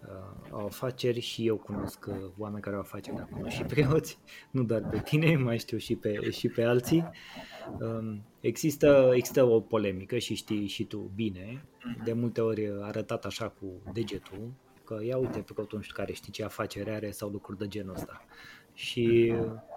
uh, 0.07 0.49
au 0.51 0.65
afaceri 0.65 1.19
și 1.19 1.47
eu 1.47 1.57
cunosc 1.57 2.05
uh, 2.07 2.15
oameni 2.37 2.61
care 2.61 2.75
au 2.75 2.81
afaceri, 2.81 3.15
dar 3.15 3.27
cunosc 3.31 3.55
și 3.55 3.63
preoți, 3.63 4.19
nu 4.51 4.63
doar 4.63 4.87
pe 4.89 5.01
tine, 5.01 5.35
mai 5.35 5.57
știu 5.57 5.77
și 5.77 5.95
pe, 5.95 6.29
și 6.29 6.47
pe 6.47 6.63
alții. 6.63 7.09
Um, 7.79 8.21
există, 8.39 9.11
există 9.13 9.43
o 9.43 9.59
polemică 9.59 10.17
și 10.17 10.35
știi 10.35 10.67
și 10.67 10.83
tu 10.83 11.11
bine, 11.15 11.65
mhm. 11.83 12.03
de 12.03 12.13
multe 12.13 12.41
ori 12.41 12.71
arătat 12.81 13.25
așa 13.25 13.49
cu 13.49 13.65
degetul, 13.93 14.51
că 14.83 14.99
ia 15.03 15.17
uite 15.17 15.39
preotul 15.39 15.77
nu 15.77 15.83
știu 15.83 15.95
care 15.95 16.13
știi 16.13 16.31
ce 16.31 16.43
afacere 16.43 16.91
are 16.91 17.11
sau 17.11 17.29
lucruri 17.29 17.57
de 17.57 17.67
genul 17.67 17.93
ăsta. 17.93 18.25
Și 18.73 19.33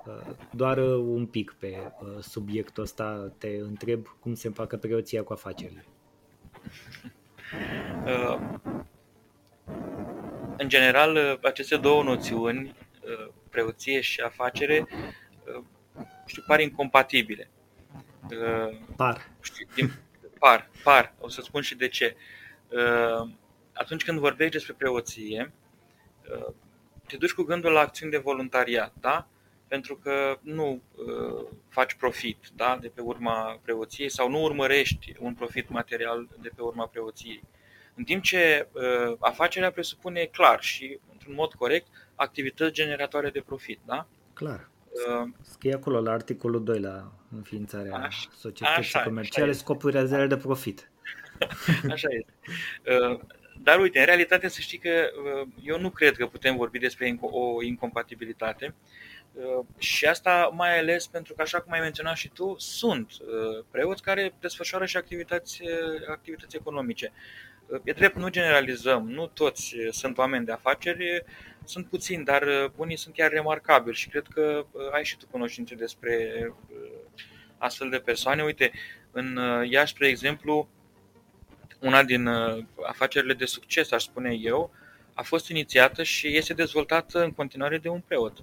uh, 0.06 0.34
doar 0.52 0.78
un 0.98 1.26
pic 1.26 1.56
pe 1.58 1.76
uh, 2.02 2.18
subiectul 2.20 2.82
ăsta 2.82 3.32
te 3.38 3.48
întreb 3.48 4.06
cum 4.20 4.34
se 4.34 4.46
împacă 4.46 4.76
preoția 4.76 5.22
cu 5.22 5.32
afacerile. 5.32 5.84
Uh, 8.06 8.60
în 10.62 10.68
general, 10.68 11.38
aceste 11.42 11.76
două 11.76 12.02
noțiuni, 12.02 12.74
preoție 13.50 14.00
și 14.00 14.20
afacere, 14.20 14.86
știu, 16.26 16.42
par 16.46 16.60
incompatibile. 16.60 17.50
Par. 18.96 19.30
Știu, 19.40 19.66
din, 19.74 19.92
par, 20.38 20.70
par. 20.84 21.14
O 21.20 21.28
să 21.28 21.40
spun 21.40 21.62
și 21.62 21.74
de 21.74 21.88
ce. 21.88 22.16
Atunci 23.72 24.04
când 24.04 24.18
vorbești 24.18 24.52
despre 24.52 24.74
preoție, 24.78 25.52
te 27.06 27.16
duci 27.16 27.32
cu 27.32 27.42
gândul 27.42 27.72
la 27.72 27.80
acțiuni 27.80 28.12
de 28.12 28.18
voluntariat, 28.18 28.92
da? 29.00 29.26
Pentru 29.68 29.96
că 29.96 30.38
nu 30.42 30.82
uh, 30.94 31.46
faci 31.68 31.94
profit 31.94 32.38
da? 32.54 32.78
de 32.80 32.88
pe 32.88 33.00
urma 33.00 33.60
preoției 33.62 34.08
sau 34.08 34.30
nu 34.30 34.42
urmărești 34.42 35.14
un 35.18 35.34
profit 35.34 35.68
material 35.68 36.28
de 36.40 36.50
pe 36.56 36.62
urma 36.62 36.86
preoției. 36.86 37.42
În 37.94 38.04
timp 38.04 38.22
ce 38.22 38.68
uh, 38.72 39.16
afacerea 39.18 39.70
presupune 39.70 40.24
clar 40.24 40.62
și 40.62 40.98
într-un 41.12 41.34
mod 41.34 41.52
corect 41.52 41.86
activități 42.14 42.72
generatoare 42.72 43.30
de 43.30 43.40
profit, 43.40 43.78
da? 43.86 44.06
Clar. 44.32 44.70
Uh, 44.92 45.28
Scrie 45.40 45.74
acolo 45.74 46.00
la 46.00 46.12
articolul 46.12 46.64
2 46.64 46.80
la 46.80 47.12
înființarea 47.36 47.96
așa, 47.96 48.28
societății 48.36 48.78
așa, 48.78 49.02
comerciale 49.02 49.50
așa 49.50 49.58
scopuri 49.58 49.92
realizare 49.92 50.26
de 50.26 50.36
profit. 50.36 50.90
Așa 51.94 52.08
este. 52.10 52.32
Uh, 53.10 53.20
dar 53.62 53.80
uite, 53.80 53.98
în 53.98 54.04
realitate 54.04 54.48
să 54.48 54.60
știi 54.60 54.78
că 54.78 54.88
uh, 54.88 55.48
eu 55.62 55.80
nu 55.80 55.90
cred 55.90 56.16
că 56.16 56.26
putem 56.26 56.56
vorbi 56.56 56.78
despre 56.78 57.18
o 57.20 57.62
incompatibilitate 57.62 58.74
uh, 59.32 59.64
și 59.78 60.06
asta 60.06 60.50
mai 60.52 60.78
ales 60.78 61.06
pentru 61.06 61.34
că, 61.34 61.42
așa 61.42 61.60
cum 61.60 61.72
ai 61.72 61.80
menționat 61.80 62.16
și 62.16 62.28
tu, 62.28 62.54
sunt 62.58 63.12
preoți 63.70 64.02
care 64.02 64.34
desfășoară 64.40 64.84
și 64.84 64.96
activități, 64.96 65.60
activități 66.10 66.56
economice. 66.56 67.12
E 67.84 67.92
drept, 67.92 68.16
nu 68.16 68.28
generalizăm, 68.28 69.10
nu 69.10 69.26
toți 69.26 69.74
sunt 69.90 70.18
oameni 70.18 70.44
de 70.44 70.52
afaceri, 70.52 71.24
sunt 71.64 71.86
puțini, 71.86 72.24
dar 72.24 72.72
unii 72.76 72.96
sunt 72.96 73.14
chiar 73.14 73.30
remarcabili 73.30 73.96
și 73.96 74.08
cred 74.08 74.26
că 74.34 74.66
ai 74.92 75.04
și 75.04 75.16
tu 75.16 75.26
cunoștințe 75.30 75.74
despre 75.74 76.32
astfel 77.58 77.90
de 77.90 77.98
persoane. 77.98 78.42
Uite, 78.42 78.72
în 79.12 79.38
Iași, 79.68 79.92
spre 79.92 80.08
exemplu, 80.08 80.68
una 81.82 82.02
din 82.02 82.26
uh, 82.26 82.64
afacerile 82.86 83.34
de 83.34 83.44
succes, 83.44 83.92
aș 83.92 84.02
spune 84.02 84.34
eu, 84.34 84.72
a 85.14 85.22
fost 85.22 85.48
inițiată 85.48 86.02
și 86.02 86.36
este 86.36 86.54
dezvoltată 86.54 87.22
în 87.22 87.32
continuare 87.32 87.78
de 87.78 87.88
un 87.88 88.00
preot. 88.00 88.42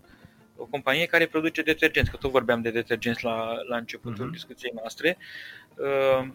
O 0.56 0.66
companie 0.66 1.06
care 1.06 1.26
produce 1.26 1.62
detergenți, 1.62 2.12
că 2.12 2.18
tot 2.18 2.32
vorbeam 2.32 2.62
de 2.62 2.72
detergenți 2.72 3.24
la, 3.24 3.54
la 3.68 3.78
începutul 3.78 4.28
uh-huh. 4.28 4.32
discuției 4.32 4.72
noastre, 4.76 5.18
uh, 5.76 6.28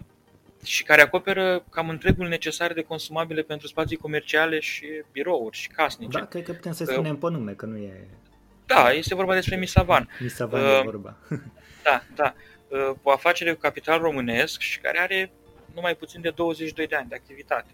și 0.64 0.84
care 0.84 1.02
acoperă 1.02 1.64
cam 1.70 1.88
întregul 1.88 2.28
necesar 2.28 2.72
de 2.72 2.82
consumabile 2.82 3.42
pentru 3.42 3.66
spații 3.66 3.96
comerciale 3.96 4.60
și 4.60 4.86
birouri 5.12 5.56
și 5.56 5.68
casnice. 5.68 6.18
Da, 6.18 6.26
cred 6.26 6.44
că 6.44 6.52
putem 6.52 6.72
să 6.72 6.84
spunem 6.84 7.12
uh, 7.12 7.18
pe 7.20 7.30
nume, 7.30 7.52
că 7.52 7.66
nu 7.66 7.76
e... 7.76 8.08
Da, 8.66 8.90
este 8.90 9.14
vorba 9.14 9.34
despre 9.34 9.56
Misavan. 9.56 10.08
Misavan 10.20 10.62
uh, 10.62 10.78
e 10.78 10.82
vorba. 10.84 11.16
da, 11.84 12.02
da. 12.14 12.34
Uh, 12.68 12.96
o 13.02 13.10
afacere 13.10 13.52
cu 13.52 13.60
capital 13.60 14.00
românesc 14.00 14.60
și 14.60 14.80
care 14.80 14.98
are 14.98 15.32
nu 15.74 15.80
mai 15.80 15.94
puțin 15.94 16.20
de 16.20 16.30
22 16.30 16.86
de 16.86 16.96
ani 16.96 17.08
de 17.08 17.14
activitate. 17.14 17.70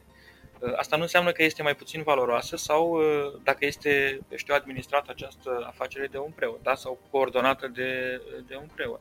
Uh, 0.58 0.72
asta 0.76 0.96
nu 0.96 1.02
înseamnă 1.02 1.32
că 1.32 1.42
este 1.42 1.62
mai 1.62 1.74
puțin 1.74 2.02
valoroasă 2.02 2.56
sau 2.56 2.90
uh, 2.90 3.40
dacă 3.42 3.66
este, 3.66 4.20
știu, 4.34 4.54
administrată 4.54 5.10
această 5.10 5.64
afacere 5.66 6.06
de 6.06 6.18
un 6.18 6.30
preot, 6.30 6.62
da? 6.62 6.74
sau 6.74 6.98
coordonată 7.10 7.68
de, 7.68 8.20
de 8.46 8.56
un 8.56 8.68
preot. 8.74 9.00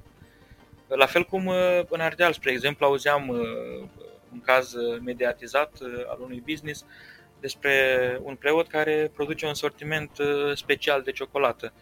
La 0.96 1.06
fel 1.06 1.24
cum 1.24 1.46
uh, 1.46 1.82
în 1.90 2.00
Ardeal, 2.00 2.34
spre 2.34 2.52
exemplu, 2.52 2.86
auzeam 2.86 3.30
un 4.32 4.42
caz 4.42 4.74
mediatizat 5.04 5.78
al 6.08 6.20
unui 6.22 6.44
business 6.46 6.86
despre 7.40 8.18
un 8.22 8.36
preot 8.36 8.68
care 8.68 9.12
produce 9.14 9.46
un 9.46 9.54
sortiment 9.54 10.12
special 10.56 11.02
de 11.02 11.12
ciocolată. 11.12 11.74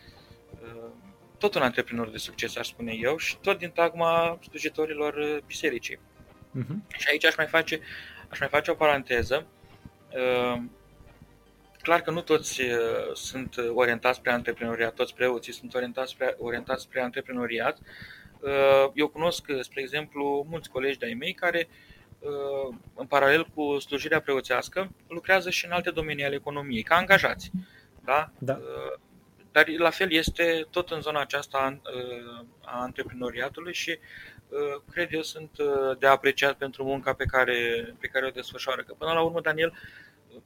Tot 1.38 1.56
un 1.56 1.62
antreprenor 1.62 2.10
de 2.10 2.18
succes, 2.18 2.58
aș 2.58 2.68
spune 2.68 2.94
eu, 2.94 3.18
și 3.18 3.38
tot 3.38 3.58
din 3.58 3.70
tagma 3.70 4.40
slujitorilor 4.50 5.44
bisericii. 5.46 6.00
Uh-huh. 6.60 6.98
Și 6.98 7.08
aici 7.12 7.26
aș 7.26 7.36
mai 7.36 7.46
face, 7.46 7.80
aș 8.30 8.40
mai 8.40 8.48
face 8.48 8.72
o 8.72 8.74
paranteză. 8.74 9.46
Uh, 10.10 10.62
clar 11.82 12.02
că 12.02 12.12
nu 12.12 12.22
toți 12.22 12.62
uh, 12.62 13.14
sunt 13.14 13.56
orientați 13.74 14.18
spre 14.18 14.32
antreprenoriat, 14.32 14.94
toți 14.94 15.14
preoții 15.14 15.54
sunt 15.54 15.74
orientați 15.74 16.12
spre, 16.12 16.36
orientați 16.38 16.84
spre 16.84 17.02
antreprenoriat. 17.02 17.78
Uh, 17.78 17.86
eu 18.94 19.08
cunosc, 19.08 19.46
spre 19.62 19.82
exemplu, 19.82 20.46
mulți 20.50 20.70
colegi 20.70 20.98
de-ai 20.98 21.14
mei 21.14 21.34
care, 21.34 21.68
în 22.96 23.06
paralel 23.06 23.48
cu 23.56 23.80
slujirea 23.80 24.22
preoțească, 24.22 24.92
lucrează 25.08 25.50
și 25.50 25.66
în 25.66 25.72
alte 25.72 25.90
domenii 25.90 26.26
ale 26.26 26.36
economiei, 26.36 26.84
ca 26.84 26.96
angajați. 26.96 27.52
Da? 28.04 28.32
da. 28.38 28.60
Dar 29.52 29.68
la 29.78 29.90
fel 29.90 30.12
este 30.12 30.68
tot 30.70 30.90
în 30.90 31.02
zona 31.02 31.22
aceasta 31.22 31.80
a 32.62 32.82
antreprenoriatului 32.82 33.74
și 33.74 33.98
Uh, 34.50 34.82
cred 34.92 35.14
eu, 35.14 35.22
sunt 35.22 35.50
uh, 35.58 35.98
de 36.00 36.08
apreciat 36.08 36.58
pentru 36.58 36.84
munca 36.84 37.14
pe 37.14 37.26
care, 37.26 37.56
pe 38.00 38.08
care 38.08 38.26
o 38.26 38.30
desfășoară. 38.30 38.84
Că 38.84 38.94
până 38.98 39.12
la 39.12 39.22
urmă, 39.22 39.42
Daniel, 39.42 39.74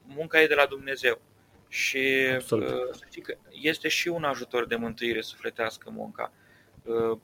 munca 0.04 0.42
e 0.42 0.48
de 0.48 0.54
la 0.54 0.66
Dumnezeu. 0.66 1.22
Și 1.68 2.28
Absolut. 2.34 2.70
Uh, 2.70 2.76
să 2.92 3.04
știi 3.10 3.22
că 3.22 3.38
este 3.50 3.88
și 3.88 4.08
un 4.08 4.24
ajutor 4.24 4.68
de 4.68 4.76
mântuire 4.76 5.22
sufletească 5.22 5.90
munca. 5.90 6.32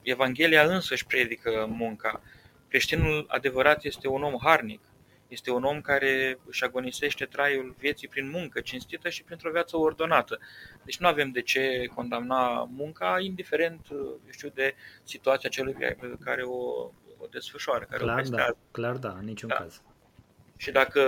Evanghelia 0.02 0.62
însă 0.62 0.94
își 0.94 1.06
predică 1.06 1.66
munca. 1.70 2.20
Creștinul 2.68 3.24
adevărat 3.28 3.84
este 3.84 4.08
un 4.08 4.22
om 4.22 4.36
harnic, 4.42 4.80
este 5.28 5.50
un 5.50 5.64
om 5.64 5.80
care 5.80 6.38
își 6.46 6.64
agonisește 6.64 7.24
traiul 7.24 7.74
vieții 7.78 8.08
prin 8.08 8.30
muncă 8.30 8.60
cinstită 8.60 9.08
și 9.08 9.22
printr-o 9.22 9.50
viață 9.50 9.76
ordonată. 9.76 10.38
Deci 10.84 10.98
nu 10.98 11.06
avem 11.06 11.30
de 11.30 11.42
ce 11.42 11.90
condamna 11.94 12.68
munca, 12.70 13.16
indiferent, 13.20 13.86
știu, 14.30 14.50
de 14.54 14.74
situația 15.02 15.48
celui 15.48 15.76
care 16.24 16.42
o, 16.42 16.90
o 17.18 17.26
desfășoară, 17.30 17.84
care 17.84 18.02
clar, 18.02 18.12
o 18.12 18.16
prestează. 18.16 18.56
Da, 18.60 18.68
clar, 18.70 18.96
da, 18.96 19.16
în 19.18 19.24
niciun 19.24 19.48
da. 19.48 19.54
caz. 19.54 19.82
Și 20.56 20.70
dacă 20.70 21.00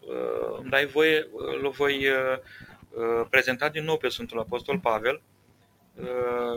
uh, 0.00 0.58
îmi 0.60 0.70
dai 0.70 0.86
voie, 0.86 1.28
îl 1.32 1.70
voi 1.70 2.06
uh, 2.08 3.26
prezenta 3.30 3.68
din 3.68 3.84
nou 3.84 3.96
pe 3.96 4.08
Sfântul 4.08 4.38
Apostol 4.38 4.78
Pavel, 4.78 5.14
uh, 5.14 5.37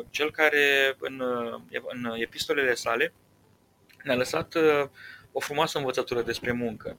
cel 0.10 0.32
care 0.32 0.96
în, 1.00 1.20
uh, 1.20 1.82
în 1.88 2.14
epistolele 2.16 2.74
sale 2.74 3.14
ne-a 4.04 4.16
lăsat 4.16 4.54
uh, 4.54 4.88
o 5.32 5.40
frumoasă 5.40 5.78
învățătură 5.78 6.22
despre 6.22 6.52
muncă. 6.52 6.98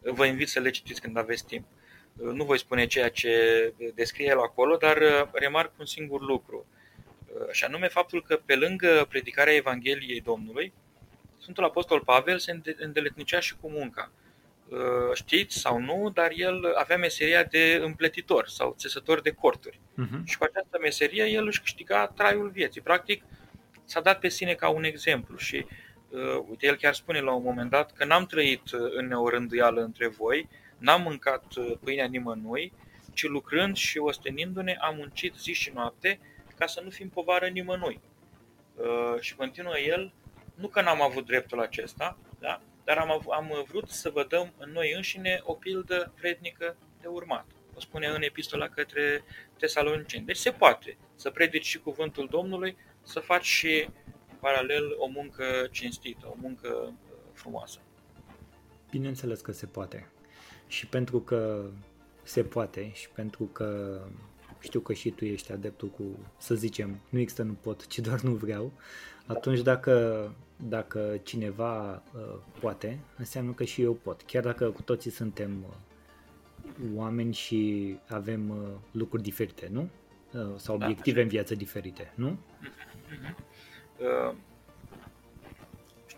Vă 0.00 0.26
invit 0.26 0.48
să 0.48 0.60
le 0.60 0.70
citiți 0.70 1.00
când 1.00 1.16
aveți 1.16 1.46
timp. 1.46 1.66
Nu 2.12 2.44
voi 2.44 2.58
spune 2.58 2.86
ceea 2.86 3.10
ce 3.10 3.72
descrie 3.94 4.26
el 4.26 4.38
acolo, 4.38 4.76
dar 4.76 4.96
uh, 4.96 5.28
remarc 5.32 5.72
un 5.78 5.86
singur 5.86 6.20
lucru. 6.20 6.66
Uh, 7.26 7.50
și 7.50 7.64
anume 7.64 7.88
faptul 7.88 8.22
că 8.22 8.40
pe 8.44 8.56
lângă 8.56 9.06
predicarea 9.08 9.54
Evangheliei 9.54 10.20
Domnului, 10.20 10.72
Sfântul 11.40 11.64
Apostol 11.64 12.00
Pavel 12.00 12.38
se 12.38 12.60
îndeletnicea 12.78 13.40
și 13.40 13.56
cu 13.60 13.70
munca. 13.70 14.10
Uh, 14.68 14.78
știți 15.14 15.58
sau 15.58 15.78
nu, 15.78 16.10
dar 16.14 16.30
el 16.34 16.74
avea 16.74 16.96
meseria 16.96 17.42
de 17.42 17.80
împletitor 17.82 18.48
sau 18.48 18.74
țesător 18.78 19.20
de 19.20 19.30
corturi. 19.30 19.80
Uh-huh. 19.80 20.24
Și 20.24 20.38
cu 20.38 20.44
această 20.44 20.78
meserie 20.80 21.24
el 21.24 21.46
își 21.46 21.60
câștiga 21.60 22.06
traiul 22.06 22.48
vieții. 22.48 22.80
Practic, 22.80 23.22
s-a 23.84 24.00
dat 24.00 24.18
pe 24.18 24.28
sine 24.28 24.54
ca 24.54 24.68
un 24.68 24.84
exemplu 24.84 25.36
și 25.36 25.66
Uh, 26.14 26.44
uite, 26.48 26.66
el 26.66 26.76
chiar 26.76 26.94
spune 26.94 27.20
la 27.20 27.32
un 27.32 27.42
moment 27.42 27.70
dat 27.70 27.92
că 27.92 28.04
n-am 28.04 28.26
trăit 28.26 28.72
uh, 28.72 28.80
în 28.96 29.06
neorânduială 29.06 29.82
între 29.82 30.08
voi, 30.08 30.48
n-am 30.78 31.02
mâncat 31.02 31.54
uh, 31.56 31.72
pâinea 31.84 32.06
nimănui, 32.06 32.72
ci 33.12 33.22
lucrând 33.22 33.76
și 33.76 33.98
ostenindu-ne 33.98 34.76
am 34.80 34.96
muncit 34.96 35.34
zi 35.34 35.52
și 35.52 35.70
noapte 35.74 36.20
ca 36.56 36.66
să 36.66 36.80
nu 36.84 36.90
fim 36.90 37.08
povară 37.08 37.46
nimănui. 37.46 38.00
Și 39.20 39.34
continuă 39.34 39.78
el, 39.78 40.12
nu 40.54 40.68
că 40.68 40.80
n-am 40.80 41.02
avut 41.02 41.26
dreptul 41.26 41.60
acesta, 41.60 42.18
da? 42.38 42.60
Dar 42.84 42.96
am, 42.96 43.22
am 43.30 43.64
vrut 43.68 43.88
să 43.88 44.10
vă 44.10 44.24
dăm 44.28 44.52
în 44.58 44.70
noi 44.70 44.92
înșine 44.96 45.40
o 45.42 45.52
pildă 45.54 46.12
vrednică 46.18 46.76
de 47.00 47.06
urmat. 47.06 47.46
O 47.74 47.80
spune 47.80 48.06
în 48.06 48.22
epistola 48.22 48.68
către 48.68 49.24
Tesaloniceni. 49.58 50.24
Deci 50.24 50.36
se 50.36 50.50
poate 50.50 50.96
să 51.14 51.30
predici 51.30 51.66
și 51.66 51.78
cuvântul 51.78 52.28
Domnului, 52.30 52.76
să 53.02 53.20
faci 53.20 53.44
și 53.44 53.88
paralel 54.40 54.94
o 54.98 55.06
muncă 55.06 55.44
cinstită, 55.70 56.26
o 56.26 56.34
muncă 56.40 56.68
uh, 56.68 56.92
frumoasă. 57.32 57.78
Bineînțeles 58.90 59.40
că 59.40 59.52
se 59.52 59.66
poate. 59.66 60.10
Și 60.66 60.86
pentru 60.86 61.20
că 61.20 61.70
se 62.22 62.44
poate 62.44 62.90
și 62.92 63.08
pentru 63.08 63.44
că 63.44 64.00
știu 64.58 64.80
că 64.80 64.92
și 64.92 65.10
tu 65.10 65.24
ești 65.24 65.52
adeptul 65.52 65.88
cu, 65.88 66.04
să 66.38 66.54
zicem, 66.54 67.00
nu 67.08 67.18
există 67.18 67.42
nu 67.42 67.52
pot, 67.52 67.86
ci 67.86 67.98
doar 67.98 68.20
nu 68.20 68.34
vreau, 68.34 68.72
atunci 69.26 69.60
dacă, 69.60 70.30
dacă 70.56 71.20
cineva 71.22 72.02
uh, 72.14 72.34
poate, 72.60 72.98
înseamnă 73.16 73.52
că 73.52 73.64
și 73.64 73.82
eu 73.82 73.92
pot. 73.92 74.22
Chiar 74.22 74.42
dacă 74.42 74.70
cu 74.70 74.82
toții 74.82 75.10
suntem 75.10 75.64
uh, 75.68 75.74
oameni 76.94 77.34
și 77.34 77.96
avem 78.08 78.48
uh, 78.50 78.68
lucruri 78.90 79.22
diferite, 79.22 79.68
nu? 79.72 79.88
Uh, 80.32 80.40
sau 80.56 80.76
da, 80.76 80.84
obiective 80.84 81.16
da, 81.16 81.22
în 81.22 81.28
viață 81.28 81.54
diferite, 81.54 82.12
nu? 82.14 82.38
Uh-huh. 82.38 83.34
Uh, 83.98 84.34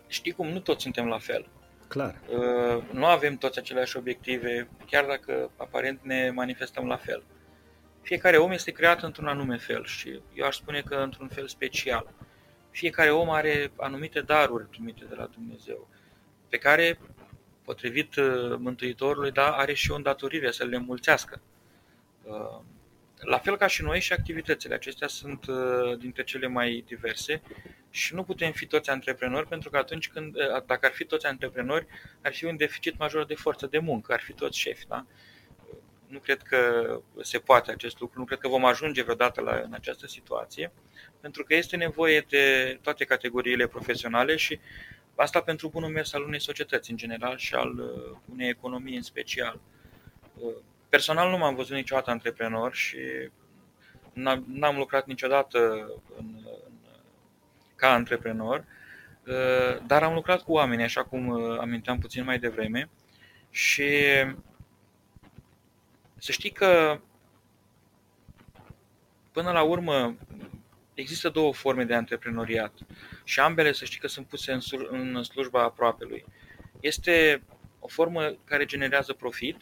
știi 0.07 0.31
cum, 0.31 0.47
nu 0.47 0.59
toți 0.59 0.81
suntem 0.81 1.07
la 1.07 1.17
fel. 1.17 1.49
Clar. 1.87 2.19
Uh, 2.29 2.83
nu 2.91 3.05
avem 3.05 3.35
toți 3.35 3.59
aceleași 3.59 3.97
obiective, 3.97 4.69
chiar 4.85 5.05
dacă 5.05 5.51
aparent 5.57 5.99
ne 6.03 6.31
manifestăm 6.31 6.87
la 6.87 6.95
fel. 6.95 7.23
Fiecare 8.01 8.37
om 8.37 8.51
este 8.51 8.71
creat 8.71 9.01
într-un 9.01 9.27
anume 9.27 9.57
fel 9.57 9.85
și 9.85 10.21
eu 10.33 10.45
aș 10.45 10.55
spune 10.55 10.81
că 10.81 10.95
într-un 10.95 11.27
fel 11.27 11.47
special. 11.47 12.13
Fiecare 12.77 13.11
om 13.11 13.29
are 13.29 13.71
anumite 13.75 14.21
daruri 14.21 14.69
primite 14.69 15.05
de 15.05 15.15
la 15.15 15.25
Dumnezeu, 15.25 15.87
pe 16.49 16.57
care, 16.57 16.99
potrivit 17.63 18.15
uh, 18.15 18.55
Mântuitorului, 18.57 19.31
da, 19.31 19.51
are 19.51 19.73
și 19.73 19.91
o 19.91 19.95
îndatorire 19.95 20.51
să 20.51 20.65
le 20.65 20.77
mulțească. 20.77 21.41
la 23.19 23.37
fel 23.37 23.57
ca 23.57 23.67
și 23.67 23.81
noi 23.81 23.99
și 23.99 24.13
activitățile 24.13 24.73
acestea 24.73 25.07
sunt 25.07 25.45
uh, 25.47 25.97
dintre 25.97 26.23
cele 26.23 26.47
mai 26.47 26.83
diverse 26.87 27.41
și 27.89 28.13
nu 28.13 28.23
putem 28.23 28.51
fi 28.51 28.65
toți 28.65 28.89
antreprenori 28.89 29.47
pentru 29.47 29.69
că 29.69 29.77
atunci 29.77 30.09
când, 30.09 30.35
uh, 30.35 30.63
dacă 30.65 30.85
ar 30.85 30.91
fi 30.91 31.05
toți 31.05 31.25
antreprenori, 31.25 31.87
ar 32.21 32.33
fi 32.33 32.45
un 32.45 32.57
deficit 32.57 32.97
major 32.97 33.25
de 33.25 33.35
forță 33.35 33.67
de 33.67 33.79
muncă, 33.79 34.13
ar 34.13 34.21
fi 34.21 34.33
toți 34.33 34.59
șefi, 34.59 34.87
da? 34.87 35.05
Nu 36.07 36.19
cred 36.19 36.41
că 36.41 36.59
se 37.21 37.39
poate 37.39 37.71
acest 37.71 37.99
lucru, 37.99 38.19
nu 38.19 38.25
cred 38.25 38.39
că 38.39 38.47
vom 38.47 38.65
ajunge 38.65 39.03
vreodată 39.03 39.41
la, 39.41 39.61
în 39.65 39.73
această 39.73 40.07
situație, 40.07 40.71
pentru 41.19 41.43
că 41.43 41.55
este 41.55 41.75
nevoie 41.75 42.25
de 42.29 42.77
toate 42.81 43.05
categoriile 43.05 43.67
profesionale 43.67 44.35
și 44.35 44.59
asta 45.15 45.41
pentru 45.41 45.69
bunul 45.69 45.89
mers 45.89 46.13
al 46.13 46.23
unei 46.23 46.41
societăți 46.41 46.91
în 46.91 46.97
general 46.97 47.37
și 47.37 47.55
al 47.55 47.79
uh, 47.79 48.17
unei 48.31 48.49
economii 48.49 48.95
în 48.95 49.01
special. 49.01 49.59
Personal 50.89 51.29
nu 51.29 51.37
m-am 51.37 51.55
văzut 51.55 51.75
niciodată 51.75 52.09
antreprenor 52.09 52.73
și 52.73 52.97
n-am 54.45 54.77
lucrat 54.77 55.05
niciodată 55.05 55.59
în, 56.17 56.25
în, 56.45 56.45
ca 57.75 57.93
antreprenor, 57.93 58.65
uh, 59.25 59.85
dar 59.87 60.03
am 60.03 60.13
lucrat 60.13 60.41
cu 60.41 60.51
oameni, 60.51 60.83
așa 60.83 61.03
cum 61.03 61.27
uh, 61.27 61.57
aminteam 61.59 61.99
puțin 61.99 62.23
mai 62.23 62.39
devreme, 62.39 62.89
și 63.49 63.83
să 66.17 66.31
știi 66.31 66.51
că 66.51 66.99
până 69.31 69.51
la 69.51 69.61
urmă 69.61 70.17
există 70.93 71.29
două 71.29 71.53
forme 71.53 71.83
de 71.83 71.93
antreprenoriat 71.93 72.73
și 73.23 73.39
ambele 73.39 73.71
să 73.71 73.85
știi 73.85 73.99
că 73.99 74.07
sunt 74.07 74.27
puse 74.27 74.51
în, 74.51 74.61
în 74.89 75.23
slujba 75.23 75.63
aproapelui. 75.63 76.25
Este 76.79 77.43
o 77.79 77.87
formă 77.87 78.35
care 78.43 78.65
generează 78.65 79.13
profit 79.13 79.57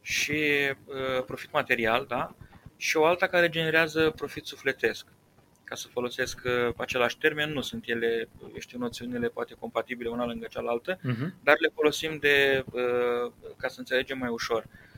și 0.00 0.40
uh, 0.84 1.24
profit 1.26 1.52
material, 1.52 2.04
da? 2.08 2.34
și 2.76 2.96
o 2.96 3.04
alta 3.04 3.26
care 3.26 3.48
generează 3.48 4.10
profit 4.10 4.44
sufletesc. 4.44 5.06
Ca 5.64 5.74
să 5.74 5.88
folosesc 5.88 6.40
uh, 6.44 6.74
același 6.76 7.18
termen, 7.18 7.52
nu 7.52 7.60
sunt 7.60 7.84
ele, 7.86 8.28
eu 8.40 8.58
știu, 8.58 8.78
noțiunile 8.78 9.28
poate 9.28 9.54
compatibile 9.58 10.08
una 10.08 10.26
lângă 10.26 10.46
cealaltă, 10.50 10.96
uh-huh. 10.96 11.42
dar 11.42 11.56
le 11.58 11.70
folosim 11.74 12.18
de, 12.18 12.64
uh, 12.72 13.32
ca 13.56 13.68
să 13.68 13.78
înțelegem 13.78 14.18
mai 14.18 14.28
ușor. 14.28 14.64
Uh, 14.66 14.93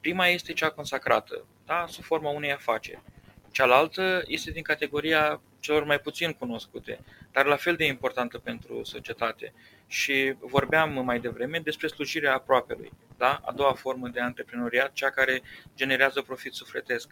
prima 0.00 0.26
este 0.26 0.52
cea 0.52 0.70
consacrată, 0.70 1.46
da? 1.66 1.86
sub 1.88 2.04
forma 2.04 2.30
unei 2.30 2.52
afaceri. 2.52 3.02
Cealaltă 3.50 4.22
este 4.26 4.50
din 4.50 4.62
categoria 4.62 5.40
celor 5.60 5.84
mai 5.84 5.98
puțin 5.98 6.32
cunoscute, 6.32 7.00
dar 7.32 7.46
la 7.46 7.56
fel 7.56 7.76
de 7.76 7.84
importantă 7.84 8.38
pentru 8.38 8.84
societate. 8.84 9.52
Și 9.86 10.34
vorbeam 10.40 11.04
mai 11.04 11.20
devreme 11.20 11.58
despre 11.58 11.86
slujirea 11.86 12.34
aproapelui, 12.34 12.92
da? 13.16 13.40
a 13.44 13.52
doua 13.52 13.72
formă 13.72 14.08
de 14.08 14.20
antreprenoriat, 14.20 14.92
cea 14.92 15.10
care 15.10 15.42
generează 15.76 16.20
profit 16.20 16.52
sufletesc. 16.52 17.10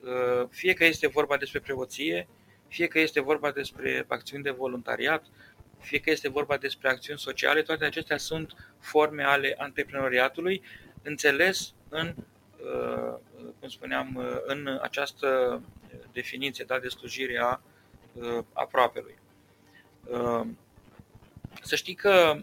Uh, 0.00 0.48
fie 0.50 0.72
că 0.72 0.84
este 0.84 1.06
vorba 1.08 1.36
despre 1.36 1.60
preoție, 1.60 2.28
fie 2.68 2.86
că 2.86 2.98
este 2.98 3.20
vorba 3.20 3.50
despre 3.50 4.04
acțiuni 4.08 4.42
de 4.42 4.50
voluntariat, 4.50 5.24
fie 5.80 6.00
că 6.00 6.10
este 6.10 6.28
vorba 6.28 6.56
despre 6.56 6.88
acțiuni 6.88 7.18
sociale, 7.18 7.62
toate 7.62 7.84
acestea 7.84 8.16
sunt 8.16 8.52
forme 8.78 9.22
ale 9.22 9.54
antreprenoriatului, 9.58 10.62
înțeles 11.02 11.74
în, 11.90 12.14
uh, 12.16 13.14
cum 13.60 13.68
spuneam, 13.68 14.14
uh, 14.14 14.36
în 14.44 14.78
această 14.82 15.60
definiție 16.12 16.64
da, 16.64 16.78
de 16.78 16.88
slujire 16.88 17.38
a 17.38 17.60
aproapelui. 18.52 19.18
Să 21.62 21.76
știi 21.76 21.94
că 21.94 22.36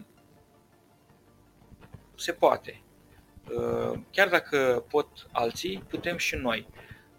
se 2.14 2.32
poate. 2.32 2.82
Uh, 3.54 3.98
chiar 4.10 4.28
dacă 4.28 4.84
pot 4.88 5.06
alții, 5.32 5.84
putem 5.88 6.16
și 6.16 6.36
noi. 6.36 6.66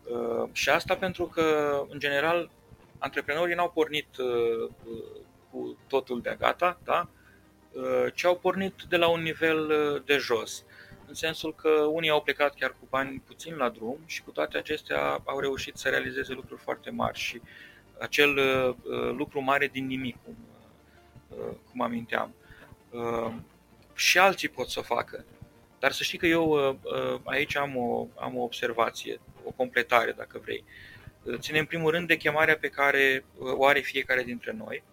Uh, 0.03 0.49
și 0.51 0.69
asta 0.69 0.95
pentru 0.95 1.25
că, 1.25 1.80
în 1.89 1.99
general, 1.99 2.49
antreprenorii 2.97 3.55
n-au 3.55 3.71
pornit 3.71 4.17
uh, 4.17 4.69
cu 5.51 5.77
totul 5.88 6.21
de 6.21 6.36
gata, 6.39 6.80
da? 6.84 7.09
ci 8.13 8.23
au 8.25 8.36
pornit 8.36 8.73
de 8.89 8.97
la 8.97 9.07
un 9.07 9.21
nivel 9.21 9.73
de 10.05 10.17
jos. 10.17 10.63
În 11.10 11.16
sensul 11.16 11.55
că 11.55 11.70
unii 11.70 12.10
au 12.10 12.22
plecat 12.22 12.53
chiar 12.53 12.70
cu 12.70 12.88
bani 12.89 13.22
puțin 13.26 13.55
la 13.55 13.70
drum 13.70 13.97
și 14.05 14.22
cu 14.22 14.32
toate 14.32 14.57
acestea 14.57 15.22
au 15.26 15.39
reușit 15.39 15.78
să 15.78 15.89
realizeze 15.89 16.34
lucruri 16.34 16.62
foarte 16.62 16.89
mari 16.89 17.18
și 17.20 17.41
acel 17.99 18.39
lucru 19.18 19.41
mare 19.41 19.68
din 19.68 19.86
nimic, 19.86 20.16
cum, 20.24 20.36
cum 21.72 21.82
aminteam. 21.82 22.34
Și 23.95 24.18
alții 24.18 24.49
pot 24.49 24.70
să 24.70 24.80
o 24.80 24.82
facă. 24.95 25.26
Dar 25.80 25.91
să 25.91 26.03
știi 26.03 26.18
că 26.18 26.26
eu 26.26 26.49
uh, 26.49 26.76
uh, 26.84 27.20
aici 27.24 27.55
am 27.55 27.78
o, 27.78 28.07
am 28.20 28.38
o 28.38 28.43
observație, 28.43 29.20
o 29.43 29.51
completare, 29.51 30.12
dacă 30.12 30.39
vrei. 30.43 30.64
Uh, 31.24 31.38
ține 31.39 31.60
în 31.60 31.66
primul 31.66 31.91
rând 31.91 32.07
de 32.07 32.18
chemarea 32.18 32.57
pe 32.57 32.68
care 32.68 33.26
o 33.39 33.66
are 33.66 33.80
fiecare 33.80 34.24
dintre 34.24 34.51
noi, 34.51 34.84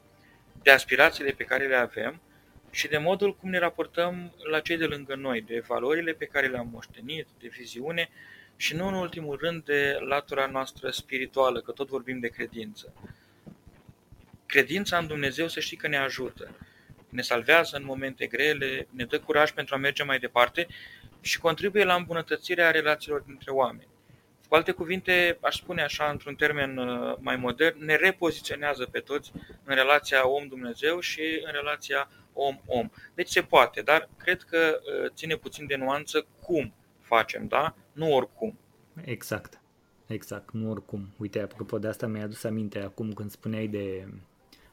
de 0.62 0.70
aspirațiile 0.70 1.30
pe 1.30 1.44
care 1.44 1.66
le 1.66 1.76
avem 1.76 2.20
și 2.76 2.88
de 2.88 2.98
modul 2.98 3.36
cum 3.36 3.50
ne 3.50 3.58
raportăm 3.58 4.34
la 4.50 4.60
cei 4.60 4.76
de 4.76 4.84
lângă 4.84 5.14
noi, 5.14 5.40
de 5.40 5.64
valorile 5.66 6.12
pe 6.12 6.24
care 6.24 6.46
le-am 6.46 6.68
moștenit, 6.72 7.26
de 7.40 7.48
viziune 7.48 8.08
și 8.56 8.76
nu 8.76 8.86
în 8.86 8.94
ultimul 8.94 9.36
rând 9.40 9.64
de 9.64 9.96
latura 10.00 10.46
noastră 10.46 10.90
spirituală, 10.90 11.60
că 11.60 11.72
tot 11.72 11.88
vorbim 11.88 12.18
de 12.18 12.28
credință. 12.28 12.92
Credința 14.46 14.98
în 14.98 15.06
Dumnezeu 15.06 15.48
să 15.48 15.60
știi 15.60 15.76
că 15.76 15.88
ne 15.88 15.96
ajută 15.96 16.56
ne 17.08 17.22
salvează 17.22 17.76
în 17.76 17.84
momente 17.84 18.26
grele, 18.26 18.88
ne 18.90 19.04
dă 19.04 19.20
curaj 19.20 19.50
pentru 19.50 19.74
a 19.74 19.78
merge 19.78 20.02
mai 20.02 20.18
departe 20.18 20.66
și 21.20 21.38
contribuie 21.38 21.84
la 21.84 21.94
îmbunătățirea 21.94 22.70
relațiilor 22.70 23.20
dintre 23.20 23.50
oameni. 23.50 23.88
Cu 24.48 24.54
alte 24.54 24.72
cuvinte, 24.72 25.38
aș 25.40 25.56
spune 25.56 25.82
așa, 25.82 26.10
într-un 26.10 26.34
termen 26.34 26.76
uh, 26.76 27.16
mai 27.18 27.36
modern, 27.36 27.84
ne 27.84 27.94
repoziționează 27.94 28.84
pe 28.84 28.98
toți 28.98 29.32
în 29.64 29.74
relația 29.74 30.28
om-Dumnezeu 30.28 31.00
și 31.00 31.42
în 31.44 31.52
relația 31.52 32.08
om-om. 32.36 32.90
Deci 33.14 33.28
se 33.28 33.42
poate, 33.42 33.80
dar 33.80 34.08
cred 34.16 34.42
că 34.42 34.58
uh, 34.58 35.10
ține 35.14 35.36
puțin 35.36 35.66
de 35.66 35.76
nuanță 35.76 36.26
cum 36.40 36.72
facem, 37.00 37.46
da? 37.46 37.74
Nu 37.92 38.12
oricum. 38.12 38.58
Exact. 39.04 39.60
Exact, 40.06 40.50
nu 40.50 40.70
oricum. 40.70 41.08
Uite, 41.18 41.40
apropo 41.40 41.78
de 41.78 41.88
asta 41.88 42.06
mi-a 42.06 42.24
adus 42.24 42.44
aminte 42.44 42.78
acum 42.78 43.12
când 43.12 43.30
spuneai 43.30 43.66
de 43.66 44.08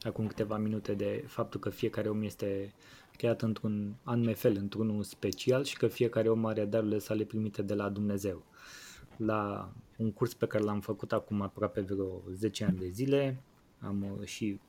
acum 0.01 0.27
câteva 0.27 0.57
minute 0.57 0.93
de 0.93 1.23
faptul 1.27 1.59
că 1.59 1.69
fiecare 1.69 2.09
om 2.09 2.23
este 2.23 2.73
creat 3.17 3.41
într-un 3.41 3.95
anume 4.03 4.33
fel, 4.33 4.55
într-unul 4.57 5.03
special 5.03 5.63
și 5.63 5.77
că 5.77 5.87
fiecare 5.87 6.29
om 6.29 6.45
are 6.45 6.65
darurile 6.65 6.99
sale 6.99 7.23
primite 7.23 7.61
de 7.61 7.73
la 7.73 7.89
Dumnezeu. 7.89 8.45
La 9.17 9.71
un 9.97 10.11
curs 10.11 10.33
pe 10.33 10.45
care 10.45 10.63
l-am 10.63 10.79
făcut 10.79 11.11
acum 11.11 11.41
aproape 11.41 11.81
vreo 11.81 12.21
10 12.31 12.63
ani 12.63 12.77
de 12.77 12.87
zile, 12.89 13.43
am 13.79 14.17
uh, 14.19 14.25
și 14.25 14.59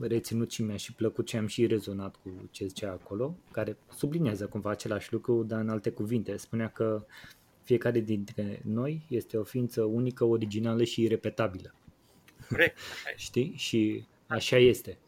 reținut 0.00 0.50
și 0.50 0.62
mi-a 0.62 0.76
și 0.76 0.92
plăcut 0.92 1.28
și 1.28 1.36
am 1.36 1.46
și 1.46 1.66
rezonat 1.66 2.16
cu 2.22 2.30
ce 2.50 2.66
zicea 2.66 2.90
acolo, 2.90 3.36
care 3.50 3.76
sublinează 3.96 4.46
cumva 4.46 4.70
același 4.70 5.12
lucru, 5.12 5.42
dar 5.42 5.60
în 5.60 5.68
alte 5.68 5.90
cuvinte. 5.90 6.36
Spunea 6.36 6.68
că 6.68 7.04
fiecare 7.62 8.00
dintre 8.00 8.62
noi 8.64 9.06
este 9.08 9.36
o 9.36 9.42
ființă 9.42 9.82
unică, 9.82 10.24
originală 10.24 10.84
și 10.84 11.02
irepetabilă. 11.02 11.74
Corect. 12.48 12.78
Știi? 13.16 13.52
Și 13.56 14.06
Așa 14.32 14.56
este. 14.56 14.98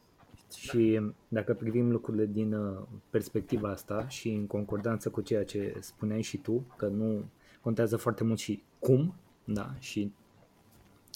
Și 0.57 1.01
dacă 1.29 1.55
privim 1.55 1.91
lucrurile 1.91 2.27
din 2.27 2.53
uh, 2.53 2.83
perspectiva 3.11 3.69
asta 3.69 4.09
și 4.09 4.29
în 4.29 4.47
concordanță 4.47 5.11
cu 5.11 5.21
ceea 5.21 5.45
ce 5.45 5.77
spuneai 5.81 6.23
și 6.23 6.37
tu, 6.37 6.67
că 6.77 6.87
nu 6.87 7.25
contează 7.61 7.97
foarte 7.97 8.25
mult 8.25 8.39
și 8.39 8.63
cum, 8.79 9.15
da, 9.45 9.75
și 9.79 10.13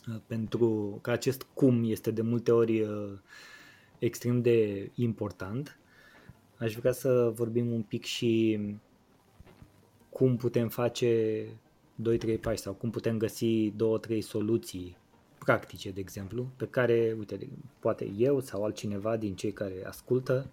uh, 0.09 0.21
pentru 0.27 0.99
că 1.03 1.11
acest 1.11 1.47
cum 1.55 1.85
este 1.85 2.11
de 2.11 2.23
multe 2.23 2.53
ori 2.53 2.81
uh, 2.81 3.13
extrem 3.99 4.41
de 4.41 4.91
important, 4.95 5.79
aș 6.57 6.75
vrea 6.75 6.93
să 6.93 7.33
vorbim 7.35 7.73
un 7.73 7.83
pic 7.83 8.05
și 8.05 8.61
cum 10.11 10.37
putem 10.37 10.69
face 10.69 11.45
2-3 12.37 12.41
pași 12.41 12.61
sau 12.61 12.73
cum 12.73 12.91
putem 12.91 13.19
găsi 13.19 13.73
2-3 13.73 14.19
soluții 14.21 14.97
practice, 15.39 15.91
de 15.91 16.01
exemplu, 16.01 16.47
pe 16.57 16.67
care, 16.67 17.15
uite, 17.19 17.49
poate 17.79 18.13
eu 18.17 18.41
sau 18.41 18.65
altcineva 18.65 19.17
din 19.17 19.35
cei 19.35 19.53
care 19.53 19.85
ascultă, 19.87 20.51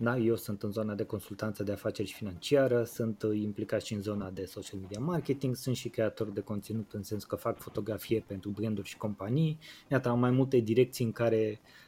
da, 0.00 0.16
eu 0.16 0.36
sunt 0.36 0.62
în 0.62 0.70
zona 0.70 0.94
de 0.94 1.04
consultanță 1.04 1.62
de 1.62 1.72
afaceri 1.72 2.08
și 2.08 2.14
financiară, 2.14 2.84
sunt 2.84 3.24
implicat 3.32 3.82
și 3.82 3.94
în 3.94 4.02
zona 4.02 4.30
de 4.30 4.44
social 4.44 4.80
media 4.80 5.00
marketing, 5.00 5.56
sunt 5.56 5.76
și 5.76 5.88
creator 5.88 6.30
de 6.30 6.40
conținut 6.40 6.92
în 6.92 7.02
sens 7.02 7.24
că 7.24 7.36
fac 7.36 7.58
fotografie 7.58 8.24
pentru 8.26 8.50
branduri 8.50 8.88
și 8.88 8.96
companii. 8.96 9.58
Iată, 9.90 10.08
am 10.08 10.18
mai 10.18 10.30
multe 10.30 10.58
direcții 10.58 11.04
în 11.04 11.12
care 11.12 11.60
uh, 11.62 11.87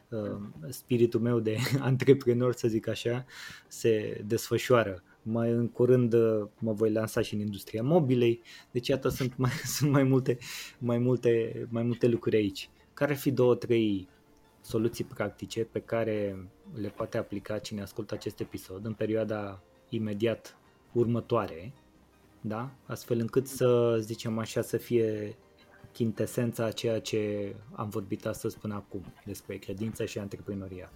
spiritul 0.68 1.20
meu 1.20 1.40
de 1.40 1.56
antreprenor, 1.80 2.54
să 2.54 2.68
zic 2.68 2.88
așa, 2.88 3.24
se 3.68 4.22
desfășoară 4.26 5.02
mai 5.22 5.50
în 5.50 5.68
curând 5.68 6.12
uh, 6.12 6.46
mă 6.58 6.72
voi 6.72 6.92
lansa 6.92 7.20
și 7.20 7.34
în 7.34 7.40
industria 7.40 7.82
mobilei, 7.82 8.42
deci 8.70 8.88
iată 8.88 9.08
sunt 9.08 9.36
mai, 9.36 9.50
sunt 9.76 9.90
mai 9.90 10.02
multe, 10.02 10.38
mai 10.78 10.98
multe, 10.98 11.66
mai 11.70 11.82
multe 11.82 12.06
lucruri 12.06 12.36
aici. 12.36 12.70
Care 12.94 13.12
ar 13.12 13.18
fi 13.18 13.30
două, 13.30 13.54
trei 13.54 14.08
soluții 14.60 15.04
practice 15.04 15.64
pe 15.64 15.80
care 15.80 16.48
le 16.74 16.88
poate 16.88 17.18
aplica 17.18 17.58
cine 17.58 17.82
ascultă 17.82 18.14
acest 18.14 18.40
episod 18.40 18.84
în 18.84 18.92
perioada 18.92 19.62
imediat 19.88 20.56
următoare, 20.92 21.72
da? 22.40 22.70
astfel 22.86 23.18
încât 23.18 23.46
să 23.46 23.96
zicem 24.00 24.38
așa 24.38 24.62
să 24.62 24.76
fie 24.76 25.36
chintesența 25.92 26.64
a 26.64 26.70
ceea 26.70 27.00
ce 27.00 27.54
am 27.74 27.88
vorbit 27.88 28.26
astăzi 28.26 28.58
până 28.58 28.74
acum 28.74 29.14
despre 29.24 29.56
credință 29.56 30.04
și 30.04 30.18
antreprenoriat. 30.18 30.92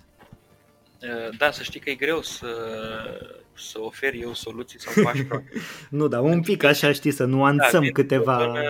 Uh, 1.03 1.37
da, 1.39 1.51
să 1.51 1.63
știi 1.63 1.81
că 1.81 1.91
e 1.91 1.95
greu 1.95 2.23
să, 2.23 2.47
să 3.57 3.81
ofer 3.81 4.15
eu 4.15 4.35
soluții 4.35 4.81
sau 4.81 5.03
pași 5.03 5.27
Nu, 5.91 6.09
dar 6.09 6.21
un 6.21 6.41
pic 6.41 6.63
așa, 6.63 6.93
știi, 6.93 7.11
să 7.11 7.25
nuanțăm 7.25 7.83
da, 7.83 7.91
câteva... 7.93 8.39
Zonă, 8.39 8.63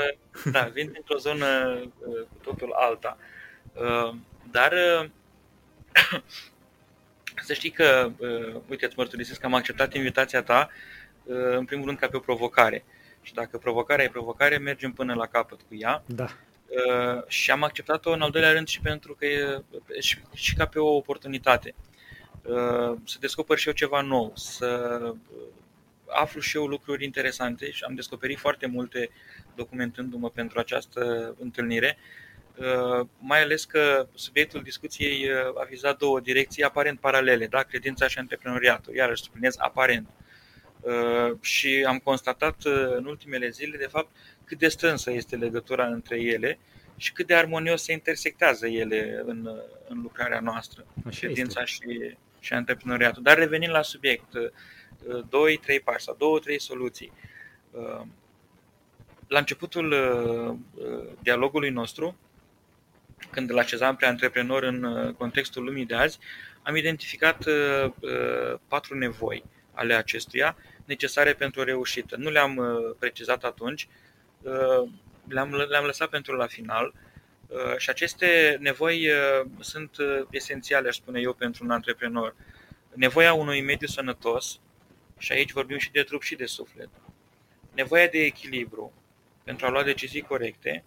da, 0.44 0.70
vin 0.72 0.90
dintr-o 0.92 1.16
zonă 1.18 1.80
uh, 1.80 2.20
cu 2.20 2.38
totul 2.42 2.72
alta. 2.72 3.18
Uh, 3.72 4.14
dar 4.50 4.72
să 7.46 7.52
știi 7.52 7.70
că, 7.70 8.10
uite, 8.68 8.86
îți 8.86 8.94
mărturisesc 8.96 9.40
că 9.40 9.46
am 9.46 9.54
acceptat 9.54 9.94
invitația 9.94 10.42
ta, 10.42 10.70
în 11.56 11.64
primul 11.64 11.86
rând, 11.86 11.98
ca 11.98 12.08
pe 12.08 12.16
o 12.16 12.20
provocare. 12.20 12.84
Și 13.24 13.34
dacă 13.34 13.58
provocarea 13.58 14.04
e 14.04 14.08
provocare, 14.08 14.58
mergem 14.58 14.92
până 14.92 15.14
la 15.14 15.26
capăt 15.26 15.58
cu 15.68 15.74
ea. 15.78 16.02
Da. 16.06 16.26
și 17.26 17.50
am 17.50 17.62
acceptat-o 17.62 18.10
în 18.10 18.22
al 18.22 18.30
doilea 18.30 18.52
rând 18.52 18.68
și 18.68 18.80
pentru 18.80 19.14
că 19.14 19.26
e 19.26 19.62
și, 20.00 20.18
și 20.34 20.54
ca 20.54 20.66
pe 20.66 20.78
o 20.78 20.96
oportunitate. 20.96 21.74
Uh, 22.44 22.96
să 23.04 23.16
descoper 23.20 23.58
și 23.58 23.66
eu 23.66 23.74
ceva 23.74 24.00
nou, 24.00 24.32
să 24.34 24.98
uh, 25.12 25.42
aflu 26.06 26.40
și 26.40 26.56
eu 26.56 26.66
lucruri 26.66 27.04
interesante 27.04 27.70
și 27.70 27.84
am 27.84 27.94
descoperit 27.94 28.38
foarte 28.38 28.66
multe 28.66 29.10
documentându-mă 29.54 30.30
pentru 30.30 30.58
această 30.58 31.34
întâlnire, 31.40 31.98
uh, 32.56 33.06
mai 33.18 33.42
ales 33.42 33.64
că 33.64 34.06
subiectul 34.14 34.62
discuției 34.62 35.28
a 35.54 35.64
vizat 35.68 35.98
două 35.98 36.20
direcții 36.20 36.62
aparent 36.62 37.00
paralele, 37.00 37.46
da? 37.46 37.62
credința 37.62 38.08
și 38.08 38.18
antreprenoriatul, 38.18 38.94
iarăși 38.94 39.22
spuneți 39.22 39.60
aparent. 39.60 40.08
Și 41.40 41.84
am 41.88 41.98
constatat 41.98 42.56
în 42.96 43.04
ultimele 43.04 43.48
zile, 43.48 43.76
de 43.76 43.86
fapt, 43.86 44.08
cât 44.44 44.58
de 44.58 44.68
strânsă 44.68 45.12
este 45.12 45.36
legătura 45.36 45.86
între 45.86 46.20
ele 46.20 46.58
și 46.96 47.12
cât 47.12 47.26
de 47.26 47.34
armonios 47.34 47.82
se 47.82 47.92
intersectează 47.92 48.66
ele 48.66 49.22
în, 49.26 49.50
în 49.88 50.00
lucrarea 50.02 50.40
noastră, 50.40 50.86
Așa 51.06 51.18
credința 51.26 51.62
este. 51.62 51.92
și 51.92 52.16
și 52.44 52.52
antreprenoriatul. 52.52 53.22
Dar 53.22 53.36
revenind 53.38 53.72
la 53.72 53.82
subiect, 53.82 54.26
2-3 54.34 54.36
uh, 55.06 55.58
pași 55.84 56.04
sau 56.04 56.40
2-3 56.54 56.56
soluții. 56.56 57.12
Uh, 57.70 58.00
la 59.28 59.38
începutul 59.38 59.90
uh, 59.90 60.56
dialogului 61.22 61.70
nostru, 61.70 62.16
când 63.30 63.50
îl 63.50 63.58
așezam 63.58 63.96
pe 63.96 64.06
antreprenor 64.06 64.62
în 64.62 65.14
contextul 65.18 65.64
lumii 65.64 65.86
de 65.86 65.94
azi, 65.94 66.18
am 66.62 66.76
identificat 66.76 67.44
patru 68.68 68.98
nevoi 68.98 69.44
ale 69.72 69.94
acestuia 69.94 70.56
necesare 70.84 71.32
pentru 71.32 71.60
o 71.60 71.64
reușită. 71.64 72.16
Nu 72.16 72.30
le-am 72.30 72.60
precizat 72.98 73.44
atunci, 73.44 73.88
le-am, 75.28 75.54
le-am 75.68 75.84
lăsat 75.84 76.08
pentru 76.08 76.36
la 76.36 76.46
final 76.46 76.94
Uh, 77.54 77.76
și 77.76 77.90
aceste 77.90 78.56
nevoi 78.60 79.08
uh, 79.08 79.46
sunt 79.60 79.96
uh, 79.96 80.26
esențiale, 80.30 80.88
aș 80.88 80.96
spune 80.96 81.20
eu, 81.20 81.32
pentru 81.32 81.64
un 81.64 81.70
antreprenor. 81.70 82.34
Nevoia 82.92 83.32
unui 83.34 83.62
mediu 83.62 83.86
sănătos, 83.86 84.60
și 85.18 85.32
aici 85.32 85.52
vorbim 85.52 85.78
și 85.78 85.90
de 85.90 86.02
trup 86.02 86.22
și 86.22 86.34
de 86.34 86.46
suflet. 86.46 86.88
Nevoia 87.74 88.06
de 88.06 88.18
echilibru 88.18 88.92
pentru 89.44 89.66
a 89.66 89.68
lua 89.68 89.82
decizii 89.82 90.20
corecte, 90.20 90.84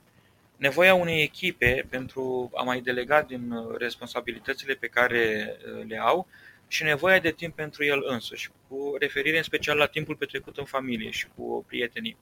nevoia 0.55 0.93
unei 0.93 1.21
echipe 1.21 1.85
pentru 1.89 2.51
a 2.53 2.63
mai 2.63 2.81
delega 2.81 3.21
din 3.21 3.53
responsabilitățile 3.77 4.73
pe 4.73 4.87
care 4.87 5.55
le 5.87 5.97
au 5.97 6.27
și 6.67 6.83
nevoia 6.83 7.19
de 7.19 7.31
timp 7.31 7.55
pentru 7.55 7.83
el 7.83 8.03
însuși, 8.07 8.49
cu 8.67 8.95
referire 8.99 9.37
în 9.37 9.43
special 9.43 9.77
la 9.77 9.85
timpul 9.85 10.15
petrecut 10.15 10.57
în 10.57 10.65
familie 10.65 11.09
și 11.09 11.27
cu 11.35 11.65
prietenii 11.67 12.17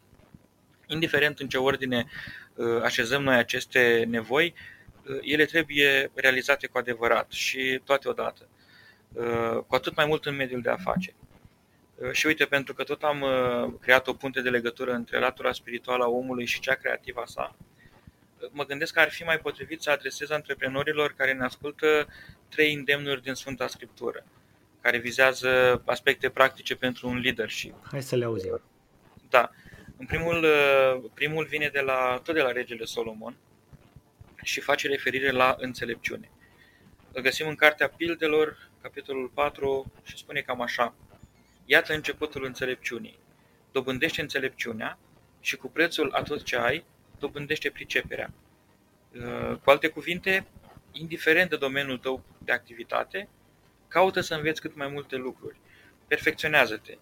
indiferent 0.88 1.40
în 1.40 1.48
ce 1.48 1.58
ordine 1.58 2.06
uh, 2.56 2.82
așezăm 2.84 3.24
noi 3.24 3.36
aceste 3.36 4.06
nevoi, 4.08 4.54
uh, 5.04 5.18
ele 5.22 5.46
trebuie 5.46 6.12
realizate 6.14 6.68
cu 6.68 6.78
adevărat 6.78 7.32
și 7.32 7.82
toate 7.84 8.10
odată. 8.10 8.48
Uh, 9.14 9.58
cu 9.68 9.76
atât 9.76 9.96
mai 9.96 10.06
mult 10.06 10.26
în 10.26 10.36
mediul 10.36 10.62
de 10.62 10.70
afaceri. 10.70 11.16
Și 12.12 12.26
uite, 12.26 12.46
pentru 12.46 12.74
că 12.74 12.84
tot 12.84 13.04
am 13.04 13.26
creat 13.82 14.08
o 14.08 14.14
punte 14.14 14.42
de 14.42 14.50
legătură 14.50 14.92
între 14.92 15.20
latura 15.20 15.52
spirituală 15.52 16.04
a 16.04 16.08
omului 16.08 16.46
și 16.46 16.60
cea 16.60 16.74
creativă 16.74 17.22
a 17.22 17.26
sa, 17.26 17.56
mă 18.52 18.66
gândesc 18.66 18.94
că 18.94 19.00
ar 19.00 19.10
fi 19.10 19.24
mai 19.24 19.40
potrivit 19.40 19.82
să 19.82 19.90
adresez 19.90 20.30
antreprenorilor 20.30 21.14
care 21.18 21.34
ne 21.34 21.44
ascultă 21.44 22.08
trei 22.50 22.74
îndemnuri 22.74 23.22
din 23.22 23.34
Sfânta 23.34 23.68
Scriptură, 23.68 24.26
care 24.82 24.98
vizează 24.98 25.82
aspecte 25.86 26.30
practice 26.30 26.76
pentru 26.76 27.08
un 27.08 27.20
leadership. 27.20 27.76
Hai 27.92 28.02
să 28.02 28.16
le 28.16 28.26
auzim. 28.26 28.62
Da. 29.30 29.52
În 29.98 30.06
primul, 30.06 30.44
uh, 30.44 31.10
primul 31.14 31.46
vine 31.46 31.70
de 31.74 31.80
la, 31.80 32.22
tot 32.24 32.34
de 32.34 32.42
la 32.42 32.52
regele 32.52 32.86
Solomon 32.86 33.38
și 34.44 34.60
face 34.60 34.88
referire 34.88 35.32
la 35.32 35.56
înțelepciune. 35.60 36.30
Îl 37.12 37.22
găsim 37.22 37.48
în 37.48 37.56
Cartea 37.56 37.90
Pildelor, 37.90 38.70
capitolul 38.82 39.32
4, 39.34 39.92
și 40.04 40.18
spune 40.18 40.42
cam 40.42 40.62
așa. 40.62 40.96
Iată 41.66 41.94
începutul 41.94 42.46
înțelepciunii. 42.46 43.20
Dobândește 43.72 44.22
înțelepciunea 44.22 44.98
și 45.40 45.56
cu 45.56 45.68
prețul 45.68 46.12
a 46.14 46.22
tot 46.22 46.44
ce 46.44 46.58
ai, 46.58 46.86
dobândește 47.20 47.70
priceperea. 47.70 48.34
Uh, 49.16 49.56
cu 49.64 49.70
alte 49.70 49.88
cuvinte, 49.88 50.46
indiferent 50.92 51.50
de 51.50 51.56
domeniul 51.56 51.98
tău 51.98 52.24
de 52.38 52.52
activitate, 52.52 53.30
caută 53.88 54.22
să 54.22 54.36
înveți 54.36 54.62
cât 54.62 54.76
mai 54.76 54.88
multe 54.88 55.16
lucruri. 55.16 55.58
Perfecționează-te 56.08 56.98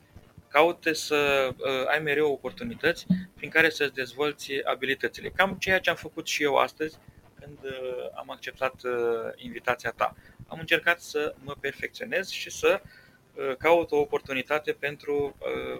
caute 0.53 0.93
să 0.93 1.49
uh, 1.57 1.88
ai 1.88 1.99
mereu 1.99 2.32
oportunități 2.32 3.05
prin 3.36 3.49
care 3.49 3.70
să-ți 3.70 3.93
dezvolți 3.93 4.51
abilitățile. 4.64 5.30
Cam 5.30 5.55
ceea 5.59 5.80
ce 5.80 5.89
am 5.89 5.95
făcut 5.95 6.28
și 6.28 6.43
eu 6.43 6.55
astăzi 6.55 6.97
când 7.39 7.57
uh, 7.64 8.09
am 8.16 8.32
acceptat 8.32 8.74
uh, 8.84 8.91
invitația 9.36 9.91
ta. 9.91 10.16
Am 10.47 10.59
încercat 10.59 11.01
să 11.01 11.36
mă 11.43 11.55
perfecționez 11.59 12.30
și 12.30 12.51
să 12.51 12.82
caut 13.57 13.91
o 13.91 13.97
oportunitate 13.97 14.71
pentru 14.71 15.38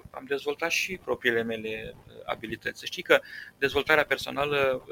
a 0.10 0.22
dezvolta 0.28 0.70
și 0.70 1.00
propriile 1.04 1.44
mele 1.44 1.96
abilități. 2.26 2.80
Să 2.80 2.86
știi 2.86 3.04
că 3.04 3.20
dezvoltarea 3.58 4.06
personală 4.06 4.86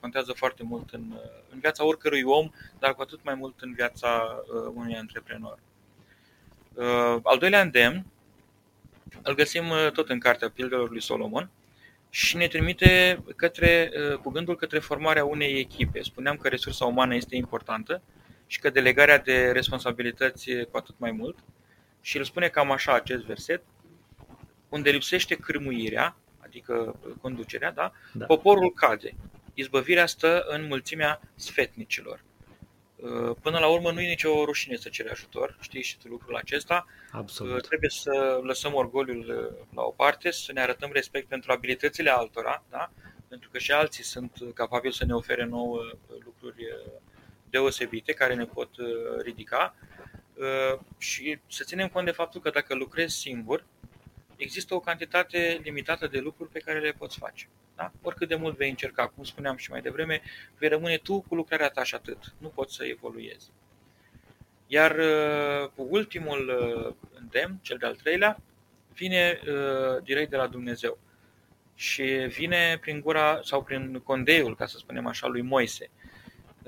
contează 0.00 0.32
foarte 0.32 0.62
mult 0.62 0.90
în, 0.90 1.02
în 1.52 1.58
viața 1.60 1.84
oricărui 1.84 2.22
om, 2.22 2.50
dar 2.78 2.94
cu 2.94 3.02
atât 3.02 3.18
mai 3.22 3.34
mult 3.34 3.60
în 3.60 3.74
viața 3.74 4.42
unui 4.74 4.96
antreprenor. 4.96 5.58
Al 7.22 7.38
doilea 7.38 7.60
îndemn 7.60 8.06
îl 9.22 9.34
găsim 9.34 9.70
uh, 9.70 9.90
tot 9.92 10.08
în 10.08 10.18
cartea 10.18 10.50
Pildelor 10.50 10.90
lui 10.90 11.02
Solomon 11.02 11.50
și 12.10 12.36
ne 12.36 12.46
trimite 12.46 13.22
către, 13.36 13.90
uh, 13.92 14.16
cu 14.18 14.30
gândul 14.30 14.56
către 14.56 14.78
formarea 14.78 15.24
unei 15.24 15.58
echipe. 15.58 16.02
Spuneam 16.02 16.36
că 16.36 16.48
resursa 16.48 16.84
umană 16.84 17.14
este 17.14 17.36
importantă 17.36 18.02
și 18.46 18.60
că 18.60 18.70
delegarea 18.70 19.18
de 19.18 19.50
responsabilități 19.50 20.50
cu 20.70 20.76
atât 20.76 20.94
mai 20.98 21.10
mult. 21.10 21.38
Și 22.00 22.16
îl 22.16 22.24
spune 22.24 22.48
cam 22.48 22.70
așa 22.70 22.92
acest 22.92 23.24
verset, 23.24 23.62
unde 24.68 24.90
lipsește 24.90 25.34
cârmuirea, 25.34 26.16
adică 26.38 27.00
conducerea, 27.20 27.72
da? 27.72 27.92
da. 28.12 28.26
poporul 28.26 28.72
cade. 28.72 29.14
Izbăvirea 29.54 30.06
stă 30.06 30.44
în 30.48 30.66
mulțimea 30.66 31.20
sfetnicilor. 31.34 32.24
Uh, 32.96 33.36
până 33.42 33.58
la 33.58 33.66
urmă 33.66 33.90
nu 33.92 34.00
e 34.00 34.08
nicio 34.08 34.44
rușine 34.44 34.76
să 34.76 34.88
ceri 34.88 35.10
ajutor, 35.10 35.56
știi 35.60 35.82
și 35.82 35.98
tu 35.98 36.08
lucrul 36.08 36.36
acesta. 36.36 36.86
Absolut. 37.10 37.54
Uh, 37.54 37.60
trebuie 37.60 37.90
să 37.90 38.40
lăsăm 38.42 38.74
orgoliul 38.74 39.50
uh, 39.50 39.66
la 39.74 39.82
o 39.82 39.90
parte, 39.90 40.30
să 40.30 40.52
ne 40.52 40.60
arătăm 40.60 40.90
respect 40.92 41.28
pentru 41.28 41.52
abilitățile 41.52 42.10
altora, 42.10 42.64
da? 42.70 42.90
pentru 43.28 43.50
că 43.50 43.58
și 43.58 43.72
alții 43.72 44.04
sunt 44.04 44.32
capabili 44.54 44.94
să 44.94 45.04
ne 45.04 45.14
ofere 45.14 45.44
nouă 45.44 45.90
lucruri 46.24 46.66
deosebite 47.50 48.12
care 48.12 48.34
ne 48.34 48.44
pot 48.44 48.70
ridica 49.22 49.74
și 50.98 51.38
să 51.48 51.64
ținem 51.64 51.88
cont 51.88 52.04
de 52.04 52.10
faptul 52.10 52.40
că 52.40 52.50
dacă 52.50 52.74
lucrezi 52.74 53.16
singur, 53.16 53.64
există 54.36 54.74
o 54.74 54.80
cantitate 54.80 55.60
limitată 55.62 56.06
de 56.06 56.18
lucruri 56.18 56.50
pe 56.50 56.58
care 56.58 56.80
le 56.80 56.92
poți 56.98 57.18
face. 57.18 57.48
Da? 57.76 57.92
Oricât 58.02 58.28
de 58.28 58.34
mult 58.34 58.56
vei 58.56 58.68
încerca, 58.68 59.08
cum 59.08 59.24
spuneam 59.24 59.56
și 59.56 59.70
mai 59.70 59.80
devreme, 59.80 60.22
vei 60.58 60.68
rămâne 60.68 60.96
tu 60.96 61.20
cu 61.20 61.34
lucrarea 61.34 61.68
ta 61.68 61.84
și 61.84 61.94
atât. 61.94 62.34
Nu 62.38 62.48
poți 62.48 62.74
să 62.74 62.84
evoluezi. 62.84 63.50
Iar 64.66 64.96
uh, 64.96 65.68
cu 65.74 65.86
ultimul 65.90 66.48
uh, 66.48 66.94
îndemn, 67.20 67.58
cel 67.62 67.76
de-al 67.76 67.94
treilea, 67.94 68.40
vine 68.94 69.40
uh, 69.42 70.02
direct 70.02 70.30
de 70.30 70.36
la 70.36 70.46
Dumnezeu. 70.46 70.98
Și 71.74 72.02
vine 72.28 72.78
prin 72.80 73.00
gura 73.00 73.40
sau 73.42 73.62
prin 73.62 74.00
condeiul, 74.04 74.56
ca 74.56 74.66
să 74.66 74.76
spunem 74.78 75.06
așa, 75.06 75.26
lui 75.26 75.42
Moise, 75.42 75.90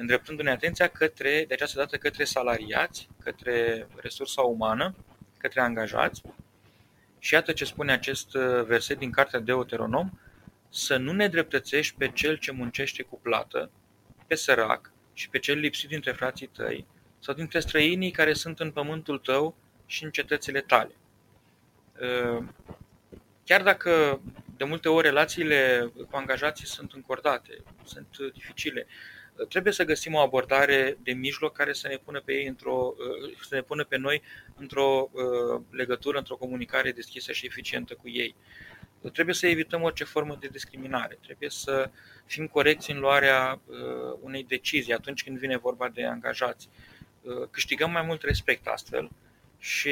îndreptându-ne 0.01 0.51
atenția 0.51 0.88
către, 0.88 1.44
de 1.48 1.55
această 1.55 1.78
dată 1.78 1.96
către 1.96 2.24
salariați, 2.24 3.09
către 3.22 3.86
resursa 3.96 4.42
umană, 4.42 4.94
către 5.38 5.61
angajați. 5.61 6.22
Și 7.18 7.34
iată 7.34 7.53
ce 7.53 7.64
spune 7.64 7.92
acest 7.92 8.30
verset 8.66 8.98
din 8.98 9.11
cartea 9.11 9.40
Deuteronom, 9.40 10.11
să 10.68 10.96
nu 10.96 11.12
ne 11.12 11.28
dreptățești 11.28 11.94
pe 11.96 12.09
cel 12.09 12.36
ce 12.36 12.53
muncește 12.53 13.03
cu 13.03 13.18
plată, 13.22 13.70
pe 14.26 14.34
sărac 14.34 14.92
și 15.12 15.28
pe 15.28 15.38
cel 15.38 15.59
lipsit 15.59 15.88
dintre 15.88 16.12
frații 16.12 16.46
tăi, 16.46 16.86
sau 17.18 17.34
dintre 17.34 17.61
străinii 17.61 18.11
care 18.11 18.32
sunt 18.32 18.61
în 18.61 18.70
pământul 18.70 19.18
tău 19.18 19.57
și 19.86 20.05
în 20.05 20.11
cetățile 20.11 20.61
tale. 20.61 20.94
Ă, 22.01 22.44
chiar 23.44 23.62
dacă 23.62 24.20
de 24.57 24.64
multe 24.64 24.88
ori 24.88 25.07
relațiile 25.07 25.90
cu 26.11 26.16
angajații 26.16 26.66
sunt 26.66 26.92
încordate, 26.92 27.62
sunt 27.84 28.16
dificile. 28.32 28.86
Trebuie 29.49 29.72
să 29.72 29.84
găsim 29.84 30.14
o 30.14 30.18
abordare 30.18 30.99
de 31.03 31.12
mijloc 31.12 31.53
care 31.57 31.72
să 31.72 31.88
ne 31.88 31.97
pună 31.97 32.20
pe 32.20 32.32
ei 32.32 32.47
într-o, 32.47 32.95
să 33.49 33.55
ne 33.55 33.62
pună 33.62 33.84
pe 33.84 33.97
noi 33.97 34.22
într-o 34.57 35.11
legătură, 35.70 36.18
într-o 36.18 36.36
comunicare 36.36 36.93
deschisă 36.93 37.32
și 37.32 37.47
eficientă 37.47 37.95
cu 37.95 38.09
ei. 38.09 38.34
Trebuie 39.12 39.34
să 39.34 39.47
evităm 39.47 39.82
orice 39.82 40.05
formă 40.05 40.36
de 40.41 40.49
discriminare, 40.49 41.18
trebuie 41.22 41.51
să 41.51 41.91
fim 42.26 42.47
corecți 42.47 42.91
în 42.91 42.99
luarea 42.99 43.61
unei 44.20 44.45
decizii 44.45 44.93
atunci 44.93 45.24
când 45.24 45.38
vine 45.38 45.57
vorba 45.57 45.88
de 45.88 46.05
angajați. 46.05 46.68
Câștigăm 47.51 47.91
mai 47.91 48.03
mult 48.03 48.22
respect 48.22 48.66
astfel 48.66 49.11
și 49.59 49.91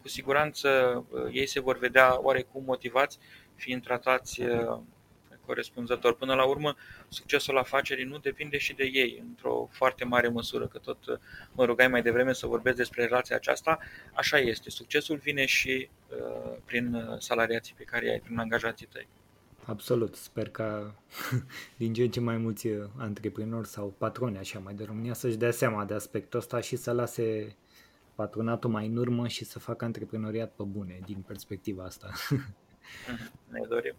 cu 0.00 0.08
siguranță 0.08 0.68
ei 1.32 1.46
se 1.46 1.60
vor 1.60 1.78
vedea 1.78 2.20
oarecum 2.22 2.64
motivați 2.64 3.18
fiind 3.54 3.82
tratați 3.82 4.42
corespunzător. 5.46 6.16
Până 6.16 6.34
la 6.34 6.44
urmă, 6.44 6.76
succesul 7.08 7.58
afacerii 7.58 8.04
nu 8.04 8.18
depinde 8.18 8.58
și 8.58 8.74
de 8.74 8.90
ei, 8.92 9.22
într-o 9.28 9.68
foarte 9.70 10.04
mare 10.04 10.28
măsură, 10.28 10.66
că 10.66 10.78
tot 10.78 10.98
mă 11.52 11.64
rugai 11.64 11.88
mai 11.88 12.02
devreme 12.02 12.32
să 12.32 12.46
vorbesc 12.46 12.76
despre 12.76 13.04
relația 13.04 13.36
aceasta. 13.36 13.78
Așa 14.12 14.38
este, 14.38 14.70
succesul 14.70 15.16
vine 15.16 15.46
și 15.46 15.88
uh, 16.08 16.56
prin 16.64 17.16
salariații 17.18 17.74
pe 17.74 17.84
care 17.84 18.10
ai, 18.10 18.20
prin 18.20 18.38
angajații 18.38 18.86
tăi. 18.86 19.08
Absolut, 19.66 20.14
sper 20.14 20.48
ca 20.48 20.94
din 21.76 21.92
ce 21.92 22.02
în 22.02 22.10
ce 22.10 22.20
mai 22.20 22.36
mulți 22.36 22.68
antreprenori 22.96 23.68
sau 23.68 23.94
patroni 23.98 24.38
așa 24.38 24.58
mai 24.58 24.74
de 24.74 24.84
România 24.84 25.12
să-și 25.12 25.36
dea 25.36 25.50
seama 25.50 25.84
de 25.84 25.94
aspectul 25.94 26.38
ăsta 26.38 26.60
și 26.60 26.76
să 26.76 26.92
lase 26.92 27.56
patronatul 28.14 28.70
mai 28.70 28.86
în 28.86 28.96
urmă 28.96 29.28
și 29.28 29.44
să 29.44 29.58
facă 29.58 29.84
antreprenoriat 29.84 30.52
pe 30.52 30.62
bune 30.62 31.00
din 31.04 31.24
perspectiva 31.26 31.84
asta. 31.84 32.10
ne 33.52 33.60
dorim. 33.68 33.94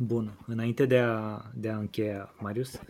Bun, 0.00 0.38
înainte 0.46 0.86
de 0.86 0.98
a, 0.98 1.42
de 1.54 1.68
a 1.68 1.76
încheia, 1.76 2.34
Marius, 2.40 2.80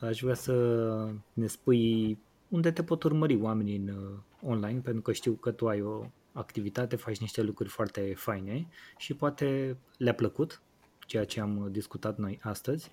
aș 0.00 0.20
vrea 0.20 0.34
să 0.34 1.08
ne 1.32 1.46
spui 1.46 2.18
unde 2.48 2.70
te 2.70 2.82
pot 2.82 3.02
urmări 3.02 3.36
oamenii 3.36 3.76
în 3.76 3.88
uh, 3.88 4.18
online, 4.42 4.80
pentru 4.80 5.02
că 5.02 5.12
știu 5.12 5.32
că 5.32 5.50
tu 5.50 5.68
ai 5.68 5.82
o 5.82 6.06
activitate, 6.32 6.96
faci 6.96 7.18
niște 7.18 7.42
lucruri 7.42 7.68
foarte 7.68 8.12
faine 8.16 8.66
și 8.96 9.14
poate 9.14 9.76
le-a 9.98 10.14
plăcut 10.14 10.62
ceea 11.06 11.24
ce 11.24 11.40
am 11.40 11.68
discutat 11.70 12.18
noi 12.18 12.38
astăzi, 12.42 12.90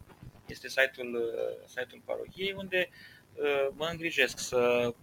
este 0.54 0.68
site-ul, 0.68 1.16
uh, 1.16 1.66
site-ul 1.68 2.02
parohiei, 2.06 2.54
unde 2.58 2.90
uh, 3.34 3.68
mă 3.74 3.88
îngrijesc 3.92 4.40
să 4.40 4.94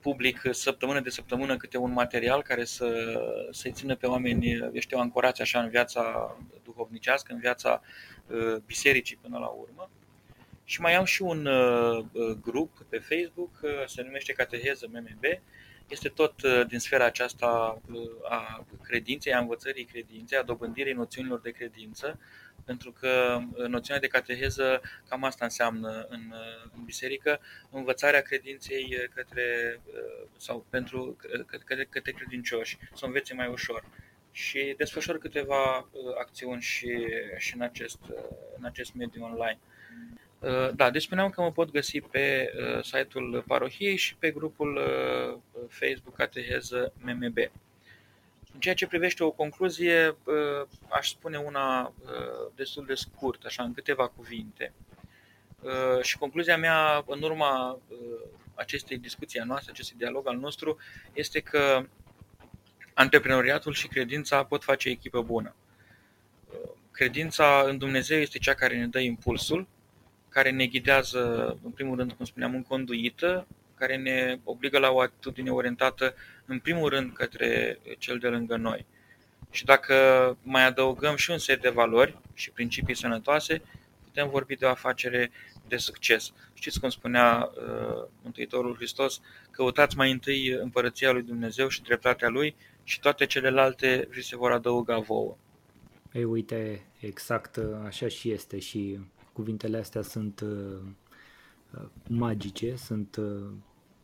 public 0.00 0.40
săptămână 0.50 1.00
de 1.00 1.10
săptămână 1.10 1.56
câte 1.56 1.76
un 1.76 1.92
material 1.92 2.42
care 2.42 2.64
să, 2.64 3.20
să-i 3.50 3.72
țină 3.72 3.96
pe 3.96 4.06
oameni, 4.06 4.52
eu 4.52 4.78
știu, 4.78 4.98
ancorați 4.98 5.40
așa 5.42 5.60
în 5.60 5.68
viața 5.68 6.36
duhovnicească, 6.64 7.32
în 7.32 7.38
viața 7.38 7.82
uh, 8.26 8.56
bisericii 8.66 9.16
până 9.16 9.38
la 9.38 9.46
urmă. 9.46 9.90
Și 10.64 10.80
mai 10.80 10.94
am 10.94 11.04
și 11.04 11.22
un 11.22 11.48
grup 12.40 12.84
pe 12.88 12.98
Facebook, 12.98 13.60
se 13.86 14.02
numește 14.02 14.32
Cateheză 14.32 14.86
MMB, 14.92 15.24
este 15.88 16.08
tot 16.08 16.42
din 16.68 16.78
sfera 16.78 17.04
aceasta 17.04 17.80
a 18.28 18.64
credinței, 18.82 19.32
a 19.32 19.38
învățării 19.38 19.84
credinței, 19.84 20.38
a 20.38 20.42
dobândirii 20.42 20.92
noțiunilor 20.92 21.40
de 21.40 21.50
credință, 21.50 22.18
pentru 22.64 22.92
că 22.92 23.38
uh, 23.52 23.66
noțiunea 23.66 24.00
de 24.00 24.06
cateheză 24.06 24.80
cam 25.08 25.24
asta 25.24 25.44
înseamnă 25.44 26.06
în, 26.08 26.20
uh, 26.30 26.70
în 26.76 26.84
biserică, 26.84 27.40
învățarea 27.70 28.20
credinței 28.20 28.96
uh, 28.98 29.08
către, 29.14 29.80
sau 30.36 30.66
pentru 30.70 31.16
către, 31.46 31.86
către 31.90 32.12
credincioși, 32.12 32.78
să 32.94 33.04
învețe 33.04 33.34
mai 33.34 33.48
ușor. 33.48 33.84
Și 34.32 34.74
desfășor 34.76 35.18
câteva 35.18 35.88
acțiuni 36.20 36.60
și, 36.60 37.06
și 37.36 37.54
în, 37.54 37.60
acest, 37.60 37.98
în 38.58 38.64
acest 38.64 38.94
mediu 38.94 39.24
online. 39.24 39.58
Da, 40.74 40.90
deci 40.90 41.02
spuneam 41.02 41.30
că 41.30 41.40
mă 41.40 41.52
pot 41.52 41.70
găsi 41.70 42.00
pe 42.00 42.52
site-ul 42.82 43.44
parohiei 43.46 43.96
și 43.96 44.16
pe 44.16 44.30
grupul 44.30 44.80
Facebook 45.68 46.16
Cateheză 46.16 46.92
MMB. 47.02 47.38
În 48.60 48.66
ceea 48.66 48.78
ce 48.78 48.86
privește 48.86 49.24
o 49.24 49.30
concluzie, 49.30 50.16
aș 50.88 51.08
spune 51.08 51.38
una 51.38 51.92
destul 52.54 52.84
de 52.86 52.94
scurt, 52.94 53.44
așa, 53.44 53.62
în 53.62 53.74
câteva 53.74 54.08
cuvinte. 54.08 54.72
Și 56.02 56.18
concluzia 56.18 56.56
mea, 56.56 57.04
în 57.06 57.22
urma 57.22 57.78
acestei 58.54 58.98
discuții 58.98 59.40
a 59.40 59.44
noastre, 59.44 59.70
acestui 59.70 59.96
dialog 59.98 60.28
al 60.28 60.36
nostru, 60.36 60.78
este 61.12 61.40
că 61.40 61.86
antreprenoriatul 62.94 63.72
și 63.72 63.88
credința 63.88 64.44
pot 64.44 64.64
face 64.64 64.88
echipă 64.88 65.22
bună. 65.22 65.54
Credința 66.90 67.64
în 67.66 67.78
Dumnezeu 67.78 68.18
este 68.18 68.38
cea 68.38 68.54
care 68.54 68.78
ne 68.78 68.86
dă 68.86 68.98
impulsul, 68.98 69.66
care 70.28 70.50
ne 70.50 70.66
ghidează, 70.66 71.56
în 71.64 71.70
primul 71.70 71.96
rând, 71.96 72.12
cum 72.12 72.24
spuneam, 72.24 72.54
în 72.54 72.62
conduită, 72.62 73.46
care 73.80 73.96
ne 73.96 74.38
obligă 74.44 74.78
la 74.78 74.90
o 74.90 75.00
atitudine 75.00 75.50
orientată 75.50 76.14
în 76.46 76.58
primul 76.58 76.88
rând 76.88 77.12
către 77.12 77.78
cel 77.98 78.18
de 78.18 78.28
lângă 78.28 78.56
noi. 78.56 78.86
Și 79.50 79.64
dacă 79.64 79.94
mai 80.42 80.64
adăugăm 80.64 81.16
și 81.16 81.30
un 81.30 81.38
set 81.38 81.60
de 81.60 81.68
valori 81.68 82.18
și 82.34 82.50
principii 82.50 82.96
sănătoase, 82.96 83.62
putem 84.04 84.28
vorbi 84.28 84.56
de 84.56 84.64
o 84.64 84.68
afacere 84.68 85.30
de 85.68 85.76
succes. 85.76 86.32
Știți 86.54 86.80
cum 86.80 86.88
spunea 86.88 87.50
uh, 87.54 88.04
Mântuitorul 88.22 88.74
Hristos, 88.74 89.20
căutați 89.50 89.96
mai 89.96 90.10
întâi 90.10 90.48
împărăția 90.48 91.12
lui 91.12 91.22
Dumnezeu 91.22 91.68
și 91.68 91.82
dreptatea 91.82 92.28
lui 92.28 92.54
și 92.84 93.00
toate 93.00 93.26
celelalte 93.26 94.08
vi 94.10 94.22
se 94.22 94.36
vor 94.36 94.52
adăuga 94.52 94.98
vouă. 94.98 95.36
Ei, 96.12 96.24
uite, 96.24 96.86
exact 97.00 97.56
uh, 97.56 97.64
așa 97.84 98.08
și 98.08 98.30
este 98.30 98.58
și 98.58 98.98
cuvintele 99.32 99.78
astea 99.78 100.02
sunt 100.02 100.40
uh, 100.40 100.78
uh 101.74 101.88
magice, 102.08 102.76
sunt 102.76 103.16
uh, 103.16 103.50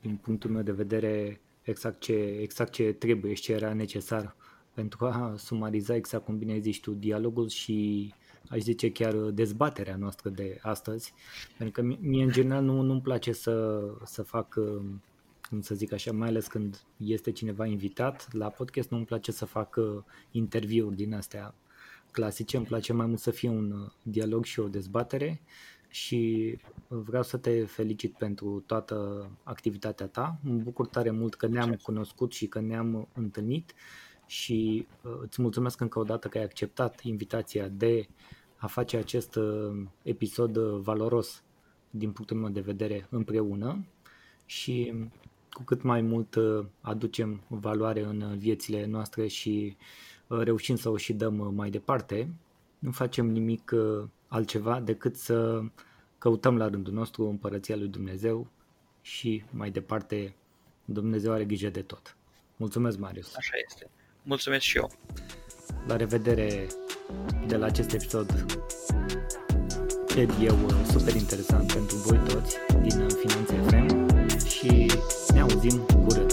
din 0.06 0.16
punctul 0.16 0.50
meu 0.50 0.62
de 0.62 0.72
vedere, 0.72 1.40
exact 1.62 2.00
ce, 2.00 2.12
exact 2.40 2.72
ce 2.72 2.92
trebuie 2.92 3.34
și 3.34 3.42
ce 3.42 3.52
era 3.52 3.72
necesar 3.72 4.36
pentru 4.74 5.06
a 5.06 5.34
sumariza 5.36 5.94
exact 5.94 6.24
cum 6.24 6.38
bine 6.38 6.58
zici 6.58 6.80
tu, 6.80 6.90
dialogul 6.90 7.48
și 7.48 8.12
aș 8.48 8.60
zice 8.60 8.92
chiar 8.92 9.14
dezbaterea 9.14 9.96
noastră 9.96 10.30
de 10.30 10.58
astăzi, 10.62 11.12
pentru 11.58 11.82
că 11.82 11.96
mie 12.00 12.24
în 12.24 12.30
general 12.30 12.62
nu, 12.62 12.80
nu-mi 12.80 13.00
place 13.00 13.32
să, 13.32 13.80
să 14.04 14.22
fac, 14.22 14.54
cum 15.48 15.60
să 15.60 15.74
zic 15.74 15.92
așa, 15.92 16.12
mai 16.12 16.28
ales 16.28 16.46
când 16.46 16.80
este 16.96 17.32
cineva 17.32 17.66
invitat 17.66 18.32
la 18.32 18.48
podcast, 18.48 18.90
nu-mi 18.90 19.04
place 19.04 19.32
să 19.32 19.44
fac 19.44 19.78
interviuri 20.30 20.96
din 20.96 21.14
astea 21.14 21.54
clasice, 22.10 22.56
îmi 22.56 22.66
place 22.66 22.92
mai 22.92 23.06
mult 23.06 23.18
să 23.18 23.30
fie 23.30 23.48
un 23.48 23.92
dialog 24.02 24.44
și 24.44 24.60
o 24.60 24.68
dezbatere 24.68 25.40
și 25.88 26.58
vreau 26.88 27.22
să 27.22 27.36
te 27.36 27.64
felicit 27.64 28.16
pentru 28.16 28.62
toată 28.66 29.28
activitatea 29.42 30.06
ta. 30.06 30.38
Mă 30.42 30.54
bucur 30.54 30.86
tare 30.86 31.10
mult 31.10 31.34
că 31.34 31.46
ne-am 31.46 31.74
cunoscut 31.74 32.32
și 32.32 32.46
că 32.46 32.60
ne-am 32.60 33.08
întâlnit 33.14 33.74
și 34.26 34.86
uh, 35.02 35.12
îți 35.20 35.42
mulțumesc 35.42 35.80
încă 35.80 35.98
o 35.98 36.02
dată 36.02 36.28
că 36.28 36.38
ai 36.38 36.44
acceptat 36.44 37.00
invitația 37.02 37.68
de 37.68 38.08
a 38.56 38.66
face 38.66 38.96
acest 38.96 39.34
uh, 39.34 39.82
episod 40.02 40.58
valoros 40.58 41.42
din 41.90 42.12
punctul 42.12 42.36
meu 42.36 42.50
de 42.50 42.60
vedere 42.60 43.06
împreună 43.10 43.84
și 44.44 44.94
cu 45.50 45.62
cât 45.62 45.82
mai 45.82 46.00
mult 46.00 46.34
uh, 46.34 46.64
aducem 46.80 47.40
valoare 47.48 48.02
în 48.02 48.38
viețile 48.38 48.86
noastre 48.86 49.26
și 49.26 49.76
reușim 50.26 50.76
să 50.76 50.88
o 50.88 50.96
și 50.96 51.12
dăm 51.12 51.52
mai 51.54 51.70
departe, 51.70 52.34
nu 52.78 52.90
facem 52.90 53.26
nimic 53.26 53.72
altceva 54.28 54.80
decât 54.80 55.16
să 55.16 55.62
căutăm 56.26 56.56
la 56.56 56.68
rândul 56.68 56.92
nostru 56.92 57.28
împărăția 57.28 57.76
lui 57.76 57.88
Dumnezeu 57.88 58.46
și 59.02 59.44
mai 59.50 59.70
departe 59.70 60.34
Dumnezeu 60.84 61.32
are 61.32 61.44
grijă 61.44 61.68
de 61.68 61.82
tot. 61.82 62.16
Mulțumesc, 62.56 62.98
Marius! 62.98 63.34
Așa 63.36 63.54
este. 63.68 63.90
Mulțumesc 64.22 64.62
și 64.62 64.76
eu! 64.76 64.90
La 65.86 65.96
revedere 65.96 66.66
de 67.46 67.56
la 67.56 67.66
acest 67.66 67.92
episod 67.92 68.56
cred 70.06 70.30
eu 70.40 70.56
super 70.90 71.14
interesant 71.14 71.72
pentru 71.72 71.96
voi 71.96 72.18
toți 72.18 72.56
din 72.82 73.08
Finanțe 73.08 73.54
FM 73.66 74.46
și 74.46 74.92
ne 75.32 75.40
auzim 75.40 75.78
curând. 75.78 76.25